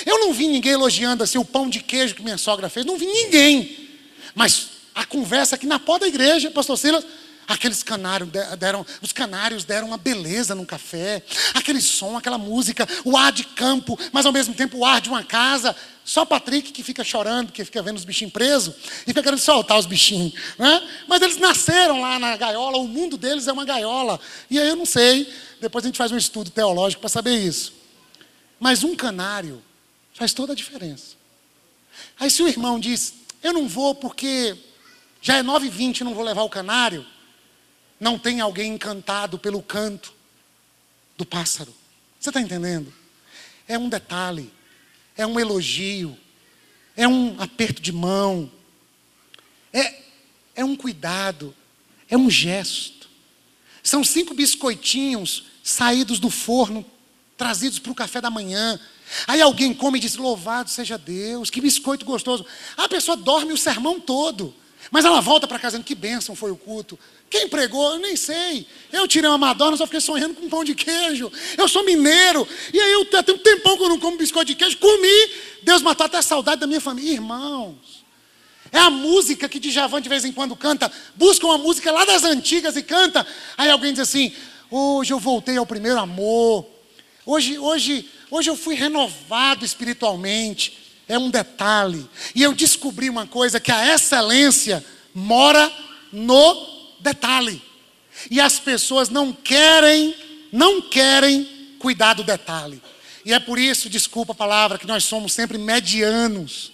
Eu 0.06 0.20
não 0.20 0.34
vi 0.34 0.48
ninguém 0.48 0.74
elogiando 0.74 1.24
assim 1.24 1.38
o 1.38 1.46
pão 1.46 1.70
de 1.70 1.82
queijo 1.82 2.14
que 2.14 2.22
minha 2.22 2.38
sogra 2.38 2.70
fez. 2.70 2.86
Não 2.86 2.98
vi 2.98 3.06
ninguém. 3.06 3.90
Mas 4.36 4.70
a 4.94 5.06
conversa 5.06 5.56
aqui 5.56 5.66
na 5.66 5.80
porta 5.80 6.06
da 6.06 6.10
igreja, 6.10 6.52
pastor 6.52 6.78
Silas, 6.78 7.06
aqueles 7.48 7.82
canários 7.82 8.30
deram, 8.60 8.86
os 9.02 9.12
canários 9.12 9.64
deram 9.64 9.88
uma 9.88 9.98
beleza 9.98 10.54
no 10.54 10.66
café. 10.66 11.24
Aquele 11.54 11.82
som, 11.82 12.18
aquela 12.18 12.38
música, 12.38 12.88
o 13.06 13.16
ar 13.16 13.32
de 13.32 13.44
campo, 13.44 13.98
mas 14.12 14.26
ao 14.26 14.34
mesmo 14.34 14.54
tempo 14.54 14.80
o 14.80 14.86
ar 14.86 15.00
de 15.00 15.10
uma 15.10 15.24
casa. 15.24 15.76
Só 16.04 16.26
Patrick 16.26 16.72
que 16.72 16.84
fica 16.84 17.04
chorando, 17.04 17.52
que 17.52 17.64
fica 17.64 17.82
vendo 17.82 17.98
os 17.98 18.06
bichinhos 18.06 18.34
presos 18.34 18.76
e 19.04 19.08
fica 19.08 19.24
querendo 19.24 19.40
soltar 19.40 19.80
os 19.80 19.86
bichinhos. 19.86 20.34
Né? 20.58 20.88
Mas 21.08 21.22
eles 21.22 21.38
nasceram 21.38 22.02
lá 22.02 22.20
na 22.20 22.36
gaiola, 22.36 22.78
o 22.78 22.88
mundo 22.88 23.18
deles 23.18 23.48
é 23.48 23.52
uma 23.52 23.66
gaiola. 23.66 24.20
E 24.50 24.60
aí 24.60 24.68
eu 24.68 24.76
não 24.76 24.86
sei, 24.86 25.32
depois 25.62 25.84
a 25.86 25.88
gente 25.88 25.98
faz 25.98 26.12
um 26.12 26.18
estudo 26.18 26.50
teológico 26.50 27.02
para 27.02 27.10
saber 27.10 27.36
isso. 27.36 27.74
Mas 28.60 28.84
um 28.84 28.96
canário 28.96 29.64
faz 30.14 30.34
toda 30.34 30.54
a 30.54 30.56
diferença. 30.56 31.16
Aí 32.20 32.30
se 32.30 32.42
o 32.42 32.48
irmão 32.48 32.80
diz, 32.80 33.14
eu 33.44 33.54
não 33.54 33.68
vou 33.68 33.94
porque 33.94 34.58
já 35.22 35.38
é 35.38 35.44
9h20 35.44 36.02
e 36.02 36.04
não 36.04 36.14
vou 36.14 36.24
levar 36.24 36.44
o 36.44 36.50
canário, 36.50 37.06
não 38.00 38.18
tem 38.20 38.42
alguém 38.42 38.74
encantado 38.74 39.40
pelo 39.40 39.62
canto 39.62 40.14
do 41.18 41.26
pássaro. 41.26 41.74
Você 42.20 42.30
está 42.30 42.42
entendendo? 42.42 42.94
É 43.68 43.78
um 43.78 43.90
detalhe 43.90 44.52
é 45.18 45.26
um 45.26 45.40
elogio, 45.40 46.16
é 46.96 47.08
um 47.08 47.42
aperto 47.42 47.82
de 47.82 47.92
mão, 47.92 48.50
é, 49.74 49.96
é 50.56 50.64
um 50.64 50.76
cuidado, 50.76 51.54
é 52.08 52.16
um 52.16 52.30
gesto. 52.30 53.10
São 53.82 54.04
cinco 54.04 54.34
biscoitinhos 54.34 55.46
saídos 55.64 56.20
do 56.20 56.30
forno, 56.30 56.86
trazidos 57.36 57.80
para 57.80 57.92
o 57.92 57.96
café 57.96 58.22
da 58.22 58.30
manhã. 58.30 58.80
Aí 59.26 59.42
alguém 59.42 59.74
come 59.74 59.98
e 59.98 60.02
diz: 60.02 60.16
Louvado 60.16 60.70
seja 60.70 60.98
Deus, 60.98 61.50
que 61.50 61.62
biscoito 61.62 62.06
gostoso. 62.06 62.46
A 62.76 62.88
pessoa 62.88 63.18
dorme 63.18 63.54
o 63.54 63.58
sermão 63.58 64.00
todo, 64.00 64.54
mas 64.92 65.06
ela 65.06 65.22
volta 65.22 65.48
para 65.48 65.60
casa 65.60 65.78
dizendo: 65.78 65.88
Que 65.88 65.96
bênção 65.96 66.36
foi 66.36 66.52
o 66.52 66.58
culto. 66.58 67.00
Quem 67.30 67.48
pregou? 67.50 67.94
Eu 67.94 68.00
nem 68.00 68.16
sei. 68.16 68.66
Eu 68.92 69.08
tirei 69.08 69.30
uma 69.30 69.38
Madonna, 69.38 69.76
só 69.76 69.86
fiquei 69.86 70.00
sonhando 70.00 70.34
com 70.36 70.48
pão 70.50 70.64
de 70.64 70.74
queijo. 70.74 71.32
Eu 71.58 71.68
sou 71.68 71.84
mineiro. 71.84 72.48
E 72.74 72.80
aí 72.80 72.94
eu 72.94 73.06
tenho 73.06 73.38
um 73.38 73.42
tempão 73.42 73.78
que 73.78 73.84
eu 73.84 73.90
não 73.90 74.00
como 74.00 74.18
biscoito 74.18 74.48
de 74.48 74.56
queijo. 74.56 74.78
Comi. 74.78 75.32
Deus 75.62 75.82
matou 75.82 76.06
até 76.06 76.18
a 76.18 76.22
saudade 76.22 76.62
da 76.62 76.68
minha 76.68 76.80
família. 76.80 77.14
Irmãos. 77.14 78.06
É 78.72 78.80
a 78.80 78.90
música 78.90 79.48
que 79.48 79.60
Djavan 79.60 80.02
de 80.02 80.10
vez 80.10 80.24
em 80.24 80.32
quando 80.32 80.56
canta. 80.56 80.92
Busca 81.16 81.46
uma 81.46 81.58
música 81.58 81.92
lá 81.92 82.06
das 82.06 82.24
antigas 82.24 82.76
e 82.78 82.84
canta. 82.84 83.26
Aí 83.58 83.70
alguém 83.70 83.92
diz 83.92 84.02
assim: 84.02 84.34
Hoje 84.72 85.12
eu 85.12 85.20
voltei 85.20 85.58
ao 85.58 85.66
primeiro 85.66 86.00
amor. 86.00 86.66
Hoje, 87.26 87.58
hoje, 87.60 88.10
hoje 88.32 88.50
eu 88.50 88.56
fui 88.56 88.76
renovado 88.76 89.66
espiritualmente. 89.66 90.78
É 91.10 91.18
um 91.18 91.30
detalhe. 91.30 92.08
E 92.34 92.44
eu 92.44 92.54
descobri 92.54 93.10
uma 93.10 93.28
coisa: 93.28 93.60
que 93.60 93.72
a 93.72 93.94
excelência 93.94 94.84
mora 95.14 95.72
no 96.12 96.77
detalhe. 97.00 97.62
E 98.32 98.42
as 98.42 98.60
pessoas 98.60 99.10
não 99.10 99.32
querem, 99.32 100.16
não 100.52 100.82
querem 100.82 101.76
cuidar 101.80 102.14
do 102.14 102.24
detalhe. 102.24 102.82
E 103.24 103.34
é 103.34 103.40
por 103.40 103.60
isso, 103.60 103.90
desculpa 103.90 104.32
a 104.32 104.36
palavra, 104.36 104.78
que 104.78 104.88
nós 104.88 105.04
somos 105.04 105.34
sempre 105.34 105.58
medianos, 105.58 106.72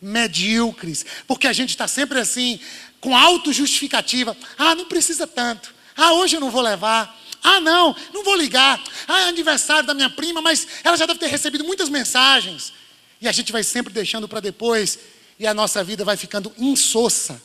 medíocres, 0.00 1.04
porque 1.26 1.46
a 1.46 1.52
gente 1.52 1.70
está 1.70 1.88
sempre 1.88 2.20
assim, 2.20 2.60
com 3.00 3.16
auto-justificativa. 3.16 4.36
Ah, 4.56 4.74
não 4.74 4.86
precisa 4.86 5.26
tanto. 5.26 5.74
Ah, 5.96 6.12
hoje 6.12 6.36
eu 6.36 6.40
não 6.40 6.50
vou 6.50 6.62
levar. 6.62 7.18
Ah, 7.42 7.60
não, 7.60 7.94
não 8.12 8.24
vou 8.24 8.36
ligar. 8.36 8.82
Ah, 9.06 9.22
é 9.22 9.28
aniversário 9.28 9.86
da 9.86 9.94
minha 9.94 10.10
prima, 10.10 10.40
mas 10.40 10.66
ela 10.84 10.96
já 10.96 11.04
deve 11.04 11.18
ter 11.18 11.28
recebido 11.28 11.64
muitas 11.64 11.88
mensagens. 11.88 12.72
E 13.20 13.28
a 13.28 13.32
gente 13.32 13.52
vai 13.52 13.64
sempre 13.64 13.92
deixando 13.92 14.28
para 14.28 14.40
depois, 14.40 14.98
e 15.38 15.46
a 15.46 15.54
nossa 15.54 15.82
vida 15.82 16.04
vai 16.04 16.16
ficando 16.16 16.52
insossa, 16.58 17.42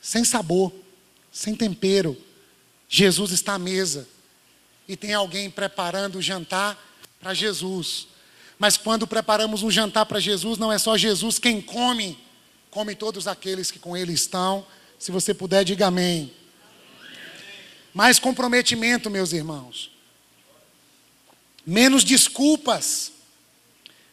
sem 0.00 0.24
sabor 0.24 0.72
sem 1.36 1.54
tempero. 1.54 2.16
Jesus 2.88 3.30
está 3.30 3.54
à 3.54 3.58
mesa 3.58 4.08
e 4.88 4.96
tem 4.96 5.12
alguém 5.12 5.50
preparando 5.50 6.16
o 6.16 6.22
jantar 6.22 6.82
para 7.20 7.34
Jesus. 7.34 8.08
Mas 8.58 8.78
quando 8.78 9.06
preparamos 9.06 9.62
um 9.62 9.70
jantar 9.70 10.06
para 10.06 10.18
Jesus, 10.18 10.56
não 10.56 10.72
é 10.72 10.78
só 10.78 10.96
Jesus 10.96 11.38
quem 11.38 11.60
come, 11.60 12.18
come 12.70 12.94
todos 12.94 13.28
aqueles 13.28 13.70
que 13.70 13.78
com 13.78 13.94
ele 13.94 14.14
estão. 14.14 14.66
Se 14.98 15.12
você 15.12 15.34
puder, 15.34 15.62
diga 15.62 15.88
amém. 15.88 16.32
Mais 17.92 18.18
comprometimento, 18.18 19.10
meus 19.10 19.34
irmãos. 19.34 19.90
Menos 21.66 22.02
desculpas, 22.02 23.12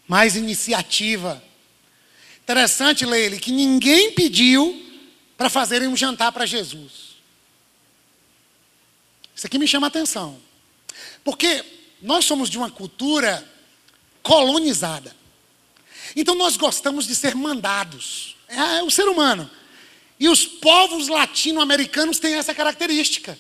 mais 0.06 0.36
iniciativa. 0.36 1.42
Interessante, 2.44 3.06
Leile, 3.06 3.40
que 3.40 3.54
ninguém 3.54 4.12
pediu 4.12 4.78
para 5.38 5.50
fazerem 5.50 5.88
um 5.88 5.96
jantar 5.96 6.34
para 6.34 6.46
Jesus. 6.46 7.13
Isso 9.36 9.48
aqui 9.48 9.58
me 9.58 9.68
chama 9.68 9.88
a 9.88 9.90
atenção. 9.90 10.40
Porque 11.24 11.64
nós 12.02 12.26
somos 12.26 12.50
de 12.50 12.58
uma 12.58 12.70
cultura 12.70 13.48
colonizada. 14.22 15.16
Então 16.16 16.36
nós 16.36 16.58
gostamos 16.58 17.08
de 17.08 17.16
ser 17.16 17.36
mandados. 17.36 18.36
É, 18.48 18.80
é 18.80 18.84
o 18.84 18.92
ser 18.92 19.08
humano. 19.08 19.50
E 20.20 20.30
os 20.30 20.46
povos 20.46 21.08
latino-americanos 21.08 22.20
têm 22.20 22.36
essa 22.36 22.54
característica. 22.54 23.38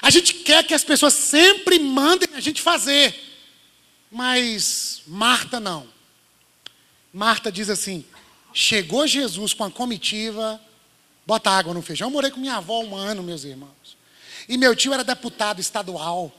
A 0.00 0.10
gente 0.10 0.34
quer 0.34 0.64
que 0.64 0.74
as 0.74 0.84
pessoas 0.84 1.14
sempre 1.14 1.78
mandem 1.78 2.28
a 2.34 2.40
gente 2.40 2.62
fazer. 2.62 3.14
Mas 4.10 5.02
Marta 5.06 5.60
não. 5.60 5.86
Marta 7.12 7.50
diz 7.50 7.68
assim: 7.68 8.04
chegou 8.52 9.06
Jesus 9.06 9.52
com 9.52 9.64
a 9.64 9.70
comitiva, 9.70 10.60
bota 11.26 11.50
água 11.50 11.74
no 11.74 11.82
feijão. 11.82 12.08
Eu 12.08 12.12
morei 12.12 12.30
com 12.30 12.40
minha 12.40 12.56
avó 12.56 12.80
um 12.80 12.96
ano, 12.96 13.22
meus 13.22 13.44
irmãos. 13.44 13.70
E 14.50 14.58
meu 14.58 14.74
tio 14.74 14.92
era 14.92 15.04
deputado 15.04 15.60
estadual. 15.60 16.34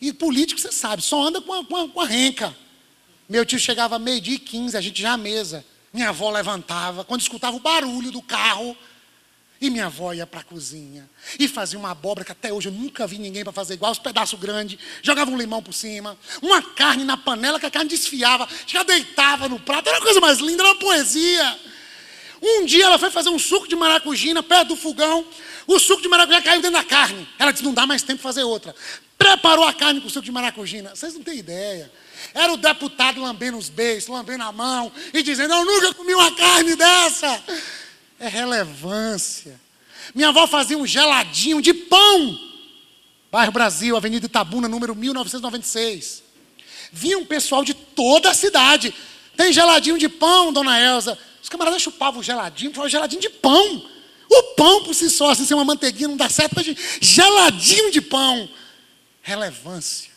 E 0.00 0.10
político, 0.10 0.58
você 0.58 0.72
sabe, 0.72 1.02
só 1.02 1.22
anda 1.22 1.38
com 1.38 1.52
a, 1.52 1.62
com 1.62 1.76
a, 1.76 1.88
com 1.90 2.00
a 2.00 2.06
renca. 2.06 2.56
Meu 3.28 3.44
tio 3.44 3.58
chegava 3.58 3.98
meio-dia 3.98 4.36
e 4.36 4.38
quinze, 4.38 4.74
a 4.74 4.80
gente 4.80 5.02
já 5.02 5.12
à 5.12 5.16
mesa. 5.18 5.62
Minha 5.92 6.08
avó 6.08 6.30
levantava, 6.30 7.04
quando 7.04 7.20
escutava 7.20 7.54
o 7.54 7.60
barulho 7.60 8.10
do 8.10 8.22
carro, 8.22 8.74
e 9.60 9.68
minha 9.68 9.84
avó 9.84 10.14
ia 10.14 10.26
para 10.26 10.40
a 10.40 10.42
cozinha 10.42 11.08
e 11.38 11.46
fazia 11.46 11.78
uma 11.78 11.90
abóbora 11.90 12.24
que 12.24 12.32
até 12.32 12.50
hoje 12.50 12.68
eu 12.68 12.72
nunca 12.72 13.06
vi 13.06 13.18
ninguém 13.18 13.44
para 13.44 13.52
fazer 13.52 13.74
igual, 13.74 13.92
os 13.92 13.98
pedaços 13.98 14.40
grandes, 14.40 14.78
jogava 15.02 15.30
um 15.30 15.36
limão 15.36 15.62
por 15.62 15.74
cima, 15.74 16.18
uma 16.40 16.62
carne 16.62 17.04
na 17.04 17.18
panela 17.18 17.60
que 17.60 17.66
a 17.66 17.70
carne 17.70 17.90
desfiava, 17.90 18.48
já 18.66 18.82
deitava 18.82 19.46
no 19.46 19.60
prato, 19.60 19.90
era 19.90 19.98
a 19.98 20.02
coisa 20.02 20.20
mais 20.20 20.38
linda, 20.38 20.62
era 20.62 20.72
uma 20.72 20.78
poesia. 20.80 21.60
Um 22.42 22.64
dia 22.64 22.86
ela 22.86 22.98
foi 22.98 23.08
fazer 23.08 23.28
um 23.28 23.38
suco 23.38 23.68
de 23.68 23.76
maracujina 23.76 24.42
perto 24.42 24.68
do 24.68 24.76
fogão, 24.76 25.24
o 25.64 25.78
suco 25.78 26.02
de 26.02 26.08
maracujá 26.08 26.42
caiu 26.42 26.60
dentro 26.60 26.76
da 26.76 26.84
carne. 26.84 27.28
Ela 27.38 27.52
disse: 27.52 27.64
não 27.64 27.72
dá 27.72 27.86
mais 27.86 28.02
tempo 28.02 28.20
fazer 28.20 28.42
outra. 28.42 28.74
Preparou 29.16 29.64
a 29.64 29.72
carne 29.72 30.00
com 30.00 30.08
suco 30.08 30.24
de 30.24 30.32
maracujina. 30.32 30.90
Vocês 30.94 31.14
não 31.14 31.22
têm 31.22 31.38
ideia. 31.38 31.90
Era 32.34 32.52
o 32.52 32.56
deputado 32.56 33.20
lambendo 33.20 33.56
os 33.56 33.68
beijos, 33.68 34.08
lambendo 34.08 34.42
a 34.42 34.50
mão 34.50 34.90
e 35.14 35.22
dizendo: 35.22 35.54
Eu 35.54 35.64
nunca 35.64 35.94
comi 35.94 36.14
uma 36.14 36.34
carne 36.34 36.74
dessa. 36.74 37.42
É 38.18 38.26
relevância. 38.26 39.60
Minha 40.12 40.30
avó 40.30 40.46
fazia 40.48 40.76
um 40.76 40.86
geladinho 40.86 41.62
de 41.62 41.72
pão. 41.72 42.38
Bairro 43.30 43.52
Brasil, 43.52 43.96
Avenida 43.96 44.26
Itabuna, 44.26 44.68
número 44.68 44.94
1996. 44.94 46.22
Vinha 46.92 47.18
um 47.18 47.24
pessoal 47.24 47.64
de 47.64 47.72
toda 47.72 48.30
a 48.30 48.34
cidade. 48.34 48.92
Tem 49.36 49.52
geladinho 49.52 49.96
de 49.96 50.08
pão, 50.08 50.52
dona 50.52 50.78
Elza. 50.78 51.16
Os 51.42 51.48
camaradas 51.48 51.82
chupavam 51.82 52.22
geladinho, 52.22 52.70
falavam 52.70 52.88
geladinho 52.88 53.20
de 53.20 53.28
pão. 53.28 53.84
O 54.30 54.42
pão 54.54 54.84
por 54.84 54.94
si 54.94 55.10
só, 55.10 55.30
assim, 55.30 55.44
ser 55.44 55.54
uma 55.54 55.64
manteiguinha, 55.64 56.08
não 56.08 56.16
dá 56.16 56.28
certo, 56.28 56.54
mas 56.54 56.66
geladinho 57.00 57.90
de 57.90 58.00
pão. 58.00 58.48
Relevância. 59.20 60.10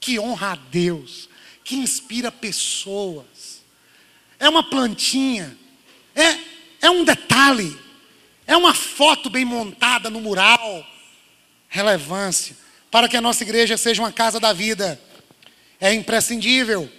Que 0.00 0.18
honra 0.18 0.52
a 0.52 0.56
Deus. 0.56 1.28
Que 1.62 1.76
inspira 1.76 2.32
pessoas. 2.32 3.62
É 4.38 4.48
uma 4.48 4.62
plantinha. 4.62 5.56
É, 6.14 6.38
é 6.82 6.90
um 6.90 7.04
detalhe. 7.04 7.78
É 8.46 8.56
uma 8.56 8.74
foto 8.74 9.30
bem 9.30 9.44
montada 9.44 10.10
no 10.10 10.20
mural. 10.20 10.84
Relevância. 11.68 12.56
Para 12.90 13.08
que 13.08 13.16
a 13.16 13.20
nossa 13.20 13.44
igreja 13.44 13.76
seja 13.76 14.02
uma 14.02 14.10
casa 14.10 14.40
da 14.40 14.52
vida. 14.52 15.00
É 15.80 15.94
imprescindível 15.94 16.90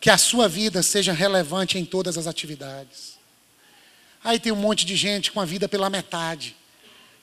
que 0.00 0.10
a 0.10 0.18
sua 0.18 0.48
vida 0.48 0.82
seja 0.82 1.12
relevante 1.12 1.78
em 1.78 1.84
todas 1.84 2.16
as 2.16 2.26
atividades. 2.26 3.18
Aí 4.22 4.38
tem 4.38 4.52
um 4.52 4.56
monte 4.56 4.84
de 4.84 4.96
gente 4.96 5.32
com 5.32 5.40
a 5.40 5.44
vida 5.44 5.68
pela 5.68 5.90
metade. 5.90 6.56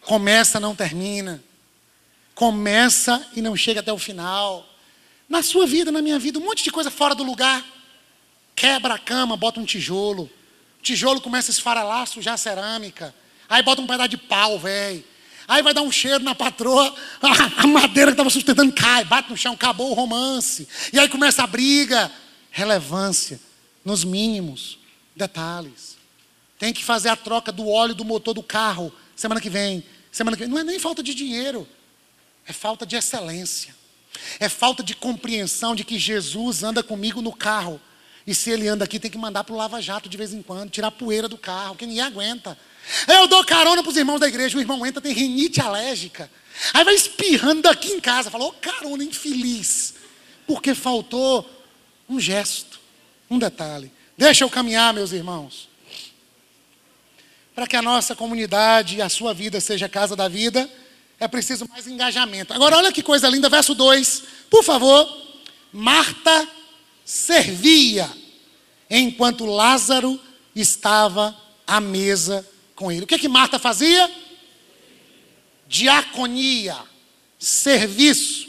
Começa, 0.02 0.60
não 0.60 0.76
termina. 0.76 1.44
Começa 2.34 3.26
e 3.36 3.42
não 3.42 3.56
chega 3.56 3.80
até 3.80 3.94
o 3.94 3.98
final. 3.98 4.68
Na 5.28 5.42
sua 5.42 5.66
vida, 5.66 5.92
na 5.92 6.02
minha 6.02 6.20
vida, 6.20 6.38
um 6.40 6.44
monte 6.44 6.64
de 6.64 6.72
coisa 6.72 6.92
fora 6.92 7.16
do 7.16 7.24
lugar. 7.24 7.66
Quebra 8.56 8.96
a 8.96 9.00
cama, 9.00 9.38
bota 9.38 9.60
um 9.60 9.66
tijolo. 9.66 10.30
O 10.80 10.82
tijolo 10.82 11.22
começa 11.22 11.52
a 11.52 11.54
esfaralar, 11.54 12.08
sujar 12.08 12.36
a 12.36 12.38
cerâmica. 12.38 13.16
Aí 13.50 13.64
bota 13.64 13.82
um 13.82 13.88
pedaço 13.88 14.10
de 14.10 14.18
pau, 14.18 14.60
velho. 14.60 15.04
Aí 15.48 15.62
vai 15.62 15.74
dar 15.74 15.82
um 15.82 15.92
cheiro 15.92 16.24
na 16.24 16.34
patroa, 16.34 16.94
a 17.58 17.68
madeira 17.68 18.12
que 18.12 18.14
estava 18.14 18.30
sustentando 18.32 18.74
cai, 18.74 19.04
bate 19.06 19.30
no 19.30 19.38
chão, 19.38 19.54
acabou 19.54 19.92
o 19.92 19.94
romance. 19.94 20.68
E 20.92 21.00
aí 21.00 21.08
começa 21.08 21.44
a 21.44 21.48
briga. 21.48 22.12
Relevância 22.56 23.38
nos 23.84 24.06
mínimos 24.06 24.80
detalhes. 25.14 25.97
Tem 26.58 26.72
que 26.72 26.86
fazer 26.86 27.10
a 27.10 27.16
troca 27.18 27.51
do 27.51 27.68
óleo 27.68 27.93
do 27.93 28.06
motor 28.06 28.34
do 28.34 28.41
carro 28.41 28.93
semana 29.14 29.41
que 29.41 29.49
vem. 29.49 29.84
Semana 30.10 30.38
que 30.38 30.43
vem. 30.43 30.49
Não 30.49 30.58
é 30.58 30.64
nem 30.64 30.80
falta 30.80 31.03
de 31.03 31.14
dinheiro, 31.14 31.68
é 32.47 32.53
falta 32.53 32.86
de 32.86 32.95
excelência. 32.95 33.76
É 34.39 34.47
falta 34.47 34.82
de 34.82 34.95
compreensão 34.95 35.76
de 35.76 35.84
que 35.84 35.99
Jesus 35.99 36.64
anda 36.64 36.82
comigo 36.82 37.22
no 37.22 37.36
carro. 37.36 37.78
E 38.26 38.34
se 38.34 38.51
ele 38.51 38.70
anda 38.70 38.86
aqui, 38.86 39.01
tem 39.01 39.12
que 39.12 39.18
mandar 39.18 39.43
para 39.43 39.53
o 39.53 39.58
lava-jato 39.58 40.08
de 40.08 40.16
vez 40.16 40.34
em 40.34 40.41
quando, 40.41 40.70
tirar 40.70 40.91
poeira 40.91 41.28
do 41.28 41.38
carro, 41.38 41.76
que 41.76 41.86
ninguém 41.86 42.03
aguenta. 42.03 42.58
Eu 43.06 43.28
dou 43.28 43.43
carona 43.43 43.84
para 43.84 43.89
os 43.89 43.97
irmãos 43.97 44.20
da 44.20 44.30
igreja, 44.30 44.58
o 44.58 44.62
irmão 44.62 44.86
entra, 44.86 45.01
tem 45.01 45.12
rinite 45.12 45.60
alérgica. 45.60 46.32
Aí 46.74 46.86
vai 46.86 46.95
espirrando 46.95 47.64
daqui 47.64 47.91
em 47.91 47.99
casa, 47.99 48.32
falou, 48.32 48.56
oh, 48.56 48.62
carona 48.62 49.03
infeliz. 49.03 49.95
Porque 50.47 50.74
faltou 50.74 51.51
um 52.08 52.20
gesto, 52.20 52.80
um 53.30 53.39
detalhe. 53.39 53.91
Deixa 54.18 54.43
eu 54.43 54.49
caminhar, 54.49 54.93
meus 54.93 55.12
irmãos. 55.12 55.68
Para 57.53 57.68
que 57.68 57.76
a 57.76 57.82
nossa 57.82 58.16
comunidade 58.16 58.97
e 58.97 59.01
a 59.01 59.10
sua 59.10 59.34
vida 59.34 59.60
seja 59.60 59.88
casa 59.88 60.16
da 60.16 60.28
vida, 60.28 60.70
é 61.20 61.28
preciso 61.28 61.68
mais 61.70 61.88
engajamento. 61.88 62.53
Agora, 62.53 62.78
olha 62.78 62.91
que 62.91 63.01
coisa 63.01 63.30
linda, 63.30 63.49
verso 63.49 63.74
2. 63.74 64.24
Por 64.49 64.64
favor, 64.64 65.08
Marta 65.72 66.47
servia 67.03 68.10
enquanto 68.89 69.45
Lázaro 69.45 70.20
estava 70.56 71.36
à 71.66 71.80
mesa 71.80 72.45
com 72.76 72.91
ele. 72.91 73.03
O 73.03 73.08
que, 73.08 73.18
que 73.18 73.28
Marta 73.28 73.58
fazia? 73.58 74.10
Diaconia, 75.68 76.78
serviço, 77.39 78.47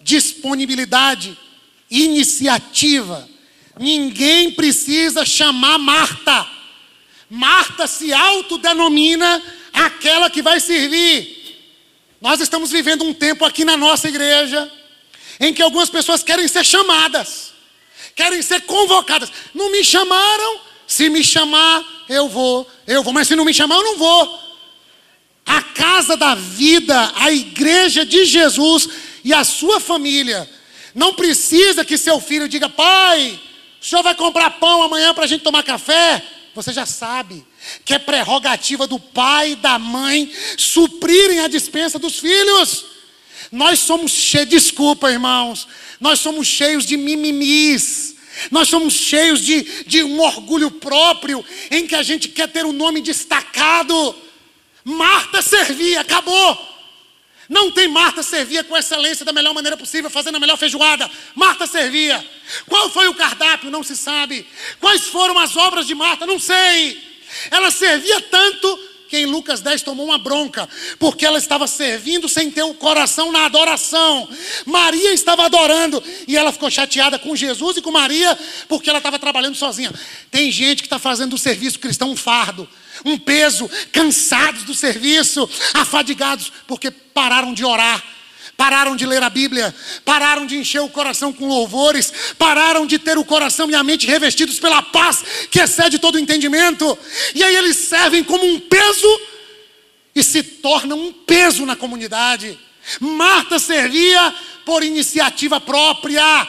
disponibilidade, 0.00 1.38
iniciativa. 1.90 3.28
Ninguém 3.78 4.50
precisa 4.50 5.24
chamar 5.24 5.78
Marta. 5.78 6.46
Marta 7.30 7.86
se 7.86 8.12
autodenomina 8.12 9.42
aquela 9.72 10.30
que 10.30 10.42
vai 10.42 10.60
servir. 10.60 11.36
Nós 12.20 12.40
estamos 12.40 12.70
vivendo 12.70 13.04
um 13.04 13.14
tempo 13.14 13.44
aqui 13.44 13.64
na 13.64 13.76
nossa 13.76 14.08
igreja 14.08 14.70
em 15.38 15.54
que 15.54 15.62
algumas 15.62 15.88
pessoas 15.88 16.22
querem 16.22 16.48
ser 16.48 16.64
chamadas, 16.64 17.52
querem 18.14 18.42
ser 18.42 18.62
convocadas. 18.62 19.30
Não 19.54 19.70
me 19.70 19.84
chamaram, 19.84 20.60
se 20.86 21.08
me 21.08 21.22
chamar, 21.22 21.84
eu 22.08 22.28
vou, 22.28 22.68
eu 22.86 23.02
vou, 23.02 23.12
mas 23.12 23.28
se 23.28 23.36
não 23.36 23.44
me 23.44 23.54
chamar, 23.54 23.76
eu 23.76 23.84
não 23.84 23.96
vou. 23.96 24.48
A 25.46 25.62
casa 25.62 26.16
da 26.16 26.34
vida, 26.34 27.12
a 27.16 27.30
igreja 27.30 28.04
de 28.04 28.24
Jesus 28.24 28.88
e 29.24 29.32
a 29.32 29.44
sua 29.44 29.78
família, 29.78 30.48
não 30.98 31.14
precisa 31.14 31.84
que 31.84 31.96
seu 31.96 32.20
filho 32.20 32.48
diga, 32.48 32.68
pai, 32.68 33.40
o 33.80 33.84
senhor 33.84 34.02
vai 34.02 34.16
comprar 34.16 34.50
pão 34.58 34.82
amanhã 34.82 35.14
para 35.14 35.22
a 35.22 35.26
gente 35.28 35.44
tomar 35.44 35.62
café? 35.62 36.20
Você 36.56 36.72
já 36.72 36.84
sabe 36.84 37.46
que 37.84 37.94
é 37.94 38.00
prerrogativa 38.00 38.84
do 38.84 38.98
pai 38.98 39.52
e 39.52 39.54
da 39.54 39.78
mãe 39.78 40.28
suprirem 40.56 41.38
a 41.38 41.46
dispensa 41.46 42.00
dos 42.00 42.18
filhos. 42.18 42.84
Nós 43.52 43.78
somos 43.78 44.10
cheios, 44.10 44.48
desculpa 44.48 45.08
irmãos, 45.08 45.68
nós 46.00 46.18
somos 46.18 46.48
cheios 46.48 46.84
de 46.84 46.96
mimimis. 46.96 48.16
Nós 48.50 48.68
somos 48.68 48.94
cheios 48.94 49.40
de, 49.40 49.84
de 49.84 50.02
um 50.02 50.20
orgulho 50.20 50.70
próprio, 50.70 51.44
em 51.70 51.86
que 51.86 51.94
a 51.94 52.02
gente 52.02 52.28
quer 52.28 52.48
ter 52.48 52.64
um 52.64 52.72
nome 52.72 53.00
destacado. 53.00 54.16
Marta 54.84 55.42
servia, 55.42 56.00
acabou. 56.00 56.77
Não 57.48 57.70
tem 57.70 57.88
Marta 57.88 58.22
servia 58.22 58.62
com 58.62 58.76
excelência 58.76 59.24
da 59.24 59.32
melhor 59.32 59.54
maneira 59.54 59.76
possível, 59.76 60.10
fazendo 60.10 60.36
a 60.36 60.40
melhor 60.40 60.58
feijoada. 60.58 61.10
Marta 61.34 61.66
servia. 61.66 62.24
Qual 62.68 62.90
foi 62.90 63.08
o 63.08 63.14
cardápio? 63.14 63.70
Não 63.70 63.82
se 63.82 63.96
sabe. 63.96 64.46
Quais 64.78 65.06
foram 65.06 65.38
as 65.38 65.56
obras 65.56 65.86
de 65.86 65.94
Marta? 65.94 66.26
Não 66.26 66.38
sei. 66.38 67.02
Ela 67.50 67.70
servia 67.70 68.20
tanto 68.22 68.88
que 69.08 69.16
em 69.16 69.26
Lucas 69.26 69.60
10 69.60 69.82
tomou 69.82 70.04
uma 70.04 70.18
bronca, 70.18 70.68
porque 70.98 71.24
ela 71.24 71.38
estava 71.38 71.66
servindo 71.66 72.28
sem 72.28 72.50
ter 72.50 72.62
o 72.62 72.74
coração 72.74 73.32
na 73.32 73.46
adoração. 73.46 74.28
Maria 74.66 75.12
estava 75.14 75.46
adorando 75.46 76.02
e 76.26 76.36
ela 76.36 76.52
ficou 76.52 76.70
chateada 76.70 77.18
com 77.18 77.34
Jesus 77.34 77.78
e 77.78 77.82
com 77.82 77.90
Maria, 77.90 78.38
porque 78.68 78.90
ela 78.90 78.98
estava 78.98 79.18
trabalhando 79.18 79.56
sozinha. 79.56 79.90
Tem 80.30 80.52
gente 80.52 80.82
que 80.82 80.86
está 80.86 80.98
fazendo 80.98 81.30
do 81.30 81.38
serviço 81.38 81.78
cristão 81.78 82.10
um 82.10 82.16
fardo, 82.16 82.68
um 83.04 83.18
peso, 83.18 83.70
cansados 83.92 84.64
do 84.64 84.74
serviço, 84.74 85.48
afadigados, 85.74 86.52
porque 86.66 86.90
pararam 86.90 87.54
de 87.54 87.64
orar 87.64 88.02
pararam 88.58 88.96
de 88.96 89.06
ler 89.06 89.22
a 89.22 89.30
Bíblia, 89.30 89.72
pararam 90.04 90.44
de 90.44 90.56
encher 90.56 90.80
o 90.80 90.88
coração 90.88 91.32
com 91.32 91.46
louvores, 91.46 92.12
pararam 92.36 92.88
de 92.88 92.98
ter 92.98 93.16
o 93.16 93.24
coração 93.24 93.70
e 93.70 93.74
a 93.76 93.84
mente 93.84 94.04
revestidos 94.04 94.58
pela 94.58 94.82
paz 94.82 95.22
que 95.48 95.60
excede 95.60 96.00
todo 96.00 96.18
entendimento, 96.18 96.98
e 97.36 97.44
aí 97.44 97.54
eles 97.54 97.76
servem 97.76 98.24
como 98.24 98.44
um 98.44 98.58
peso 98.58 99.20
e 100.12 100.24
se 100.24 100.42
tornam 100.42 100.98
um 100.98 101.12
peso 101.12 101.64
na 101.64 101.76
comunidade. 101.76 102.58
Marta 102.98 103.60
servia 103.60 104.34
por 104.64 104.82
iniciativa 104.82 105.60
própria. 105.60 106.48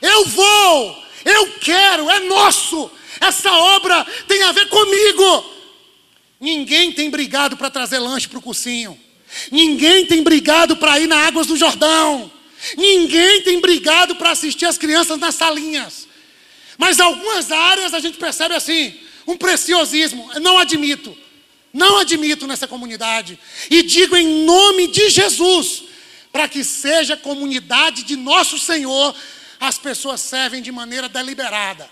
Eu 0.00 0.24
vou, 0.24 1.04
eu 1.26 1.52
quero, 1.60 2.08
é 2.08 2.20
nosso. 2.20 2.90
Essa 3.20 3.52
obra 3.52 4.06
tem 4.26 4.42
a 4.44 4.52
ver 4.52 4.66
comigo. 4.70 5.59
Ninguém 6.40 6.90
tem 6.90 7.10
brigado 7.10 7.56
para 7.56 7.70
trazer 7.70 7.98
lanche 7.98 8.28
para 8.28 8.38
o 8.38 8.42
cursinho. 8.42 8.98
Ninguém 9.52 10.06
tem 10.06 10.22
brigado 10.22 10.76
para 10.76 10.98
ir 10.98 11.06
na 11.06 11.26
Águas 11.26 11.46
do 11.46 11.56
Jordão. 11.56 12.30
Ninguém 12.76 13.42
tem 13.42 13.60
brigado 13.60 14.16
para 14.16 14.30
assistir 14.30 14.66
as 14.66 14.78
crianças 14.78 15.18
nas 15.18 15.34
salinhas. 15.34 16.08
Mas 16.78 16.98
algumas 16.98 17.52
áreas 17.52 17.92
a 17.92 18.00
gente 18.00 18.16
percebe 18.16 18.54
assim, 18.54 18.94
um 19.26 19.36
preciosismo. 19.36 20.30
Não 20.40 20.58
admito. 20.58 21.16
Não 21.72 21.98
admito 21.98 22.46
nessa 22.46 22.66
comunidade. 22.66 23.38
E 23.70 23.82
digo 23.82 24.16
em 24.16 24.44
nome 24.44 24.88
de 24.88 25.08
Jesus, 25.10 25.84
para 26.32 26.48
que 26.48 26.64
seja 26.64 27.16
comunidade 27.16 28.02
de 28.02 28.16
nosso 28.16 28.58
Senhor, 28.58 29.14
as 29.58 29.78
pessoas 29.78 30.20
servem 30.20 30.62
de 30.62 30.72
maneira 30.72 31.08
deliberada, 31.08 31.88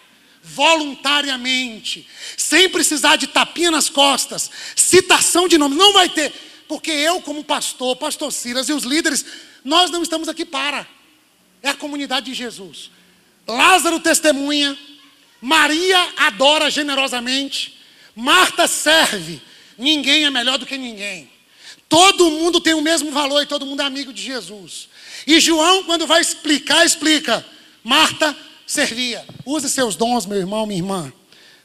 voluntariamente, 0.54 2.06
sem 2.36 2.68
precisar 2.68 3.16
de 3.16 3.26
tapinha 3.26 3.70
nas 3.70 3.88
costas, 3.88 4.50
citação 4.74 5.46
de 5.46 5.58
nome. 5.58 5.76
Não 5.76 5.92
vai 5.92 6.08
ter. 6.08 6.32
Porque 6.66 6.90
eu, 6.90 7.20
como 7.20 7.44
pastor, 7.44 7.96
pastor 7.96 8.32
Silas 8.32 8.68
e 8.68 8.72
os 8.72 8.84
líderes, 8.84 9.24
nós 9.64 9.90
não 9.90 10.02
estamos 10.02 10.28
aqui 10.28 10.44
para. 10.44 10.86
É 11.62 11.70
a 11.70 11.74
comunidade 11.74 12.26
de 12.26 12.34
Jesus. 12.34 12.90
Lázaro 13.46 14.00
testemunha, 14.00 14.78
Maria 15.40 16.12
adora 16.16 16.70
generosamente, 16.70 17.78
Marta 18.14 18.66
serve. 18.66 19.40
Ninguém 19.76 20.24
é 20.24 20.30
melhor 20.30 20.58
do 20.58 20.66
que 20.66 20.76
ninguém. 20.76 21.30
Todo 21.88 22.30
mundo 22.30 22.60
tem 22.60 22.74
o 22.74 22.82
mesmo 22.82 23.10
valor 23.10 23.42
e 23.42 23.46
todo 23.46 23.64
mundo 23.64 23.80
é 23.80 23.84
amigo 23.84 24.12
de 24.12 24.22
Jesus. 24.22 24.88
E 25.26 25.40
João, 25.40 25.84
quando 25.84 26.06
vai 26.06 26.20
explicar, 26.20 26.84
explica. 26.84 27.44
Marta 27.82 28.36
servia. 28.68 29.26
Use 29.44 29.68
seus 29.68 29.96
dons, 29.96 30.26
meu 30.26 30.38
irmão, 30.38 30.66
minha 30.66 30.78
irmã. 30.78 31.12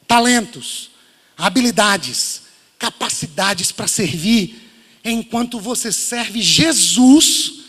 Talentos, 0.07 0.89
habilidades, 1.37 2.43
capacidades 2.79 3.71
para 3.71 3.87
servir 3.87 4.63
enquanto 5.03 5.59
você 5.59 5.91
serve 5.91 6.41
Jesus, 6.41 7.65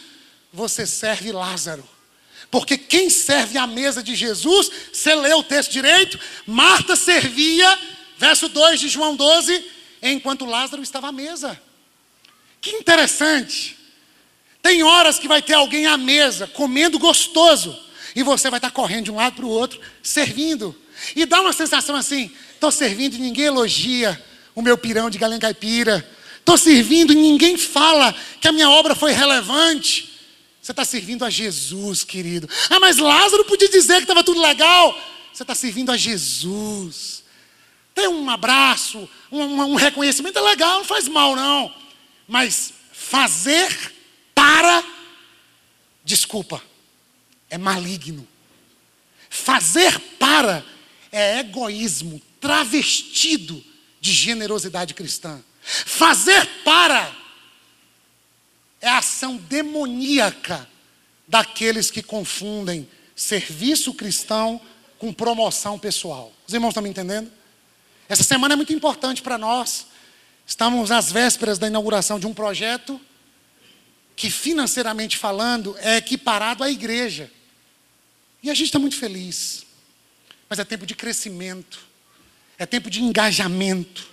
você 0.53 0.87
serve 0.87 1.32
Lázaro. 1.32 1.87
Porque 2.51 2.78
quem 2.78 3.11
serve 3.11 3.59
à 3.59 3.66
mesa 3.66 4.03
de 4.03 4.14
Jesus, 4.14 4.70
você 4.93 5.14
lê 5.14 5.35
o 5.35 5.43
texto 5.43 5.72
direito, 5.72 6.18
Marta 6.47 6.95
servia, 6.95 7.78
verso 8.16 8.49
2 8.49 8.78
de 8.78 8.89
João 8.89 9.16
12, 9.16 9.64
enquanto 10.01 10.45
Lázaro 10.45 10.82
estava 10.82 11.09
à 11.09 11.12
mesa. 11.12 11.61
Que 12.61 12.70
interessante. 12.70 13.76
Tem 14.62 14.85
horas 14.85 15.18
que 15.18 15.26
vai 15.26 15.43
ter 15.43 15.55
alguém 15.55 15.87
à 15.87 15.97
mesa, 15.97 16.47
comendo 16.47 16.99
gostoso, 16.99 17.76
e 18.15 18.23
você 18.23 18.51
vai 18.51 18.59
estar 18.59 18.71
correndo 18.71 19.07
de 19.07 19.11
um 19.11 19.17
lado 19.17 19.37
para 19.37 19.45
o 19.45 19.49
outro, 19.49 19.81
servindo. 20.03 20.75
E 21.17 21.27
dá 21.27 21.41
uma 21.41 21.53
sensação 21.53 21.97
assim: 21.97 22.31
estou 22.55 22.71
servindo 22.71 23.15
e 23.15 23.19
ninguém 23.19 23.47
elogia 23.47 24.23
o 24.55 24.62
meu 24.62 24.79
pirão 24.79 25.11
de 25.11 25.19
galinha 25.19 25.41
caipira. 25.41 26.09
Estou 26.39 26.59
servindo 26.59 27.12
e 27.12 27.17
ninguém 27.17 27.57
fala 27.57 28.15
que 28.41 28.47
a 28.47 28.53
minha 28.53 28.69
obra 28.69 28.95
foi 28.95 29.12
relevante. 29.12 30.12
Você 30.61 30.73
está 30.73 30.85
servindo 30.85 31.25
a 31.25 31.31
Jesus, 31.31 32.05
querido. 32.05 32.49
Ah, 32.71 32.79
mas 32.81 32.99
Lázaro 32.99 33.45
podia 33.45 33.69
dizer 33.69 33.97
que 33.97 34.03
estava 34.03 34.23
tudo 34.23 34.41
legal. 34.41 34.99
Você 35.33 35.43
está 35.43 35.55
servindo 35.55 35.91
a 35.91 35.97
Jesus. 35.97 37.25
Tem 37.95 38.09
um 38.09 38.29
abraço, 38.29 39.09
um, 39.31 39.43
um, 39.43 39.75
reconhecimento 39.75 40.39
é 40.39 40.43
legal, 40.43 40.79
não 40.79 40.85
faz 40.85 41.07
mal, 41.07 41.37
não. 41.37 41.73
Mas 42.27 42.73
fazer 42.93 43.93
para, 44.35 44.83
desculpa, 46.05 46.61
é 47.55 47.59
maligno. 47.59 48.27
Fazer 49.31 49.97
para 50.19 50.65
é 51.13 51.39
egoísmo 51.39 52.21
travestido 52.41 53.63
de 54.01 54.13
generosidade 54.13 54.93
cristã. 54.93 55.41
Fazer 55.63 56.45
para 56.65 57.15
é 58.81 58.89
a 58.89 58.99
ação 58.99 59.37
demoníaca 59.37 60.69
daqueles 61.29 61.93
que 61.93 62.03
confundem 62.03 62.89
serviço 63.15 63.95
cristão 63.95 64.61
com 64.99 65.13
promoção 65.13 65.79
pessoal. 65.79 66.33
Os 66.49 66.53
irmãos 66.53 66.71
estão 66.71 66.83
me 66.83 66.91
entendendo? 66.91 67.31
Essa 68.09 68.25
semana 68.25 68.55
é 68.55 68.57
muito 68.57 68.73
importante 68.73 69.23
para 69.23 69.39
nós. 69.39 69.87
Estamos 70.45 70.91
às 70.91 71.13
vésperas 71.13 71.57
da 71.57 71.69
inauguração 71.69 72.19
de 72.19 72.27
um 72.27 72.35
projeto 72.35 73.01
que, 74.17 74.29
financeiramente 74.29 75.17
falando, 75.17 75.77
é 75.79 75.97
equiparado 75.97 76.65
à 76.65 76.69
igreja. 76.69 77.31
E 78.45 78.51
a 78.51 78.55
gente 78.55 78.66
está 78.66 78.78
muito 78.78 78.97
feliz. 78.97 79.64
Mas 80.51 80.59
é 80.59 80.64
tempo 80.64 80.84
de 80.84 80.95
crescimento, 80.95 81.80
é 82.59 82.66
tempo 82.66 82.90
de 82.90 83.03
engajamento, 83.03 84.07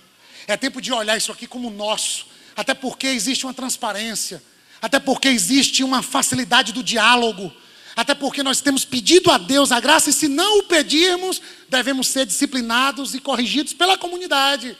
é 0.46 0.56
tempo 0.56 0.80
de 0.80 0.90
olhar 0.90 1.18
isso 1.18 1.30
aqui 1.30 1.46
como 1.46 1.68
nosso, 1.68 2.26
até 2.56 2.72
porque 2.72 3.06
existe 3.06 3.44
uma 3.44 3.52
transparência, 3.52 4.42
até 4.80 4.98
porque 4.98 5.28
existe 5.28 5.84
uma 5.84 6.02
facilidade 6.02 6.72
do 6.72 6.82
diálogo, 6.82 7.52
até 7.94 8.14
porque 8.14 8.42
nós 8.42 8.62
temos 8.62 8.86
pedido 8.86 9.30
a 9.30 9.36
Deus 9.36 9.70
a 9.70 9.78
graça 9.78 10.08
e 10.08 10.12
se 10.14 10.26
não 10.26 10.60
o 10.60 10.62
pedirmos, 10.62 11.42
devemos 11.68 12.08
ser 12.08 12.24
disciplinados 12.24 13.14
e 13.14 13.20
corrigidos 13.20 13.74
pela 13.74 13.98
comunidade. 13.98 14.74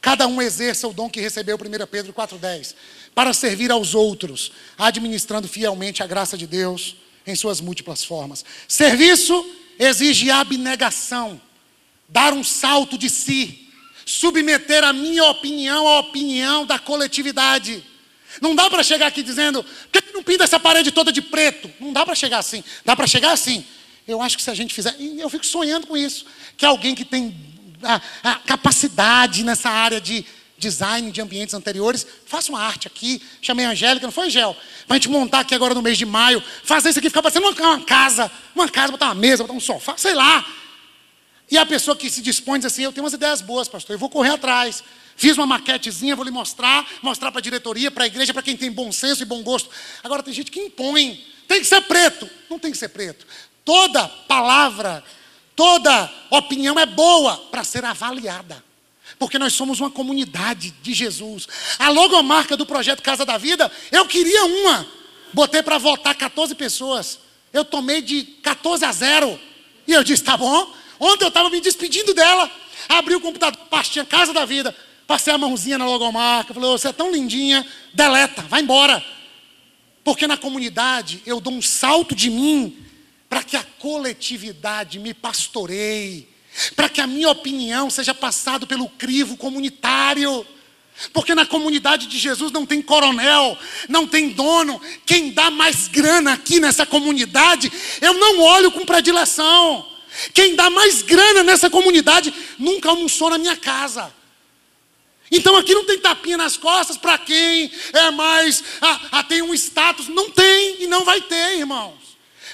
Cada 0.00 0.28
um 0.28 0.40
exerça 0.40 0.86
o 0.86 0.92
dom 0.92 1.10
que 1.10 1.20
recebeu, 1.20 1.56
1 1.56 1.86
Pedro 1.88 2.12
4,10, 2.12 2.76
para 3.12 3.32
servir 3.32 3.72
aos 3.72 3.92
outros, 3.92 4.52
administrando 4.78 5.48
fielmente 5.48 6.00
a 6.00 6.06
graça 6.06 6.38
de 6.38 6.46
Deus 6.46 6.96
em 7.26 7.34
suas 7.34 7.60
múltiplas 7.60 8.04
formas. 8.04 8.44
Serviço 8.68 9.44
exige 9.78 10.30
abnegação, 10.30 11.40
dar 12.08 12.32
um 12.32 12.44
salto 12.44 12.96
de 12.96 13.08
si, 13.08 13.68
submeter 14.04 14.84
a 14.84 14.92
minha 14.92 15.24
opinião 15.24 15.86
à 15.88 16.00
opinião 16.00 16.66
da 16.66 16.78
coletividade. 16.78 17.84
Não 18.40 18.54
dá 18.54 18.68
para 18.68 18.82
chegar 18.82 19.06
aqui 19.06 19.22
dizendo, 19.22 19.64
por 19.90 20.02
que 20.02 20.12
não 20.12 20.22
pinta 20.22 20.44
essa 20.44 20.58
parede 20.58 20.90
toda 20.90 21.12
de 21.12 21.22
preto? 21.22 21.70
Não 21.80 21.92
dá 21.92 22.04
para 22.04 22.14
chegar 22.14 22.38
assim. 22.38 22.62
Dá 22.84 22.96
para 22.96 23.06
chegar 23.06 23.32
assim. 23.32 23.64
Eu 24.06 24.20
acho 24.20 24.36
que 24.36 24.42
se 24.42 24.50
a 24.50 24.54
gente 24.54 24.74
fizer, 24.74 24.94
eu 24.98 25.30
fico 25.30 25.46
sonhando 25.46 25.86
com 25.86 25.96
isso, 25.96 26.26
que 26.56 26.66
alguém 26.66 26.94
que 26.94 27.04
tem 27.04 27.34
a, 27.82 28.00
a 28.22 28.34
capacidade 28.36 29.44
nessa 29.44 29.70
área 29.70 30.00
de 30.00 30.24
design 30.56 31.10
de 31.10 31.20
ambientes 31.20 31.54
anteriores, 31.54 32.06
faça 32.26 32.50
uma 32.50 32.60
arte 32.60 32.86
aqui, 32.86 33.20
chamei 33.42 33.66
a 33.66 33.70
Angélica, 33.70 34.06
não 34.06 34.12
foi, 34.12 34.30
Gel? 34.30 34.56
Para 34.86 34.96
a 34.96 34.98
gente 34.98 35.08
montar 35.08 35.40
aqui 35.40 35.54
agora 35.54 35.74
no 35.74 35.82
mês 35.82 35.98
de 35.98 36.06
maio, 36.06 36.42
fazer 36.62 36.90
isso 36.90 36.98
aqui, 36.98 37.08
ficar 37.08 37.22
parecendo 37.22 37.46
uma, 37.46 37.60
uma 37.60 37.84
casa, 37.84 38.30
uma 38.54 38.68
casa, 38.68 38.92
botar 38.92 39.06
uma 39.06 39.14
mesa, 39.14 39.42
botar 39.42 39.54
um 39.54 39.60
sofá, 39.60 39.96
sei 39.96 40.14
lá. 40.14 40.44
E 41.50 41.58
a 41.58 41.66
pessoa 41.66 41.96
que 41.96 42.08
se 42.08 42.22
dispõe 42.22 42.58
diz 42.58 42.66
assim: 42.66 42.82
Eu 42.82 42.92
tenho 42.92 43.04
umas 43.04 43.12
ideias 43.12 43.40
boas, 43.40 43.68
pastor, 43.68 43.94
eu 43.94 43.98
vou 43.98 44.08
correr 44.08 44.30
atrás. 44.30 44.82
Fiz 45.16 45.36
uma 45.36 45.46
maquetezinha, 45.46 46.16
vou 46.16 46.24
lhe 46.24 46.30
mostrar, 46.30 46.84
mostrar 47.00 47.30
para 47.30 47.38
a 47.38 47.42
diretoria, 47.42 47.90
para 47.90 48.04
a 48.04 48.06
igreja, 48.06 48.32
para 48.32 48.42
quem 48.42 48.56
tem 48.56 48.70
bom 48.70 48.90
senso 48.90 49.22
e 49.22 49.24
bom 49.24 49.42
gosto. 49.42 49.70
Agora 50.02 50.22
tem 50.22 50.34
gente 50.34 50.50
que 50.50 50.58
impõe, 50.58 51.24
tem 51.46 51.60
que 51.60 51.66
ser 51.66 51.82
preto. 51.82 52.28
Não 52.50 52.58
tem 52.58 52.72
que 52.72 52.78
ser 52.78 52.88
preto. 52.88 53.24
Toda 53.64 54.08
palavra, 54.08 55.04
toda 55.54 56.12
opinião 56.30 56.78
é 56.78 56.86
boa 56.86 57.36
para 57.50 57.62
ser 57.62 57.84
avaliada. 57.84 58.62
Porque 59.18 59.38
nós 59.38 59.52
somos 59.52 59.80
uma 59.80 59.90
comunidade 59.90 60.74
de 60.82 60.92
Jesus. 60.92 61.46
A 61.78 61.88
logomarca 61.88 62.56
do 62.56 62.66
projeto 62.66 63.02
Casa 63.02 63.24
da 63.24 63.38
Vida, 63.38 63.70
eu 63.92 64.06
queria 64.06 64.44
uma. 64.44 64.86
Botei 65.32 65.62
para 65.62 65.78
votar 65.78 66.14
14 66.14 66.54
pessoas. 66.54 67.18
Eu 67.52 67.64
tomei 67.64 68.02
de 68.02 68.22
14 68.22 68.84
a 68.84 68.92
0. 68.92 69.40
E 69.86 69.92
eu 69.92 70.02
disse: 70.02 70.24
tá 70.24 70.36
bom, 70.36 70.72
Ontem 70.98 71.24
eu 71.24 71.28
estava 71.28 71.50
me 71.50 71.60
despedindo 71.60 72.14
dela, 72.14 72.50
abri 72.88 73.14
o 73.14 73.20
computador, 73.20 73.60
pastinha 73.66 74.04
Casa 74.04 74.32
da 74.32 74.44
Vida, 74.44 74.74
passei 75.06 75.32
a 75.32 75.38
mãozinha 75.38 75.78
na 75.78 75.86
logomarca, 75.86 76.54
falei, 76.54 76.70
você 76.70 76.88
é 76.88 76.92
tão 76.92 77.10
lindinha, 77.10 77.66
deleta, 77.92 78.42
vai 78.42 78.62
embora. 78.62 79.04
Porque 80.02 80.26
na 80.26 80.36
comunidade 80.36 81.22
eu 81.26 81.40
dou 81.40 81.52
um 81.52 81.62
salto 81.62 82.14
de 82.14 82.30
mim 82.30 82.76
para 83.28 83.42
que 83.42 83.56
a 83.56 83.64
coletividade 83.78 84.98
me 84.98 85.12
pastoreie, 85.12 86.28
para 86.76 86.88
que 86.88 87.00
a 87.00 87.06
minha 87.06 87.30
opinião 87.30 87.90
seja 87.90 88.14
passada 88.14 88.66
pelo 88.66 88.88
crivo 88.88 89.36
comunitário. 89.36 90.46
Porque 91.12 91.34
na 91.34 91.44
comunidade 91.44 92.06
de 92.06 92.18
Jesus 92.18 92.52
não 92.52 92.64
tem 92.64 92.80
coronel, 92.80 93.58
não 93.88 94.06
tem 94.06 94.30
dono. 94.30 94.80
Quem 95.04 95.32
dá 95.32 95.50
mais 95.50 95.88
grana 95.88 96.34
aqui 96.34 96.60
nessa 96.60 96.86
comunidade, 96.86 97.72
eu 98.00 98.14
não 98.14 98.40
olho 98.40 98.70
com 98.70 98.86
predileção. 98.86 99.86
Quem 100.32 100.54
dá 100.54 100.70
mais 100.70 101.02
grana 101.02 101.42
nessa 101.42 101.68
comunidade 101.68 102.32
nunca 102.58 102.88
almoçou 102.88 103.30
na 103.30 103.38
minha 103.38 103.56
casa. 103.56 104.14
Então 105.30 105.56
aqui 105.56 105.74
não 105.74 105.84
tem 105.84 105.98
tapinha 105.98 106.36
nas 106.36 106.56
costas 106.56 106.96
para 106.96 107.18
quem 107.18 107.72
é 107.92 108.10
mais, 108.12 108.62
ah, 108.80 109.00
ah, 109.10 109.24
tem 109.24 109.42
um 109.42 109.52
status. 109.52 110.06
Não 110.06 110.30
tem 110.30 110.84
e 110.84 110.86
não 110.86 111.04
vai 111.04 111.20
ter, 111.20 111.58
irmãos. 111.58 111.98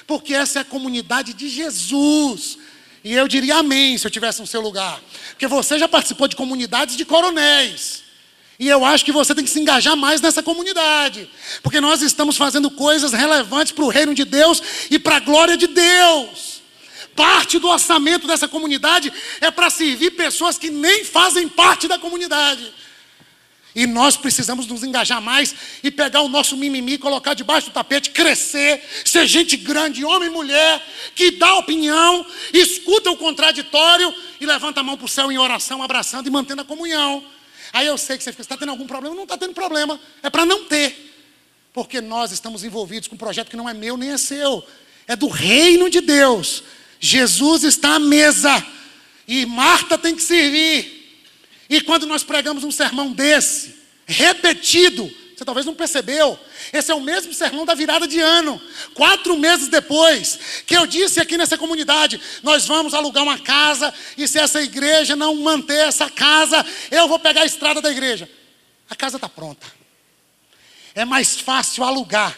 Porque 0.07 0.33
essa 0.33 0.59
é 0.59 0.61
a 0.63 0.65
comunidade 0.65 1.33
de 1.33 1.47
Jesus. 1.47 2.57
E 3.03 3.13
eu 3.13 3.27
diria 3.27 3.57
amém 3.57 3.97
se 3.97 4.05
eu 4.05 4.11
tivesse 4.11 4.41
no 4.41 4.47
seu 4.47 4.61
lugar. 4.61 5.01
Porque 5.31 5.47
você 5.47 5.79
já 5.79 5.87
participou 5.87 6.27
de 6.27 6.35
comunidades 6.35 6.95
de 6.95 7.05
coronéis. 7.05 8.03
E 8.59 8.67
eu 8.67 8.85
acho 8.85 9.03
que 9.03 9.11
você 9.11 9.33
tem 9.33 9.43
que 9.43 9.49
se 9.49 9.59
engajar 9.59 9.97
mais 9.97 10.21
nessa 10.21 10.43
comunidade. 10.43 11.27
Porque 11.63 11.81
nós 11.81 12.03
estamos 12.03 12.37
fazendo 12.37 12.69
coisas 12.69 13.11
relevantes 13.11 13.71
para 13.71 13.83
o 13.83 13.89
reino 13.89 14.13
de 14.13 14.23
Deus 14.23 14.61
e 14.91 14.99
para 14.99 15.15
a 15.15 15.19
glória 15.19 15.57
de 15.57 15.65
Deus. 15.65 16.61
Parte 17.15 17.57
do 17.57 17.67
orçamento 17.67 18.27
dessa 18.27 18.47
comunidade 18.47 19.11
é 19.41 19.49
para 19.49 19.69
servir 19.71 20.11
pessoas 20.11 20.59
que 20.59 20.69
nem 20.69 21.03
fazem 21.03 21.49
parte 21.49 21.87
da 21.87 21.97
comunidade. 21.97 22.71
E 23.73 23.87
nós 23.87 24.17
precisamos 24.17 24.67
nos 24.67 24.83
engajar 24.83 25.21
mais 25.21 25.55
e 25.81 25.89
pegar 25.89 26.21
o 26.21 26.27
nosso 26.27 26.57
mimimi, 26.57 26.97
colocar 26.97 27.33
debaixo 27.33 27.69
do 27.69 27.73
tapete, 27.73 28.09
crescer, 28.09 28.83
ser 29.05 29.25
gente 29.25 29.55
grande, 29.55 30.03
homem 30.03 30.27
e 30.27 30.31
mulher, 30.31 30.85
que 31.15 31.31
dá 31.31 31.55
opinião, 31.55 32.25
escuta 32.53 33.09
o 33.09 33.15
contraditório 33.15 34.13
e 34.41 34.45
levanta 34.45 34.81
a 34.81 34.83
mão 34.83 34.97
para 34.97 35.05
o 35.05 35.09
céu 35.09 35.31
em 35.31 35.37
oração, 35.37 35.81
abraçando 35.81 36.27
e 36.27 36.29
mantendo 36.29 36.61
a 36.61 36.65
comunhão. 36.65 37.23
Aí 37.71 37.87
eu 37.87 37.97
sei 37.97 38.17
que 38.17 38.23
você 38.23 38.31
fica, 38.31 38.41
está 38.41 38.57
tendo 38.57 38.69
algum 38.69 38.85
problema? 38.85 39.15
Não 39.15 39.23
está 39.23 39.37
tendo 39.37 39.53
problema, 39.53 39.97
é 40.21 40.29
para 40.29 40.45
não 40.45 40.65
ter. 40.65 41.09
Porque 41.71 42.01
nós 42.01 42.33
estamos 42.33 42.65
envolvidos 42.65 43.07
com 43.07 43.15
um 43.15 43.17
projeto 43.17 43.49
que 43.49 43.55
não 43.55 43.69
é 43.69 43.73
meu 43.73 43.95
nem 43.95 44.11
é 44.11 44.17
seu, 44.17 44.65
é 45.07 45.15
do 45.15 45.29
reino 45.29 45.89
de 45.89 46.01
Deus. 46.01 46.61
Jesus 46.99 47.63
está 47.63 47.95
à 47.95 47.99
mesa 47.99 48.65
e 49.25 49.45
Marta 49.45 49.97
tem 49.97 50.13
que 50.13 50.21
servir. 50.21 51.00
E 51.71 51.79
quando 51.79 52.05
nós 52.05 52.21
pregamos 52.21 52.65
um 52.65 52.69
sermão 52.69 53.13
desse, 53.13 53.73
repetido, 54.05 55.09
você 55.33 55.45
talvez 55.45 55.65
não 55.65 55.73
percebeu, 55.73 56.37
esse 56.73 56.91
é 56.91 56.93
o 56.93 56.99
mesmo 56.99 57.33
sermão 57.33 57.65
da 57.65 57.73
virada 57.73 58.05
de 58.05 58.19
ano, 58.19 58.61
quatro 58.93 59.37
meses 59.37 59.69
depois, 59.69 60.37
que 60.67 60.75
eu 60.75 60.85
disse 60.85 61.21
aqui 61.21 61.37
nessa 61.37 61.57
comunidade: 61.57 62.19
nós 62.43 62.67
vamos 62.67 62.93
alugar 62.93 63.23
uma 63.23 63.39
casa, 63.39 63.93
e 64.17 64.27
se 64.27 64.37
essa 64.37 64.61
igreja 64.61 65.15
não 65.15 65.33
manter 65.35 65.87
essa 65.87 66.09
casa, 66.09 66.65
eu 66.91 67.07
vou 67.07 67.17
pegar 67.17 67.43
a 67.43 67.45
estrada 67.45 67.81
da 67.81 67.89
igreja. 67.89 68.29
A 68.89 68.95
casa 68.95 69.15
está 69.15 69.29
pronta. 69.29 69.65
É 70.93 71.05
mais 71.05 71.39
fácil 71.39 71.85
alugar, 71.85 72.37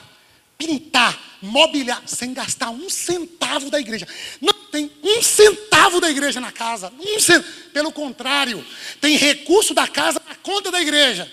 pintar, 0.59 1.19
mobiliar, 1.41 2.03
sem 2.05 2.36
gastar 2.36 2.69
um 2.69 2.88
centavo 2.88 3.71
da 3.71 3.79
igreja. 3.79 4.07
Não 4.39 4.52
tem 4.74 4.91
um 5.03 5.21
centavo 5.21 6.01
da 6.01 6.09
igreja 6.09 6.41
na 6.41 6.51
casa. 6.51 6.91
Um 6.99 7.69
Pelo 7.71 7.91
contrário, 7.91 8.65
tem 8.99 9.15
recurso 9.15 9.71
da 9.71 9.88
casa 9.88 10.19
na 10.28 10.34
conta 10.34 10.71
da 10.71 10.82
igreja. 10.82 11.32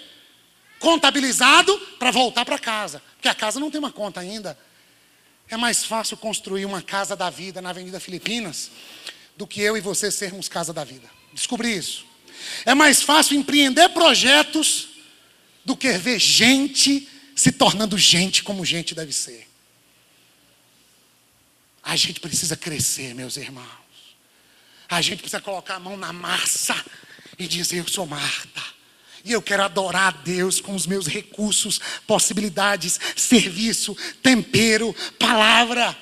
contabilizado 0.78 1.78
para 1.98 2.10
voltar 2.10 2.44
para 2.44 2.58
casa, 2.58 3.02
porque 3.14 3.28
a 3.28 3.34
casa 3.34 3.60
não 3.60 3.70
tem 3.70 3.78
uma 3.78 3.92
conta 3.92 4.20
ainda. 4.20 4.58
É 5.48 5.56
mais 5.56 5.84
fácil 5.84 6.16
construir 6.16 6.64
uma 6.64 6.80
casa 6.80 7.14
da 7.14 7.28
vida 7.28 7.60
na 7.60 7.70
Avenida 7.70 8.00
Filipinas 8.00 8.70
do 9.36 9.46
que 9.46 9.60
eu 9.60 9.76
e 9.76 9.80
você 9.80 10.10
sermos 10.10 10.48
casa 10.48 10.72
da 10.72 10.84
vida. 10.84 11.08
Descobri 11.34 11.76
isso. 11.76 12.06
É 12.64 12.74
mais 12.74 13.02
fácil 13.02 13.36
empreender 13.36 13.90
projetos 13.90 14.88
do 15.64 15.76
que 15.76 15.92
ver 15.92 16.18
gente 16.18 17.06
se 17.34 17.52
tornando 17.52 17.98
gente 17.98 18.42
como 18.42 18.64
gente 18.64 18.94
deve 18.94 19.12
ser. 19.12 19.49
A 21.82 21.96
gente 21.96 22.20
precisa 22.20 22.56
crescer, 22.56 23.14
meus 23.14 23.36
irmãos. 23.36 23.66
A 24.88 25.00
gente 25.00 25.20
precisa 25.20 25.40
colocar 25.40 25.76
a 25.76 25.80
mão 25.80 25.96
na 25.96 26.12
massa 26.12 26.74
e 27.38 27.46
dizer: 27.46 27.78
Eu 27.78 27.88
sou 27.88 28.06
Marta. 28.06 28.62
E 29.24 29.32
eu 29.32 29.42
quero 29.42 29.62
adorar 29.62 30.08
a 30.08 30.22
Deus 30.22 30.60
com 30.60 30.74
os 30.74 30.86
meus 30.86 31.06
recursos, 31.06 31.78
possibilidades, 32.06 32.98
serviço, 33.14 33.96
tempero, 34.22 34.94
palavra. 35.18 35.96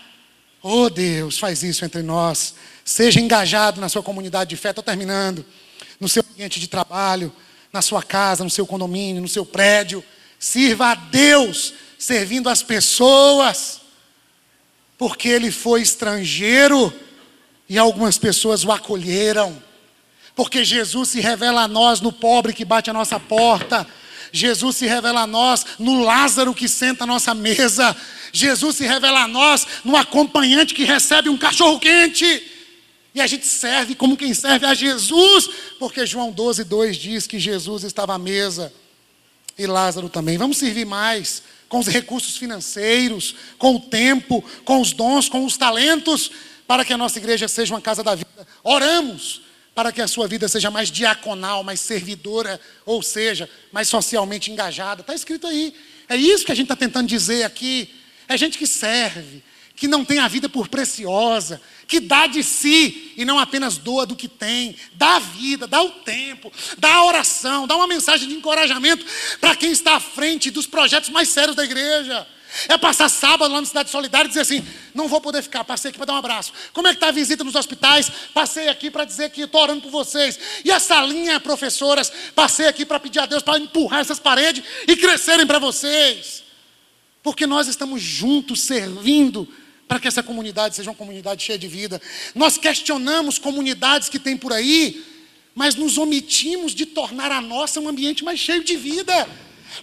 Oh 0.63 0.89
Deus, 0.89 1.39
faz 1.39 1.63
isso 1.63 1.85
entre 1.85 2.03
nós. 2.03 2.55
Seja 2.85 3.21
engajado 3.21 3.81
na 3.81 3.89
sua 3.89 4.03
comunidade 4.03 4.51
de 4.51 4.57
fé. 4.57 4.71
Estou 4.71 4.85
terminando. 4.85 5.45
No 5.99 6.09
seu 6.09 6.25
ambiente 6.31 6.61
de 6.61 6.69
trabalho, 6.69 7.35
na 7.73 7.83
sua 7.83 8.03
casa, 8.03 8.45
no 8.45 8.51
seu 8.51 8.67
condomínio, 8.67 9.21
no 9.21 9.29
seu 9.29 9.45
prédio. 9.45 10.03
Sirva 10.39 10.93
a 10.93 10.95
Deus 10.95 11.75
servindo 11.99 12.49
as 12.49 12.63
pessoas. 12.63 13.81
Porque 14.99 15.29
ele 15.29 15.51
foi 15.51 15.81
estrangeiro 15.81 16.93
e 17.69 17.79
algumas 17.79 18.19
pessoas 18.19 18.65
o 18.65 18.73
acolheram. 18.73 19.63
Porque 20.35 20.65
Jesus 20.65 21.11
se 21.11 21.21
revela 21.21 21.63
a 21.63 21.69
nós 21.69 22.01
no 22.01 22.13
pobre 22.13 22.53
que 22.53 22.65
bate 22.65 22.91
a 22.91 22.93
nossa 22.93 23.19
porta. 23.19 23.87
Jesus 24.33 24.77
se 24.77 24.87
revela 24.87 25.23
a 25.23 25.27
nós 25.27 25.65
no 25.79 26.03
Lázaro 26.03 26.53
que 26.53 26.69
senta 26.69 27.05
à 27.05 27.07
nossa 27.07 27.35
mesa. 27.35 27.97
Jesus 28.33 28.77
se 28.77 28.87
revela 28.87 29.23
a 29.23 29.29
nós 29.29 29.67
no 29.85 29.97
acompanhante 29.97 30.75
que 30.75 30.85
recebe 30.85 31.29
um 31.29 31.39
cachorro 31.39 31.79
quente. 31.79 32.43
E 33.15 33.21
a 33.21 33.27
gente 33.27 33.47
serve 33.47 33.95
como 33.95 34.17
quem 34.17 34.35
serve 34.35 34.67
a 34.67 34.75
Jesus, 34.75 35.49
porque 35.79 36.07
João 36.07 36.31
12, 36.31 36.65
2 36.65 36.97
diz 36.97 37.27
que 37.27 37.39
Jesus 37.39 37.83
estava 37.83 38.15
à 38.15 38.19
mesa 38.19 38.73
e 39.59 39.67
Lázaro 39.67 40.09
também. 40.09 40.39
Vamos 40.39 40.59
servir 40.59 40.85
mais 40.85 41.43
com 41.69 41.79
os 41.79 41.87
recursos 41.87 42.37
financeiros, 42.37 43.35
com 43.59 43.77
o 43.77 43.81
tempo, 43.81 44.43
com 44.65 44.81
os 44.81 44.93
dons, 44.93 45.29
com 45.29 45.45
os 45.45 45.57
talentos, 45.57 46.31
para 46.67 46.85
que 46.85 46.93
a 46.93 46.99
nossa 46.99 47.19
igreja 47.19 47.49
seja 47.49 47.75
uma 47.75 47.81
casa 47.81 48.03
da 48.03 48.15
vida. 48.15 48.47
Oramos 48.63 49.43
para 49.75 49.93
que 49.93 50.01
a 50.01 50.09
sua 50.09 50.27
vida 50.27 50.49
seja 50.49 50.71
mais 50.71 50.91
diaconal, 50.91 51.63
mais 51.63 51.81
servidora, 51.81 52.61
ou 52.85 53.01
seja, 53.01 53.49
mais 53.71 53.89
socialmente 53.89 54.51
engajada. 54.51 55.03
Está 55.03 55.15
escrito 55.15 55.47
aí. 55.47 55.73
É 56.09 56.17
isso 56.17 56.45
que 56.45 56.51
a 56.51 56.55
gente 56.55 56.65
está 56.65 56.75
tentando 56.75 57.07
dizer 57.07 57.45
aqui. 57.45 57.95
É 58.27 58.37
gente 58.37 58.59
que 58.59 58.67
serve, 58.67 59.43
que 59.79 59.87
não 59.87 60.05
tem 60.05 60.19
a 60.19 60.27
vida 60.27 60.49
por 60.49 60.69
preciosa, 60.69 61.61
que 61.87 62.01
dá 62.01 62.27
de 62.27 62.43
si 62.43 63.15
e 63.17 63.25
não 63.25 63.39
apenas 63.39 63.79
doa 63.79 64.05
do 64.05 64.17
que 64.17 64.27
tem, 64.27 64.75
dá 64.95 65.17
a 65.17 65.19
vida, 65.21 65.67
dá 65.67 65.81
o 65.81 65.91
tempo, 65.91 66.53
dá 66.77 66.95
a 66.95 67.05
oração, 67.05 67.67
dá 67.67 67.77
uma 67.77 67.87
mensagem 67.87 68.29
de 68.29 68.35
encorajamento 68.35 69.07
para 69.41 69.55
quem 69.55 69.71
está 69.71 69.95
à 69.95 70.01
frente 70.01 70.51
dos 70.51 70.67
projetos 70.67 71.11
mais 71.11 71.29
sérios 71.29 71.55
da 71.55 71.65
igreja. 71.65 72.27
É 72.67 72.79
passar 72.79 73.09
sábado 73.09 73.53
lá 73.53 73.61
na 73.61 73.67
Cidade 73.67 73.91
Solidária 73.91 74.27
e 74.27 74.29
dizer 74.29 74.41
assim: 74.41 74.67
não 74.95 75.07
vou 75.07 75.21
poder 75.21 75.43
ficar, 75.43 75.63
passei 75.65 75.91
aqui 75.91 75.99
para 75.99 76.07
dar 76.07 76.15
um 76.15 76.19
abraço. 76.19 76.53
Como 76.73 76.89
é 76.89 76.91
que 76.91 76.97
está 76.97 77.09
a 77.09 77.13
visita 77.13 77.45
nos 77.45 77.55
hospitais? 77.55 78.11
Passei 78.33 78.69
aqui 78.69 78.91
para 78.91 79.05
dizer 79.05 79.31
que 79.31 79.43
estou 79.43 79.61
orando 79.61 79.83
por 79.83 79.91
vocês. 79.91 80.39
E 80.65 80.73
a 80.73 80.81
salinha, 80.81 81.39
professoras, 81.39 82.11
passei 82.35 82.67
aqui 82.67 82.87
para 82.87 82.99
pedir 82.99 83.21
a 83.21 83.27
Deus 83.27 83.43
para 83.43 83.59
empurrar 83.59 84.01
essas 84.01 84.19
paredes 84.19 84.65
e 84.89 84.97
crescerem 84.97 85.47
para 85.47 85.59
vocês. 85.59 86.43
Porque 87.23 87.47
nós 87.47 87.69
estamos 87.69 88.01
juntos 88.03 88.63
servindo 88.63 89.47
para 89.89 89.99
que 89.99 90.07
essa 90.07 90.23
comunidade 90.23 90.77
seja 90.77 90.91
uma 90.91 90.97
comunidade 90.97 91.43
cheia 91.43 91.59
de 91.59 91.67
vida. 91.67 92.01
Nós 92.35 92.59
questionamos 92.59 93.39
comunidades 93.39 94.11
que 94.11 94.19
tem 94.19 94.37
por 94.37 94.53
aí, 94.53 95.03
mas 95.55 95.75
nos 95.75 95.97
omitimos 95.97 96.75
de 96.75 96.85
tornar 96.85 97.33
a 97.33 97.41
nossa 97.41 97.81
um 97.81 97.89
ambiente 97.89 98.23
mais 98.23 98.39
cheio 98.39 98.63
de 98.63 98.77
vida. 98.77 99.27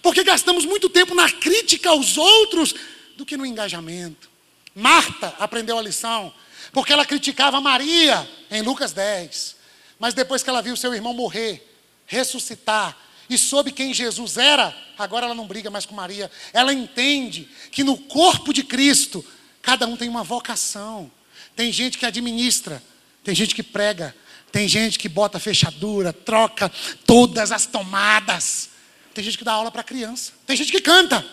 Porque 0.01 0.24
gastamos 0.24 0.64
muito 0.64 0.88
tempo 0.89 1.16
na 1.16 1.30
crítica 1.30 1.89
aos 1.89 2.18
outros 2.18 2.76
do 3.18 3.26
que 3.26 3.36
no 3.36 3.45
engajamento. 3.45 4.30
Marta 4.76 5.34
aprendeu 5.39 5.78
a 5.78 5.82
lição, 5.82 6.32
porque 6.72 6.93
ela 6.93 7.06
criticava 7.06 7.60
Maria 7.60 8.30
em 8.51 8.62
Lucas 8.62 8.93
10. 8.93 9.56
Mas 9.97 10.14
depois 10.14 10.43
que 10.43 10.49
ela 10.49 10.62
viu 10.62 10.76
seu 10.76 10.93
irmão 10.93 11.14
morrer, 11.14 11.68
ressuscitar, 12.06 12.95
e 13.30 13.38
soube 13.38 13.72
quem 13.72 13.93
Jesus 13.93 14.38
era, 14.38 14.76
agora 14.97 15.26
ela 15.26 15.36
não 15.36 15.47
briga 15.47 15.72
mais 15.72 15.86
com 15.86 15.95
Maria. 15.95 16.30
Ela 16.53 16.72
entende 16.72 17.49
que 17.72 17.84
no 17.84 17.97
corpo 17.97 18.53
de 18.53 18.64
Cristo 18.64 19.26
Cada 19.66 19.88
um 19.88 19.97
tem 19.97 20.07
uma 20.07 20.24
vocação. 20.24 21.11
Tem 21.55 21.72
gente 21.72 21.97
que 21.97 22.05
administra, 22.05 22.84
tem 23.24 23.34
gente 23.34 23.55
que 23.55 23.63
prega, 23.63 24.16
tem 24.51 24.68
gente 24.68 24.99
que 24.99 25.09
bota 25.09 25.39
fechadura, 25.39 26.13
troca 26.13 26.72
todas 27.03 27.51
as 27.51 27.66
tomadas. 27.66 28.70
Tem 29.11 29.24
gente 29.24 29.39
que 29.39 29.43
dá 29.43 29.53
aula 29.53 29.72
para 29.72 29.82
criança. 29.82 30.34
Tem 30.45 30.55
gente 30.55 30.72
que 30.72 30.80
canta. 30.80 31.26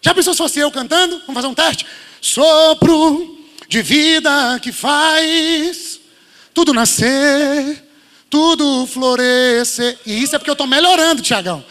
Já 0.00 0.14
pensou 0.14 0.34
se 0.34 0.38
fosse 0.38 0.60
eu 0.60 0.70
cantando? 0.70 1.18
Vamos 1.26 1.34
fazer 1.34 1.48
um 1.48 1.54
teste? 1.54 1.84
Sopro 2.20 3.44
de 3.68 3.82
vida 3.82 4.60
que 4.62 4.70
faz 4.70 5.98
tudo 6.54 6.72
nascer, 6.72 7.82
tudo 8.30 8.86
florescer. 8.86 9.98
E 10.06 10.22
isso 10.22 10.36
é 10.36 10.38
porque 10.38 10.50
eu 10.50 10.54
estou 10.54 10.68
melhorando, 10.68 11.22
Tiagão. 11.22 11.64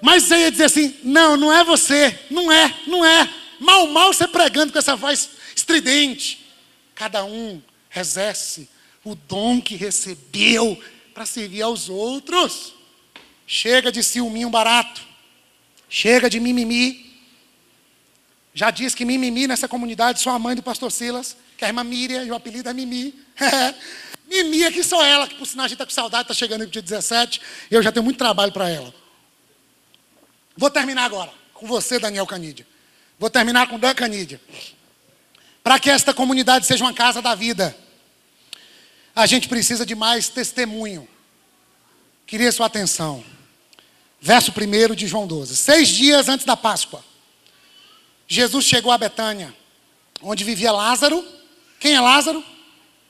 Mas 0.00 0.22
você 0.22 0.36
ia 0.36 0.50
dizer 0.52 0.64
assim: 0.64 0.94
não, 1.02 1.36
não 1.36 1.52
é 1.52 1.64
você, 1.64 2.16
não 2.30 2.52
é, 2.52 2.72
não 2.86 3.04
é. 3.04 3.28
Mal, 3.58 3.88
mal 3.88 4.12
você 4.12 4.28
pregando 4.28 4.72
com 4.72 4.78
essa 4.78 4.94
voz 4.94 5.39
estridente. 5.60 6.46
Cada 6.94 7.24
um 7.24 7.62
exerce 7.94 8.68
o 9.04 9.14
dom 9.14 9.60
que 9.60 9.76
recebeu 9.76 10.82
para 11.14 11.24
servir 11.24 11.62
aos 11.62 11.88
outros. 11.88 12.74
Chega 13.46 13.90
de 13.90 14.02
ciúminho 14.02 14.50
barato. 14.50 15.02
Chega 15.88 16.28
de 16.28 16.38
mimimi. 16.38 17.10
Já 18.52 18.70
diz 18.70 18.94
que 18.94 19.04
mimimi 19.04 19.46
nessa 19.46 19.68
comunidade 19.68 20.20
sou 20.20 20.32
a 20.32 20.38
mãe 20.38 20.54
do 20.54 20.62
pastor 20.62 20.90
Silas, 20.90 21.36
que 21.56 21.64
é 21.64 21.66
a 21.66 21.70
irmã 21.70 21.84
Miriam, 21.84 22.24
e 22.24 22.30
o 22.30 22.34
apelido 22.34 22.68
é 22.68 22.72
Mimi. 22.72 23.14
Mimi 24.28 24.62
é 24.62 24.70
que 24.70 24.82
sou 24.82 25.02
ela, 25.02 25.26
que 25.26 25.34
por 25.34 25.46
sinal 25.46 25.64
a 25.64 25.68
gente 25.68 25.74
está 25.74 25.84
com 25.84 25.92
saudade, 25.92 26.22
está 26.22 26.34
chegando 26.34 26.64
no 26.64 26.70
dia 26.70 26.82
17, 26.82 27.40
e 27.70 27.74
eu 27.74 27.82
já 27.82 27.90
tenho 27.90 28.04
muito 28.04 28.16
trabalho 28.16 28.52
para 28.52 28.68
ela. 28.68 28.94
Vou 30.56 30.70
terminar 30.70 31.04
agora 31.04 31.32
com 31.54 31.66
você, 31.66 31.98
Daniel 31.98 32.26
Canídia. 32.26 32.66
Vou 33.18 33.28
terminar 33.28 33.68
com 33.68 33.78
Dan 33.78 33.94
Canídia. 33.94 34.40
Para 35.62 35.78
que 35.78 35.90
esta 35.90 36.14
comunidade 36.14 36.66
seja 36.66 36.84
uma 36.84 36.94
casa 36.94 37.20
da 37.20 37.34
vida, 37.34 37.76
a 39.14 39.26
gente 39.26 39.48
precisa 39.48 39.84
de 39.84 39.94
mais 39.94 40.28
testemunho. 40.28 41.08
Queria 42.26 42.50
sua 42.52 42.66
atenção. 42.66 43.24
Verso 44.20 44.52
1 44.52 44.94
de 44.94 45.06
João 45.06 45.26
12. 45.26 45.56
Seis 45.56 45.88
dias 45.88 46.28
antes 46.28 46.46
da 46.46 46.56
Páscoa, 46.56 47.04
Jesus 48.28 48.64
chegou 48.64 48.92
a 48.92 48.98
Betânia, 48.98 49.54
onde 50.22 50.44
vivia 50.44 50.72
Lázaro. 50.72 51.26
Quem 51.78 51.94
é 51.94 52.00
Lázaro? 52.00 52.44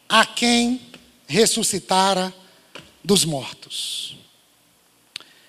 A 0.09 0.25
quem 0.25 0.81
ressuscitara 1.27 2.33
dos 3.05 3.25
mortos. 3.25 4.17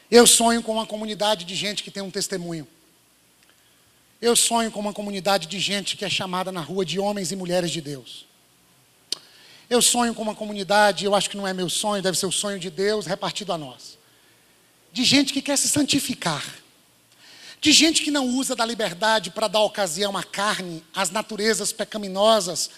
Eu 0.09 0.27
sonho 0.27 0.61
com 0.61 0.73
uma 0.73 0.85
comunidade 0.85 1.45
de 1.45 1.55
gente 1.55 1.83
que 1.83 1.89
tem 1.89 2.03
um 2.03 2.11
testemunho. 2.11 2.67
Eu 4.21 4.35
sonho 4.35 4.69
com 4.69 4.79
uma 4.79 4.93
comunidade 4.93 5.47
de 5.47 5.59
gente 5.59 5.97
que 5.97 6.05
é 6.05 6.09
chamada 6.09 6.51
na 6.51 6.61
rua 6.61 6.85
de 6.85 6.99
homens 6.99 7.31
e 7.31 7.35
mulheres 7.35 7.71
de 7.71 7.81
Deus. 7.81 8.27
Eu 9.67 9.81
sonho 9.81 10.13
com 10.13 10.21
uma 10.21 10.35
comunidade, 10.35 11.05
eu 11.05 11.15
acho 11.15 11.27
que 11.27 11.35
não 11.35 11.47
é 11.47 11.53
meu 11.53 11.67
sonho, 11.67 12.03
deve 12.03 12.17
ser 12.17 12.27
o 12.27 12.31
sonho 12.31 12.59
de 12.59 12.69
Deus 12.69 13.07
repartido 13.07 13.51
a 13.51 13.57
nós. 13.57 13.97
De 14.93 15.03
gente 15.03 15.33
que 15.33 15.41
quer 15.41 15.57
se 15.57 15.67
santificar. 15.67 16.45
De 17.59 17.71
gente 17.71 18.03
que 18.03 18.11
não 18.11 18.27
usa 18.27 18.55
da 18.55 18.63
liberdade 18.63 19.31
para 19.31 19.47
dar 19.47 19.61
ocasião 19.61 20.15
à 20.15 20.23
carne, 20.23 20.83
às 20.93 21.09
naturezas 21.09 21.73
pecaminosas 21.73 22.69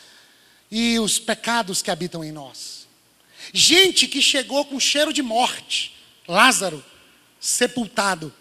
e 0.71 0.97
os 0.97 1.19
pecados 1.19 1.81
que 1.81 1.91
habitam 1.91 2.23
em 2.23 2.31
nós. 2.31 2.87
Gente 3.51 4.07
que 4.07 4.21
chegou 4.21 4.63
com 4.63 4.79
cheiro 4.79 5.11
de 5.11 5.21
morte, 5.21 5.93
Lázaro, 6.25 6.83
sepultado, 7.37 8.33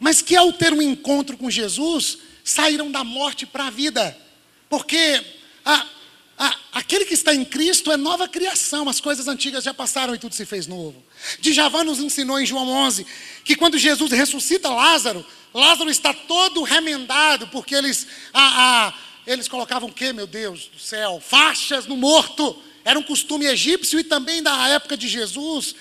mas 0.00 0.22
que 0.22 0.34
ao 0.34 0.50
ter 0.52 0.72
um 0.72 0.80
encontro 0.80 1.36
com 1.36 1.50
Jesus, 1.50 2.27
saíram 2.48 2.90
da 2.90 3.04
morte 3.04 3.46
para 3.46 3.66
a 3.66 3.70
vida. 3.70 4.16
Porque 4.68 5.24
a, 5.64 5.86
a, 6.38 6.56
aquele 6.72 7.04
que 7.04 7.14
está 7.14 7.34
em 7.34 7.44
Cristo 7.44 7.90
é 7.90 7.96
nova 7.96 8.28
criação, 8.28 8.88
as 8.88 9.00
coisas 9.00 9.28
antigas 9.28 9.64
já 9.64 9.74
passaram 9.74 10.14
e 10.14 10.18
tudo 10.18 10.34
se 10.34 10.46
fez 10.46 10.66
novo. 10.66 11.02
Djavan 11.40 11.84
nos 11.84 11.98
ensinou 11.98 12.38
em 12.40 12.46
João 12.46 12.68
11 12.68 13.06
que 13.44 13.56
quando 13.56 13.78
Jesus 13.78 14.12
ressuscita 14.12 14.68
Lázaro, 14.68 15.24
Lázaro 15.52 15.90
está 15.90 16.12
todo 16.12 16.62
remendado, 16.62 17.48
porque 17.48 17.74
eles, 17.74 18.06
a, 18.32 18.94
eles 19.26 19.48
colocavam 19.48 19.88
o 19.88 19.92
que, 19.92 20.12
meu 20.12 20.26
Deus 20.26 20.68
do 20.68 20.78
céu? 20.78 21.22
Faixas 21.24 21.86
no 21.86 21.96
morto. 21.96 22.62
Era 22.84 22.98
um 22.98 23.02
costume 23.02 23.46
egípcio 23.46 23.98
e 23.98 24.04
também 24.04 24.42
da 24.42 24.68
época 24.68 24.96
de 24.96 25.08
Jesus. 25.08 25.74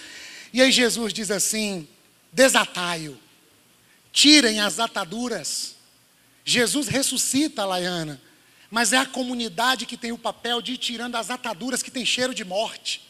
E 0.53 0.61
aí 0.61 0.71
Jesus 0.71 1.13
diz 1.13 1.31
assim: 1.31 1.87
desatai-o 2.31 3.17
tirem 4.17 4.59
as 4.59 4.79
ataduras. 4.79 5.75
Jesus 6.47 6.87
ressuscita 6.87 7.63
a 7.63 7.65
Laiana, 7.65 8.21
mas 8.71 8.93
é 8.93 8.97
a 8.97 9.05
comunidade 9.05 9.85
que 9.85 9.97
tem 9.97 10.13
o 10.13 10.17
papel 10.17 10.61
de 10.61 10.71
ir 10.71 10.77
tirando 10.77 11.15
as 11.15 11.29
ataduras 11.29 11.83
que 11.83 11.91
tem 11.91 12.05
cheiro 12.05 12.33
de 12.33 12.45
morte. 12.45 13.01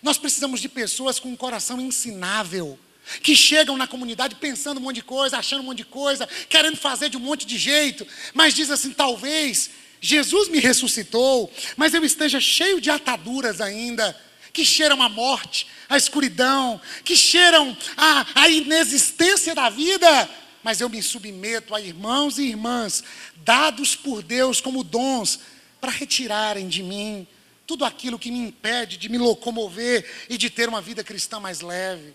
Nós 0.00 0.16
precisamos 0.16 0.60
de 0.60 0.68
pessoas 0.68 1.18
com 1.18 1.28
um 1.28 1.34
coração 1.34 1.80
ensinável, 1.80 2.78
que 3.20 3.34
chegam 3.34 3.76
na 3.76 3.88
comunidade 3.88 4.36
pensando 4.36 4.78
um 4.78 4.80
monte 4.80 4.96
de 4.96 5.02
coisa, 5.02 5.38
achando 5.38 5.62
um 5.62 5.64
monte 5.64 5.78
de 5.78 5.86
coisa, 5.86 6.24
querendo 6.48 6.76
fazer 6.76 7.08
de 7.08 7.16
um 7.16 7.20
monte 7.20 7.46
de 7.46 7.58
jeito, 7.58 8.06
mas 8.32 8.54
diz 8.54 8.70
assim: 8.70 8.92
talvez 8.92 9.70
Jesus 10.00 10.48
me 10.48 10.60
ressuscitou, 10.60 11.52
mas 11.76 11.94
eu 11.94 12.04
esteja 12.04 12.38
cheio 12.38 12.80
de 12.80 12.90
ataduras 12.90 13.60
ainda, 13.60 14.16
que 14.52 14.64
cheiram 14.64 15.02
a 15.02 15.08
morte, 15.08 15.66
a 15.88 15.96
escuridão, 15.96 16.80
que 17.04 17.16
cheiram 17.16 17.76
a, 17.96 18.42
a 18.42 18.48
inexistência 18.48 19.52
da 19.52 19.68
vida, 19.68 20.30
mas 20.66 20.80
eu 20.80 20.88
me 20.88 21.00
submeto 21.00 21.76
a 21.76 21.80
irmãos 21.80 22.38
e 22.38 22.48
irmãs, 22.48 23.04
dados 23.36 23.94
por 23.94 24.20
Deus 24.20 24.60
como 24.60 24.82
dons, 24.82 25.38
para 25.80 25.92
retirarem 25.92 26.66
de 26.66 26.82
mim 26.82 27.24
tudo 27.64 27.84
aquilo 27.84 28.18
que 28.18 28.32
me 28.32 28.40
impede 28.40 28.96
de 28.96 29.08
me 29.08 29.16
locomover 29.16 30.04
e 30.28 30.36
de 30.36 30.50
ter 30.50 30.68
uma 30.68 30.82
vida 30.82 31.04
cristã 31.04 31.38
mais 31.38 31.60
leve. 31.60 32.12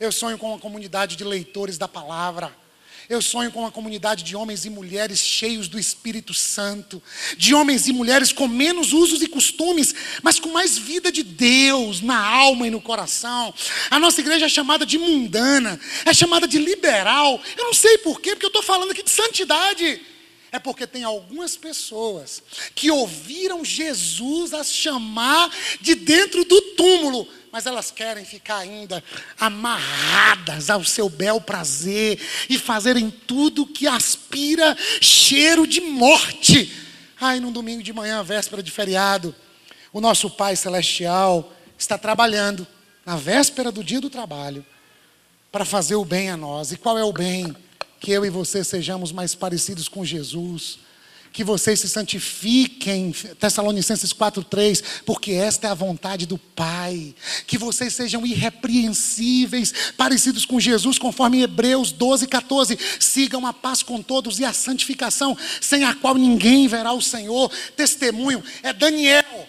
Eu 0.00 0.10
sonho 0.10 0.38
com 0.38 0.48
uma 0.48 0.58
comunidade 0.58 1.14
de 1.14 1.24
leitores 1.24 1.76
da 1.76 1.86
palavra. 1.86 2.50
Eu 3.10 3.20
sonho 3.20 3.50
com 3.50 3.58
uma 3.58 3.72
comunidade 3.72 4.22
de 4.22 4.36
homens 4.36 4.64
e 4.64 4.70
mulheres 4.70 5.18
cheios 5.18 5.66
do 5.66 5.80
Espírito 5.80 6.32
Santo, 6.32 7.02
de 7.36 7.52
homens 7.52 7.88
e 7.88 7.92
mulheres 7.92 8.32
com 8.32 8.46
menos 8.46 8.92
usos 8.92 9.20
e 9.20 9.26
costumes, 9.26 9.92
mas 10.22 10.38
com 10.38 10.50
mais 10.50 10.78
vida 10.78 11.10
de 11.10 11.24
Deus 11.24 12.00
na 12.00 12.16
alma 12.16 12.68
e 12.68 12.70
no 12.70 12.80
coração. 12.80 13.52
A 13.90 13.98
nossa 13.98 14.20
igreja 14.20 14.46
é 14.46 14.48
chamada 14.48 14.86
de 14.86 14.96
mundana, 14.96 15.80
é 16.06 16.14
chamada 16.14 16.46
de 16.46 16.56
liberal. 16.56 17.42
Eu 17.58 17.64
não 17.64 17.74
sei 17.74 17.98
porquê, 17.98 18.30
porque 18.30 18.46
eu 18.46 18.50
estou 18.50 18.62
falando 18.62 18.92
aqui 18.92 19.02
de 19.02 19.10
santidade. 19.10 20.00
É 20.52 20.60
porque 20.60 20.86
tem 20.86 21.02
algumas 21.02 21.56
pessoas 21.56 22.40
que 22.76 22.92
ouviram 22.92 23.64
Jesus 23.64 24.54
as 24.54 24.72
chamar 24.72 25.50
de 25.80 25.96
dentro 25.96 26.44
do 26.44 26.62
túmulo 26.76 27.26
mas 27.52 27.66
elas 27.66 27.90
querem 27.90 28.24
ficar 28.24 28.58
ainda 28.58 29.02
amarradas 29.38 30.70
ao 30.70 30.84
seu 30.84 31.08
bel 31.08 31.40
prazer 31.40 32.20
e 32.48 32.58
fazerem 32.58 33.10
tudo 33.10 33.66
que 33.66 33.86
aspira 33.86 34.76
cheiro 35.00 35.66
de 35.66 35.80
morte. 35.80 36.72
Ai, 37.20 37.40
num 37.40 37.52
domingo 37.52 37.82
de 37.82 37.92
manhã, 37.92 38.22
véspera 38.22 38.62
de 38.62 38.70
feriado, 38.70 39.34
o 39.92 40.00
nosso 40.00 40.30
Pai 40.30 40.54
Celestial 40.56 41.52
está 41.78 41.98
trabalhando 41.98 42.66
na 43.04 43.16
véspera 43.16 43.72
do 43.72 43.82
dia 43.82 44.00
do 44.00 44.08
trabalho 44.08 44.64
para 45.50 45.64
fazer 45.64 45.96
o 45.96 46.04
bem 46.04 46.30
a 46.30 46.36
nós. 46.36 46.72
E 46.72 46.76
qual 46.76 46.96
é 46.96 47.04
o 47.04 47.12
bem? 47.12 47.54
Que 47.98 48.12
eu 48.12 48.24
e 48.24 48.30
você 48.30 48.62
sejamos 48.62 49.12
mais 49.12 49.34
parecidos 49.34 49.88
com 49.88 50.04
Jesus 50.04 50.78
que 51.32 51.44
vocês 51.44 51.80
se 51.80 51.88
santifiquem, 51.88 53.12
Tessalonicenses 53.38 54.12
4:3, 54.12 55.02
porque 55.06 55.32
esta 55.32 55.68
é 55.68 55.70
a 55.70 55.74
vontade 55.74 56.26
do 56.26 56.36
Pai, 56.36 57.14
que 57.46 57.56
vocês 57.56 57.94
sejam 57.94 58.26
irrepreensíveis, 58.26 59.92
parecidos 59.96 60.44
com 60.44 60.58
Jesus, 60.58 60.98
conforme 60.98 61.42
Hebreus 61.42 61.92
12:14, 61.92 62.78
sigam 62.98 63.46
a 63.46 63.52
paz 63.52 63.82
com 63.82 64.02
todos 64.02 64.38
e 64.40 64.44
a 64.44 64.52
santificação, 64.52 65.36
sem 65.60 65.84
a 65.84 65.94
qual 65.94 66.16
ninguém 66.16 66.66
verá 66.66 66.92
o 66.92 67.02
Senhor. 67.02 67.50
Testemunho 67.76 68.42
é 68.62 68.72
Daniel, 68.72 69.48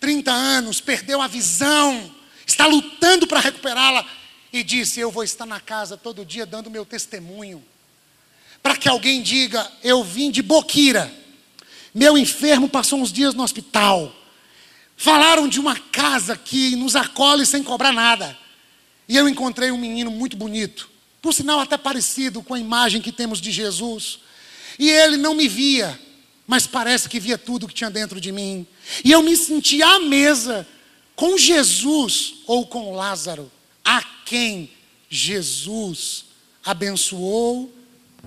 30 0.00 0.30
anos, 0.30 0.80
perdeu 0.80 1.22
a 1.22 1.26
visão, 1.26 2.10
está 2.46 2.66
lutando 2.66 3.26
para 3.26 3.40
recuperá-la 3.40 4.04
e 4.52 4.62
disse: 4.62 5.00
"Eu 5.00 5.10
vou 5.10 5.24
estar 5.24 5.46
na 5.46 5.60
casa 5.60 5.96
todo 5.96 6.26
dia 6.26 6.44
dando 6.44 6.70
meu 6.70 6.84
testemunho" 6.84 7.64
para 8.62 8.76
que 8.76 8.88
alguém 8.88 9.20
diga: 9.22 9.70
Eu 9.82 10.04
vim 10.04 10.30
de 10.30 10.40
Boquira, 10.40 11.12
meu 11.94 12.16
enfermo 12.16 12.68
passou 12.68 13.00
uns 13.00 13.12
dias 13.12 13.34
no 13.34 13.42
hospital. 13.42 14.14
Falaram 14.96 15.48
de 15.48 15.60
uma 15.60 15.76
casa 15.76 16.36
que 16.36 16.76
nos 16.76 16.96
acolhe 16.96 17.44
sem 17.44 17.62
cobrar 17.62 17.92
nada. 17.92 18.36
E 19.08 19.16
eu 19.16 19.28
encontrei 19.28 19.70
um 19.70 19.76
menino 19.76 20.10
muito 20.10 20.36
bonito, 20.36 20.88
por 21.20 21.34
sinal 21.34 21.60
até 21.60 21.76
parecido 21.76 22.42
com 22.42 22.54
a 22.54 22.58
imagem 22.58 23.02
que 23.02 23.12
temos 23.12 23.40
de 23.40 23.50
Jesus. 23.50 24.20
E 24.78 24.88
ele 24.88 25.16
não 25.16 25.34
me 25.34 25.48
via, 25.48 25.98
mas 26.46 26.66
parece 26.66 27.08
que 27.08 27.20
via 27.20 27.36
tudo 27.36 27.68
que 27.68 27.74
tinha 27.74 27.90
dentro 27.90 28.20
de 28.20 28.32
mim. 28.32 28.66
E 29.04 29.12
eu 29.12 29.22
me 29.22 29.36
senti 29.36 29.82
à 29.82 29.98
mesa 30.00 30.66
com 31.14 31.36
Jesus 31.36 32.34
ou 32.46 32.66
com 32.66 32.94
Lázaro, 32.94 33.50
a 33.84 34.02
quem 34.24 34.70
Jesus 35.10 36.24
abençoou, 36.64 37.72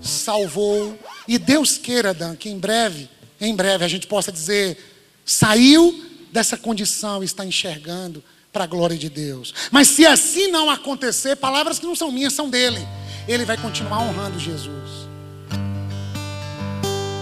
salvou. 0.01 0.99
E 1.27 1.37
Deus 1.37 1.77
queira, 1.77 2.13
Dan, 2.13 2.35
que 2.35 2.49
em 2.49 2.59
breve 2.59 3.09
em 3.39 3.55
breve 3.55 3.83
a 3.83 3.87
gente 3.87 4.07
possa 4.07 4.31
dizer: 4.31 4.77
saiu 5.25 6.03
dessa 6.31 6.57
condição 6.57 7.21
e 7.21 7.25
está 7.25 7.45
enxergando 7.45 8.23
para 8.51 8.63
a 8.63 8.67
glória 8.67 8.97
de 8.97 9.09
Deus. 9.09 9.53
Mas 9.71 9.89
se 9.89 10.05
assim 10.05 10.47
não 10.47 10.69
acontecer, 10.69 11.35
palavras 11.35 11.79
que 11.79 11.85
não 11.85 11.95
são 11.95 12.11
minhas, 12.11 12.33
são 12.33 12.49
dele, 12.49 12.79
ele 13.27 13.43
vai 13.45 13.57
continuar 13.57 13.99
honrando 13.99 14.39
Jesus. 14.39 15.05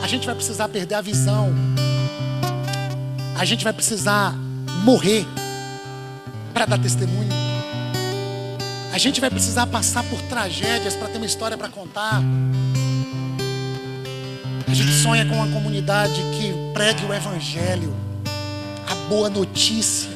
A 0.04 0.08
gente 0.08 0.26
vai 0.26 0.36
precisar 0.36 0.68
perder 0.68 0.96
a 0.96 1.02
visão, 1.02 1.52
a 3.38 3.46
gente 3.46 3.64
vai 3.64 3.74
precisar 3.74 4.34
morrer 4.84 5.26
para 6.54 6.66
dar 6.66 6.78
testemunho. 6.78 7.32
A 8.94 8.98
gente 9.00 9.20
vai 9.20 9.32
precisar 9.32 9.66
passar 9.66 10.04
por 10.04 10.22
tragédias 10.24 10.96
para 10.96 11.08
ter 11.08 11.18
uma 11.18 11.26
história 11.26 11.58
para 11.58 11.68
contar. 11.68 12.22
A 14.68 14.74
gente 14.74 14.92
sonha 14.92 15.26
com 15.26 15.36
uma 15.36 15.48
comunidade 15.48 16.22
que 16.34 16.54
pregue 16.74 17.06
o 17.06 17.14
Evangelho, 17.14 17.94
a 18.90 18.96
boa 19.10 19.30
notícia. 19.30 20.10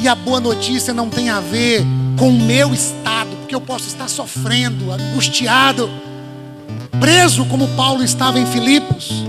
E 0.00 0.08
a 0.08 0.14
boa 0.14 0.40
notícia 0.40 0.92
não 0.92 1.08
tem 1.08 1.30
a 1.30 1.40
ver 1.40 1.84
com 2.18 2.28
o 2.28 2.40
meu 2.40 2.74
estado, 2.74 3.30
porque 3.36 3.54
eu 3.54 3.60
posso 3.60 3.86
estar 3.86 4.08
sofrendo, 4.08 4.90
angustiado, 4.90 5.88
preso 7.00 7.44
como 7.46 7.68
Paulo 7.68 8.02
estava 8.02 8.38
em 8.38 8.46
Filipos. 8.46 9.24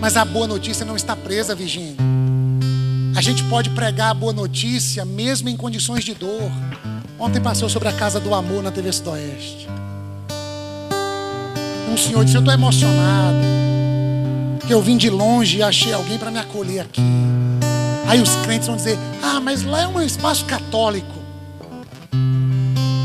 Mas 0.00 0.16
a 0.16 0.24
boa 0.24 0.46
notícia 0.46 0.86
não 0.86 0.96
está 0.96 1.14
presa, 1.16 1.54
Virgínia. 1.54 1.96
A 3.16 3.20
gente 3.20 3.42
pode 3.44 3.70
pregar 3.70 4.10
a 4.10 4.14
boa 4.14 4.32
notícia 4.32 5.04
mesmo 5.04 5.48
em 5.48 5.56
condições 5.56 6.04
de 6.04 6.14
dor. 6.14 6.50
Ontem 7.18 7.40
passou 7.40 7.68
sobre 7.68 7.88
a 7.88 7.92
casa 7.92 8.18
do 8.18 8.32
amor 8.34 8.62
na 8.62 8.70
TV 8.70 8.92
Sudoeste 8.92 9.68
um 11.90 11.96
senhor 11.96 12.24
disse: 12.24 12.36
Eu 12.36 12.40
estou 12.40 12.54
emocionado. 12.54 13.38
Que 14.66 14.72
eu 14.72 14.80
vim 14.80 14.96
de 14.96 15.10
longe 15.10 15.58
e 15.58 15.62
achei 15.62 15.92
alguém 15.92 16.16
para 16.16 16.30
me 16.30 16.38
acolher 16.38 16.80
aqui. 16.80 17.02
Aí 18.06 18.20
os 18.20 18.34
crentes 18.36 18.68
vão 18.68 18.76
dizer: 18.76 18.98
Ah, 19.22 19.40
mas 19.40 19.62
lá 19.62 19.82
é 19.82 19.86
um 19.86 20.00
espaço 20.00 20.44
católico. 20.44 21.18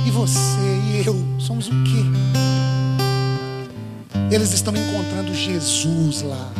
E 0.05 0.11
você 0.11 0.59
e 0.91 1.03
eu 1.05 1.15
somos 1.39 1.67
o 1.67 1.71
quê? 1.83 2.05
Eles 4.31 4.53
estão 4.53 4.73
encontrando 4.75 5.33
Jesus 5.33 6.21
lá. 6.21 6.51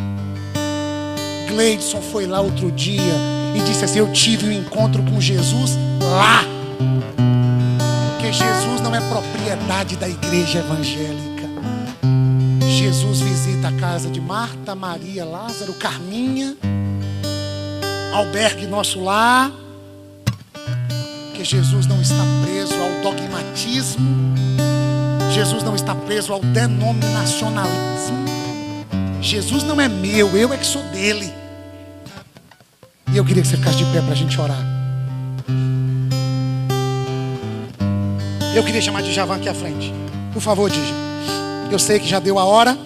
Gleidson 1.48 2.00
foi 2.00 2.26
lá 2.26 2.40
outro 2.40 2.70
dia 2.72 3.14
e 3.54 3.60
disse 3.60 3.84
assim: 3.84 3.98
Eu 3.98 4.12
tive 4.12 4.48
um 4.48 4.52
encontro 4.52 5.02
com 5.02 5.20
Jesus 5.20 5.72
lá. 6.02 6.44
Porque 8.10 8.32
Jesus 8.32 8.80
não 8.80 8.94
é 8.94 9.00
propriedade 9.00 9.96
da 9.96 10.08
igreja 10.08 10.58
evangélica. 10.58 11.35
Jesus 13.66 13.68
visita 13.68 13.68
a 13.68 13.72
casa 13.72 14.08
de 14.08 14.20
Marta, 14.20 14.74
Maria, 14.74 15.24
Lázaro, 15.24 15.74
Carminha, 15.74 16.56
albergue 18.14 18.66
nosso 18.66 19.02
lar, 19.02 19.50
que 21.34 21.44
Jesus 21.44 21.86
não 21.86 22.00
está 22.00 22.22
preso 22.44 22.74
ao 22.74 23.02
dogmatismo, 23.02 24.34
Jesus 25.32 25.62
não 25.62 25.74
está 25.74 25.94
preso 25.94 26.32
ao 26.32 26.40
denominacionalismo, 26.40 28.26
Jesus 29.20 29.62
não 29.64 29.80
é 29.80 29.88
meu, 29.88 30.36
eu 30.36 30.52
é 30.52 30.56
que 30.56 30.66
sou 30.66 30.82
dele. 30.84 31.32
E 33.12 33.16
eu 33.16 33.24
queria 33.24 33.42
que 33.42 33.48
você 33.48 33.56
ficasse 33.56 33.78
de 33.78 33.84
pé 33.86 34.00
para 34.00 34.12
a 34.12 34.16
gente 34.16 34.40
orar. 34.40 34.62
Eu 38.54 38.64
queria 38.64 38.80
chamar 38.80 39.02
de 39.02 39.12
Javan 39.12 39.36
aqui 39.36 39.48
à 39.48 39.54
frente. 39.54 39.92
Por 40.32 40.40
favor, 40.40 40.70
Dija. 40.70 40.94
Eu 41.70 41.78
sei 41.78 41.98
que 41.98 42.08
já 42.08 42.18
deu 42.18 42.38
a 42.38 42.44
hora. 42.44 42.85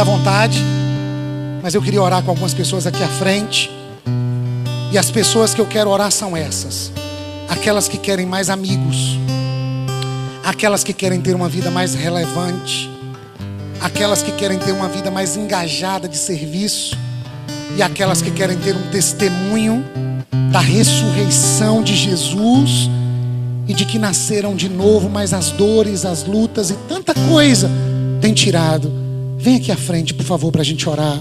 Fica 0.00 0.12
à 0.12 0.16
vontade. 0.16 0.58
Mas 1.62 1.74
eu 1.74 1.82
queria 1.82 2.00
orar 2.00 2.22
com 2.22 2.30
algumas 2.30 2.54
pessoas 2.54 2.86
aqui 2.86 3.02
à 3.02 3.08
frente. 3.08 3.70
E 4.90 4.96
as 4.96 5.10
pessoas 5.10 5.52
que 5.52 5.60
eu 5.60 5.66
quero 5.66 5.90
orar 5.90 6.10
são 6.10 6.34
essas: 6.34 6.90
aquelas 7.50 7.86
que 7.86 7.98
querem 7.98 8.24
mais 8.24 8.48
amigos, 8.48 9.18
aquelas 10.42 10.82
que 10.82 10.94
querem 10.94 11.20
ter 11.20 11.34
uma 11.34 11.50
vida 11.50 11.70
mais 11.70 11.94
relevante, 11.94 12.90
aquelas 13.78 14.22
que 14.22 14.32
querem 14.32 14.58
ter 14.58 14.72
uma 14.72 14.88
vida 14.88 15.10
mais 15.10 15.36
engajada 15.36 16.08
de 16.08 16.16
serviço, 16.16 16.96
e 17.76 17.82
aquelas 17.82 18.22
que 18.22 18.30
querem 18.30 18.56
ter 18.56 18.74
um 18.74 18.90
testemunho 18.90 19.84
da 20.50 20.60
ressurreição 20.60 21.82
de 21.82 21.94
Jesus 21.94 22.88
e 23.68 23.74
de 23.74 23.84
que 23.84 23.98
nasceram 23.98 24.56
de 24.56 24.70
novo, 24.70 25.10
mas 25.10 25.34
as 25.34 25.50
dores, 25.50 26.06
as 26.06 26.24
lutas 26.24 26.70
e 26.70 26.74
tanta 26.88 27.12
coisa 27.28 27.70
tem 28.22 28.32
tirado. 28.32 28.99
Vem 29.40 29.56
aqui 29.56 29.72
à 29.72 29.76
frente, 29.76 30.12
por 30.12 30.24
favor, 30.24 30.52
para 30.52 30.60
a 30.60 30.64
gente 30.64 30.88
orar. 30.88 31.18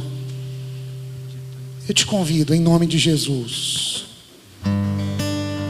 Eu 1.87 1.93
te 1.93 2.05
convido, 2.05 2.53
em 2.53 2.59
nome 2.59 2.85
de 2.85 2.97
Jesus. 2.97 4.05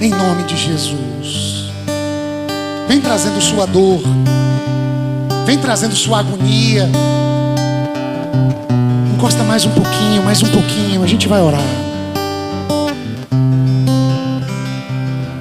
Em 0.02 0.10
nome 0.10 0.44
de 0.44 0.58
Jesus. 0.58 1.70
Vem 2.88 3.00
trazendo 3.00 3.40
sua 3.40 3.66
dor. 3.66 4.02
Vem 5.46 5.58
trazendo 5.60 5.96
sua 5.96 6.20
agonia. 6.20 6.90
Encosta 9.14 9.44
mais 9.44 9.66
um 9.66 9.72
pouquinho, 9.72 10.24
mais 10.24 10.42
um 10.42 10.48
pouquinho. 10.48 11.04
A 11.04 11.08
gente 11.08 11.28
vai 11.28 11.42
orar. 11.42 11.62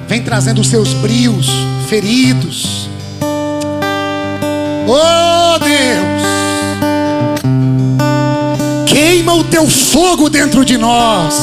Vem 0.07 0.23
trazendo 0.23 0.61
os 0.61 0.67
seus 0.67 0.93
brios 0.93 1.47
feridos. 1.87 2.89
Oh 4.87 5.59
Deus, 5.59 6.08
queima 9.29 9.35
o 9.35 9.43
teu 9.43 9.67
fogo 9.67 10.29
dentro 10.29 10.65
de 10.65 10.77
nós. 10.77 11.35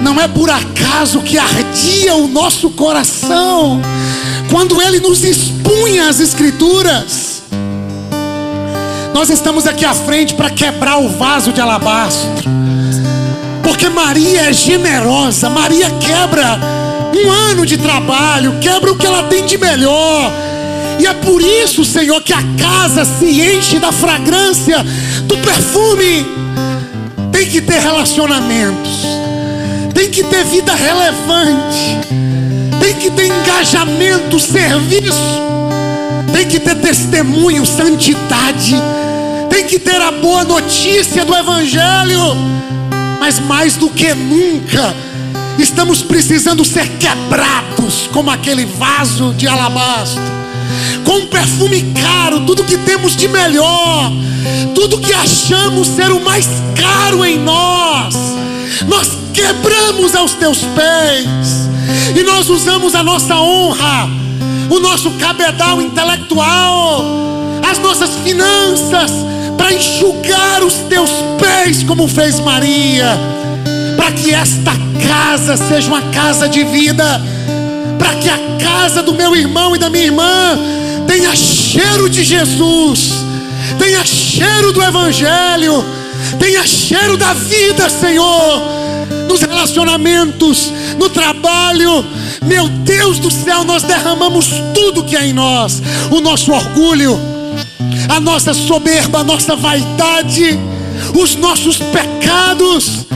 Não 0.00 0.20
é 0.20 0.28
por 0.28 0.48
acaso 0.50 1.20
que 1.20 1.38
ardia 1.38 2.14
o 2.14 2.28
nosso 2.28 2.70
coração 2.70 3.80
quando 4.50 4.80
ele 4.80 5.00
nos 5.00 5.24
expunha 5.24 6.08
as 6.08 6.20
Escrituras. 6.20 7.42
Nós 9.12 9.30
estamos 9.30 9.66
aqui 9.66 9.84
à 9.84 9.94
frente 9.94 10.34
para 10.34 10.50
quebrar 10.50 10.98
o 10.98 11.08
vaso 11.08 11.52
de 11.52 11.60
alabastro, 11.60 12.30
porque 13.62 13.88
Maria 13.88 14.50
é 14.50 14.52
generosa, 14.52 15.48
Maria 15.48 15.88
quebra 15.90 16.58
um 17.14 17.30
ano 17.30 17.64
de 17.64 17.76
trabalho, 17.76 18.58
quebra 18.60 18.92
o 18.92 18.96
que 18.96 19.06
ela 19.06 19.24
tem 19.24 19.44
de 19.46 19.56
melhor. 19.56 20.43
E 20.98 21.06
é 21.06 21.14
por 21.14 21.42
isso, 21.42 21.84
Senhor, 21.84 22.22
que 22.22 22.32
a 22.32 22.42
casa 22.58 23.04
se 23.04 23.40
enche 23.40 23.78
da 23.78 23.92
fragrância 23.92 24.84
do 25.24 25.36
perfume. 25.38 26.26
Tem 27.32 27.46
que 27.46 27.60
ter 27.60 27.80
relacionamentos, 27.80 29.00
tem 29.92 30.08
que 30.08 30.22
ter 30.22 30.44
vida 30.44 30.72
relevante, 30.72 31.98
tem 32.80 32.94
que 32.94 33.10
ter 33.10 33.26
engajamento, 33.26 34.38
serviço, 34.38 35.42
tem 36.32 36.46
que 36.46 36.60
ter 36.60 36.76
testemunho, 36.76 37.66
santidade, 37.66 38.74
tem 39.50 39.66
que 39.66 39.78
ter 39.78 40.00
a 40.00 40.12
boa 40.12 40.44
notícia 40.44 41.24
do 41.24 41.34
Evangelho, 41.34 42.36
mas 43.18 43.40
mais 43.40 43.76
do 43.76 43.90
que 43.90 44.14
nunca, 44.14 44.94
estamos 45.58 46.02
precisando 46.02 46.64
ser 46.64 46.88
quebrados 46.98 48.08
como 48.12 48.30
aquele 48.30 48.64
vaso 48.64 49.32
de 49.34 49.46
alabastro, 49.46 50.22
um 51.14 51.26
perfume 51.26 51.94
caro, 52.00 52.40
tudo 52.40 52.64
que 52.64 52.76
temos 52.78 53.16
de 53.16 53.28
melhor, 53.28 54.12
tudo 54.74 54.98
que 54.98 55.12
achamos 55.12 55.88
ser 55.88 56.10
o 56.10 56.20
mais 56.20 56.48
caro 56.74 57.24
em 57.24 57.38
nós, 57.38 58.14
nós 58.88 59.08
quebramos 59.32 60.14
aos 60.14 60.32
teus 60.32 60.58
pés 60.58 61.68
e 62.16 62.22
nós 62.22 62.48
usamos 62.48 62.94
a 62.94 63.02
nossa 63.02 63.36
honra, 63.36 64.08
o 64.70 64.80
nosso 64.80 65.10
cabedal 65.12 65.80
intelectual, 65.80 67.04
as 67.68 67.78
nossas 67.78 68.10
finanças 68.24 69.10
para 69.56 69.72
enxugar 69.72 70.62
os 70.64 70.74
teus 70.88 71.10
pés, 71.38 71.82
como 71.84 72.08
fez 72.08 72.40
Maria, 72.40 73.18
para 73.96 74.12
que 74.12 74.34
esta 74.34 74.72
casa 75.08 75.56
seja 75.56 75.88
uma 75.88 76.02
casa 76.10 76.48
de 76.48 76.64
vida, 76.64 77.22
para 77.98 78.14
que 78.16 78.28
a 78.28 78.38
casa 78.58 79.02
do 79.02 79.14
meu 79.14 79.34
irmão 79.36 79.74
e 79.74 79.78
da 79.78 79.88
minha 79.88 80.04
irmã 80.04 80.73
tenha 81.06 81.34
cheiro 81.36 82.08
de 82.08 82.24
Jesus, 82.24 83.12
tenha 83.78 84.04
cheiro 84.04 84.72
do 84.72 84.82
Evangelho, 84.82 85.84
tenha 86.38 86.66
cheiro 86.66 87.16
da 87.16 87.32
vida, 87.34 87.88
Senhor, 87.88 88.62
nos 89.28 89.40
relacionamentos, 89.40 90.72
no 90.98 91.08
trabalho. 91.08 92.04
Meu 92.44 92.68
Deus 92.68 93.18
do 93.18 93.30
céu, 93.30 93.64
nós 93.64 93.82
derramamos 93.82 94.48
tudo 94.74 95.04
que 95.04 95.16
é 95.16 95.26
em 95.26 95.32
nós, 95.32 95.82
o 96.10 96.20
nosso 96.20 96.52
orgulho, 96.52 97.18
a 98.08 98.20
nossa 98.20 98.52
soberba, 98.52 99.20
a 99.20 99.24
nossa 99.24 99.56
vaidade, 99.56 100.58
os 101.14 101.36
nossos 101.36 101.78
pecados, 101.78 103.06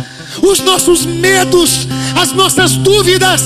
os 0.42 0.60
nossos 0.60 1.04
medos, 1.04 1.86
as 2.20 2.32
nossas 2.32 2.72
dúvidas. 2.72 3.42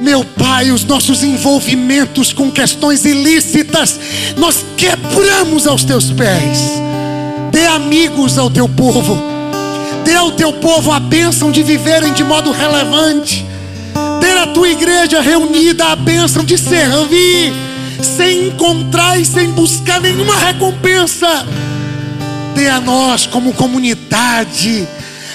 Meu 0.00 0.24
Pai, 0.24 0.70
os 0.70 0.82
nossos 0.84 1.22
envolvimentos 1.22 2.32
com 2.32 2.50
questões 2.50 3.04
ilícitas, 3.04 4.00
nós 4.36 4.64
quebramos 4.76 5.66
aos 5.66 5.84
teus 5.84 6.10
pés. 6.10 6.58
Dê 7.52 7.66
amigos 7.66 8.38
ao 8.38 8.48
teu 8.48 8.68
povo, 8.68 9.20
dê 10.04 10.14
ao 10.14 10.32
teu 10.32 10.52
povo 10.54 10.90
a 10.90 10.98
bênção 10.98 11.50
de 11.50 11.62
viverem 11.62 12.12
de 12.14 12.24
modo 12.24 12.50
relevante, 12.50 13.44
dê 14.20 14.30
à 14.30 14.46
tua 14.46 14.70
igreja 14.70 15.20
reunida 15.20 15.86
a 15.86 15.96
bênção 15.96 16.44
de 16.44 16.56
servir, 16.56 17.52
sem 18.00 18.48
encontrar 18.48 19.20
e 19.20 19.24
sem 19.24 19.50
buscar 19.50 20.00
nenhuma 20.00 20.36
recompensa. 20.36 21.44
Dê 22.54 22.68
a 22.68 22.80
nós, 22.80 23.26
como 23.26 23.52
comunidade, 23.52 24.88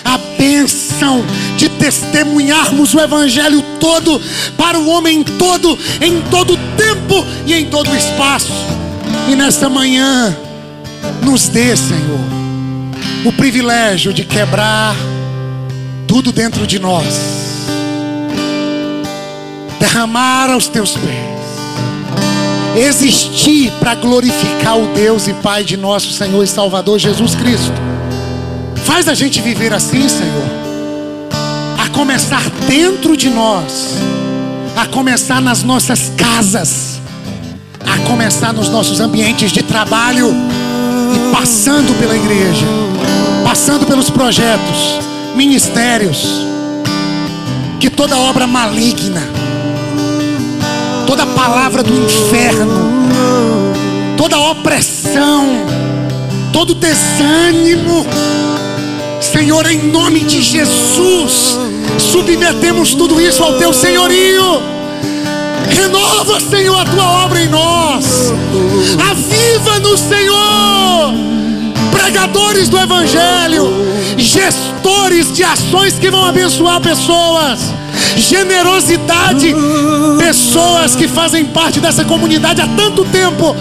a 0.05 0.19
bênção 0.37 1.25
de 1.57 1.67
testemunharmos 1.67 2.93
o 2.93 2.99
Evangelho 2.99 3.63
todo 3.79 4.21
para 4.55 4.77
o 4.77 4.87
homem 4.87 5.23
todo, 5.23 5.77
em 5.99 6.21
todo 6.29 6.55
tempo 6.77 7.25
e 7.47 7.55
em 7.55 7.65
todo 7.65 7.95
espaço. 7.95 8.53
E 9.27 9.35
nesta 9.35 9.67
manhã, 9.67 10.37
nos 11.23 11.47
dê, 11.47 11.75
Senhor, 11.75 12.19
o 13.25 13.31
privilégio 13.31 14.13
de 14.13 14.23
quebrar 14.23 14.95
tudo 16.07 16.31
dentro 16.31 16.67
de 16.67 16.77
nós, 16.77 17.05
derramar 19.79 20.51
aos 20.51 20.67
teus 20.67 20.91
pés, 20.91 22.77
existir 22.77 23.71
para 23.79 23.95
glorificar 23.95 24.77
o 24.77 24.93
Deus 24.93 25.27
e 25.27 25.33
Pai 25.33 25.63
de 25.63 25.75
nosso 25.75 26.11
Senhor 26.11 26.43
e 26.43 26.47
Salvador 26.47 26.99
Jesus 26.99 27.33
Cristo. 27.33 27.94
Faz 28.85 29.07
a 29.07 29.15
gente 29.15 29.41
viver 29.41 29.73
assim, 29.73 30.07
Senhor. 30.07 30.45
A 31.83 31.89
começar 31.89 32.49
dentro 32.67 33.17
de 33.17 33.31
nós, 33.31 33.95
a 34.77 34.85
começar 34.85 35.41
nas 35.41 35.63
nossas 35.63 36.11
casas, 36.15 37.01
a 37.83 38.07
começar 38.07 38.53
nos 38.53 38.69
nossos 38.69 38.99
ambientes 38.99 39.51
de 39.51 39.63
trabalho. 39.63 40.33
E 41.13 41.31
passando 41.31 41.97
pela 41.99 42.15
igreja, 42.15 42.65
passando 43.43 43.87
pelos 43.87 44.09
projetos, 44.09 44.99
ministérios. 45.35 46.45
Que 47.79 47.89
toda 47.89 48.17
obra 48.17 48.45
maligna, 48.45 49.21
toda 51.07 51.25
palavra 51.25 51.81
do 51.83 51.93
inferno, 51.93 52.91
toda 54.15 54.37
opressão, 54.37 55.47
todo 56.51 56.73
desânimo, 56.73 58.05
Senhor, 59.35 59.69
em 59.69 59.91
nome 59.91 60.21
de 60.21 60.41
Jesus, 60.41 61.59
submetemos 61.99 62.93
tudo 62.93 63.19
isso 63.19 63.43
ao 63.43 63.57
teu 63.57 63.73
senhorio. 63.73 64.61
Renova, 65.69 66.39
Senhor, 66.39 66.79
a 66.79 66.85
tua 66.85 67.25
obra 67.25 67.41
em 67.41 67.49
nós. 67.49 68.33
Aviva-nos, 69.11 69.99
Senhor. 69.99 71.13
Pregadores 71.91 72.69
do 72.69 72.79
Evangelho, 72.79 73.67
gestores 74.15 75.33
de 75.33 75.43
ações 75.43 75.99
que 75.99 76.09
vão 76.09 76.23
abençoar 76.23 76.79
pessoas, 76.79 77.59
generosidade, 78.15 79.53
pessoas 80.17 80.95
que 80.95 81.09
fazem 81.09 81.43
parte 81.43 81.81
dessa 81.81 82.05
comunidade 82.05 82.61
há 82.61 82.67
tanto 82.67 83.03
tempo, 83.03 83.53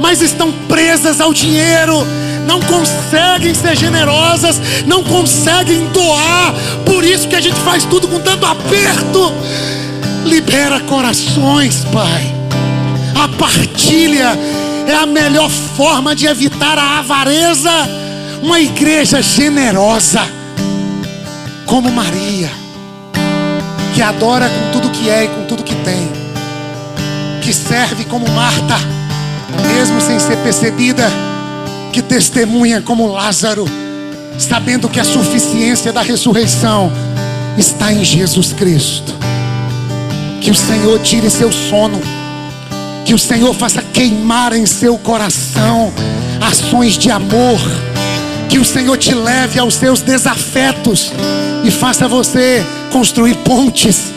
mas 0.00 0.22
estão 0.22 0.52
presas 0.68 1.20
ao 1.20 1.34
dinheiro 1.34 2.06
não 2.46 2.60
conseguem 2.60 3.52
ser 3.52 3.76
generosas, 3.76 4.60
não 4.86 5.02
conseguem 5.02 5.86
doar. 5.88 6.54
Por 6.84 7.04
isso 7.04 7.28
que 7.28 7.34
a 7.34 7.40
gente 7.40 7.58
faz 7.60 7.84
tudo 7.84 8.06
com 8.08 8.20
tanto 8.20 8.46
aperto. 8.46 9.32
Libera 10.24 10.80
corações, 10.80 11.84
Pai. 11.92 12.34
A 13.20 13.28
partilha 13.28 14.38
é 14.86 14.94
a 14.94 15.06
melhor 15.06 15.50
forma 15.50 16.14
de 16.14 16.26
evitar 16.26 16.78
a 16.78 17.00
avareza. 17.00 17.70
Uma 18.42 18.60
igreja 18.60 19.20
generosa, 19.20 20.22
como 21.64 21.90
Maria, 21.90 22.50
que 23.94 24.00
adora 24.00 24.48
com 24.48 24.70
tudo 24.72 24.90
que 24.90 25.10
é 25.10 25.24
e 25.24 25.28
com 25.28 25.44
tudo 25.46 25.64
que 25.64 25.74
tem, 25.76 26.08
que 27.42 27.52
serve 27.52 28.04
como 28.04 28.28
Marta, 28.30 28.76
mesmo 29.66 30.00
sem 30.00 30.20
ser 30.20 30.36
percebida 30.38 31.10
que 31.96 32.02
testemunha 32.02 32.82
como 32.82 33.06
Lázaro, 33.06 33.64
sabendo 34.38 34.86
que 34.86 35.00
a 35.00 35.04
suficiência 35.04 35.90
da 35.94 36.02
ressurreição 36.02 36.92
está 37.56 37.90
em 37.90 38.04
Jesus 38.04 38.52
Cristo. 38.52 39.14
Que 40.42 40.50
o 40.50 40.54
Senhor 40.54 40.98
tire 40.98 41.30
seu 41.30 41.50
sono. 41.50 41.98
Que 43.06 43.14
o 43.14 43.18
Senhor 43.18 43.54
faça 43.54 43.80
queimar 43.80 44.52
em 44.52 44.66
seu 44.66 44.98
coração 44.98 45.90
ações 46.38 46.98
de 46.98 47.10
amor. 47.10 47.58
Que 48.50 48.58
o 48.58 48.64
Senhor 48.64 48.98
te 48.98 49.14
leve 49.14 49.58
aos 49.58 49.72
seus 49.76 50.02
desafetos 50.02 51.14
e 51.64 51.70
faça 51.70 52.06
você 52.06 52.62
construir 52.92 53.36
pontes. 53.36 54.12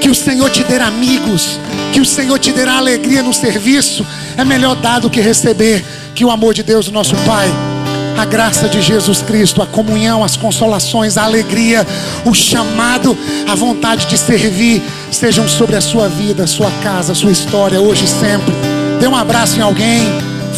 Que 0.00 0.08
o 0.08 0.14
Senhor 0.14 0.48
te 0.48 0.64
dê 0.64 0.76
amigos. 0.76 1.60
Que 1.92 2.00
o 2.00 2.06
Senhor 2.06 2.38
te 2.38 2.52
dê 2.52 2.62
alegria 2.62 3.22
no 3.22 3.34
serviço. 3.34 4.06
É 4.34 4.46
melhor 4.46 4.76
dar 4.76 4.98
do 4.98 5.10
que 5.10 5.20
receber. 5.20 5.84
Que 6.18 6.24
o 6.24 6.32
amor 6.32 6.52
de 6.52 6.64
Deus, 6.64 6.90
nosso 6.90 7.14
Pai 7.18 7.48
a 8.18 8.24
graça 8.24 8.68
de 8.68 8.82
Jesus 8.82 9.22
Cristo, 9.22 9.62
a 9.62 9.66
comunhão, 9.66 10.24
as 10.24 10.36
consolações, 10.36 11.16
a 11.16 11.22
alegria, 11.22 11.86
o 12.24 12.34
chamado, 12.34 13.16
a 13.48 13.54
vontade 13.54 14.06
de 14.06 14.18
servir 14.18 14.82
sejam 15.12 15.46
sobre 15.46 15.76
a 15.76 15.80
sua 15.80 16.08
vida, 16.08 16.44
sua 16.44 16.72
casa, 16.82 17.14
sua 17.14 17.30
história, 17.30 17.80
hoje 17.80 18.06
e 18.06 18.08
sempre. 18.08 18.52
Dê 18.98 19.06
um 19.06 19.14
abraço 19.14 19.60
em 19.60 19.62
alguém. 19.62 20.00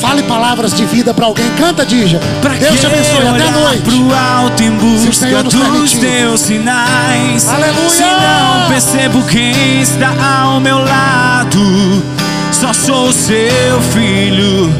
Fale 0.01 0.23
palavras 0.23 0.73
de 0.73 0.87
vida 0.87 1.13
para 1.13 1.27
alguém. 1.27 1.51
Canta, 1.59 1.85
Dija. 1.85 2.19
Pra 2.41 2.55
Deus 2.55 2.81
te 2.81 2.87
abençoe. 2.87 3.29
Até 3.29 3.43
a 3.43 3.51
noite. 3.51 3.83
Pro 3.83 4.15
alto 4.15 4.63
em 4.63 4.71
busca 4.71 5.43
nos 5.43 5.53
dos 5.53 5.93
teus 5.93 6.41
sinais. 6.41 7.47
Aleluia! 7.47 7.91
Se 7.91 8.03
não 8.03 8.69
percebo 8.71 9.23
quem 9.25 9.83
está 9.83 10.15
ao 10.43 10.59
meu 10.59 10.79
lado, 10.79 12.03
só 12.51 12.73
sou 12.73 13.13
seu 13.13 13.83
filho. 13.93 14.75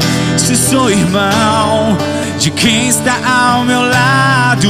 Se 0.51 0.57
sou 0.57 0.91
irmão 0.91 1.97
de 2.37 2.51
quem 2.51 2.89
está 2.89 3.15
ao 3.25 3.63
meu 3.63 3.79
lado. 3.79 4.67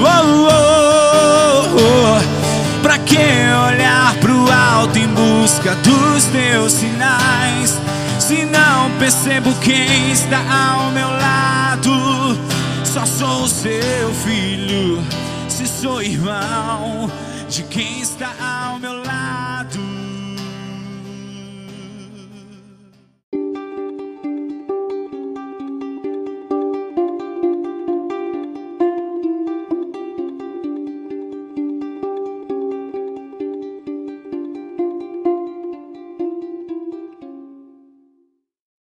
Oh, 0.00 0.48
oh, 0.48 1.76
oh. 1.76 2.80
Pra 2.80 2.96
que 2.96 3.18
olhar 3.18 4.14
pro 4.22 4.50
alto 4.50 4.98
em 4.98 5.06
busca 5.08 5.74
dos 5.74 6.24
teus 6.32 6.72
sinais? 6.72 7.78
Se 8.18 8.46
não 8.46 8.90
percebo 8.98 9.54
quem 9.56 10.12
está 10.12 10.38
ao 10.38 10.92
meu 10.92 11.10
lado, 11.10 12.38
só 12.84 13.04
sou 13.04 13.46
seu 13.46 14.14
filho. 14.24 15.04
Se 15.46 15.66
sou 15.66 16.00
irmão 16.00 17.10
de 17.50 17.64
quem 17.64 18.00
está 18.00 18.30
ao 18.40 18.78
meu 18.78 18.94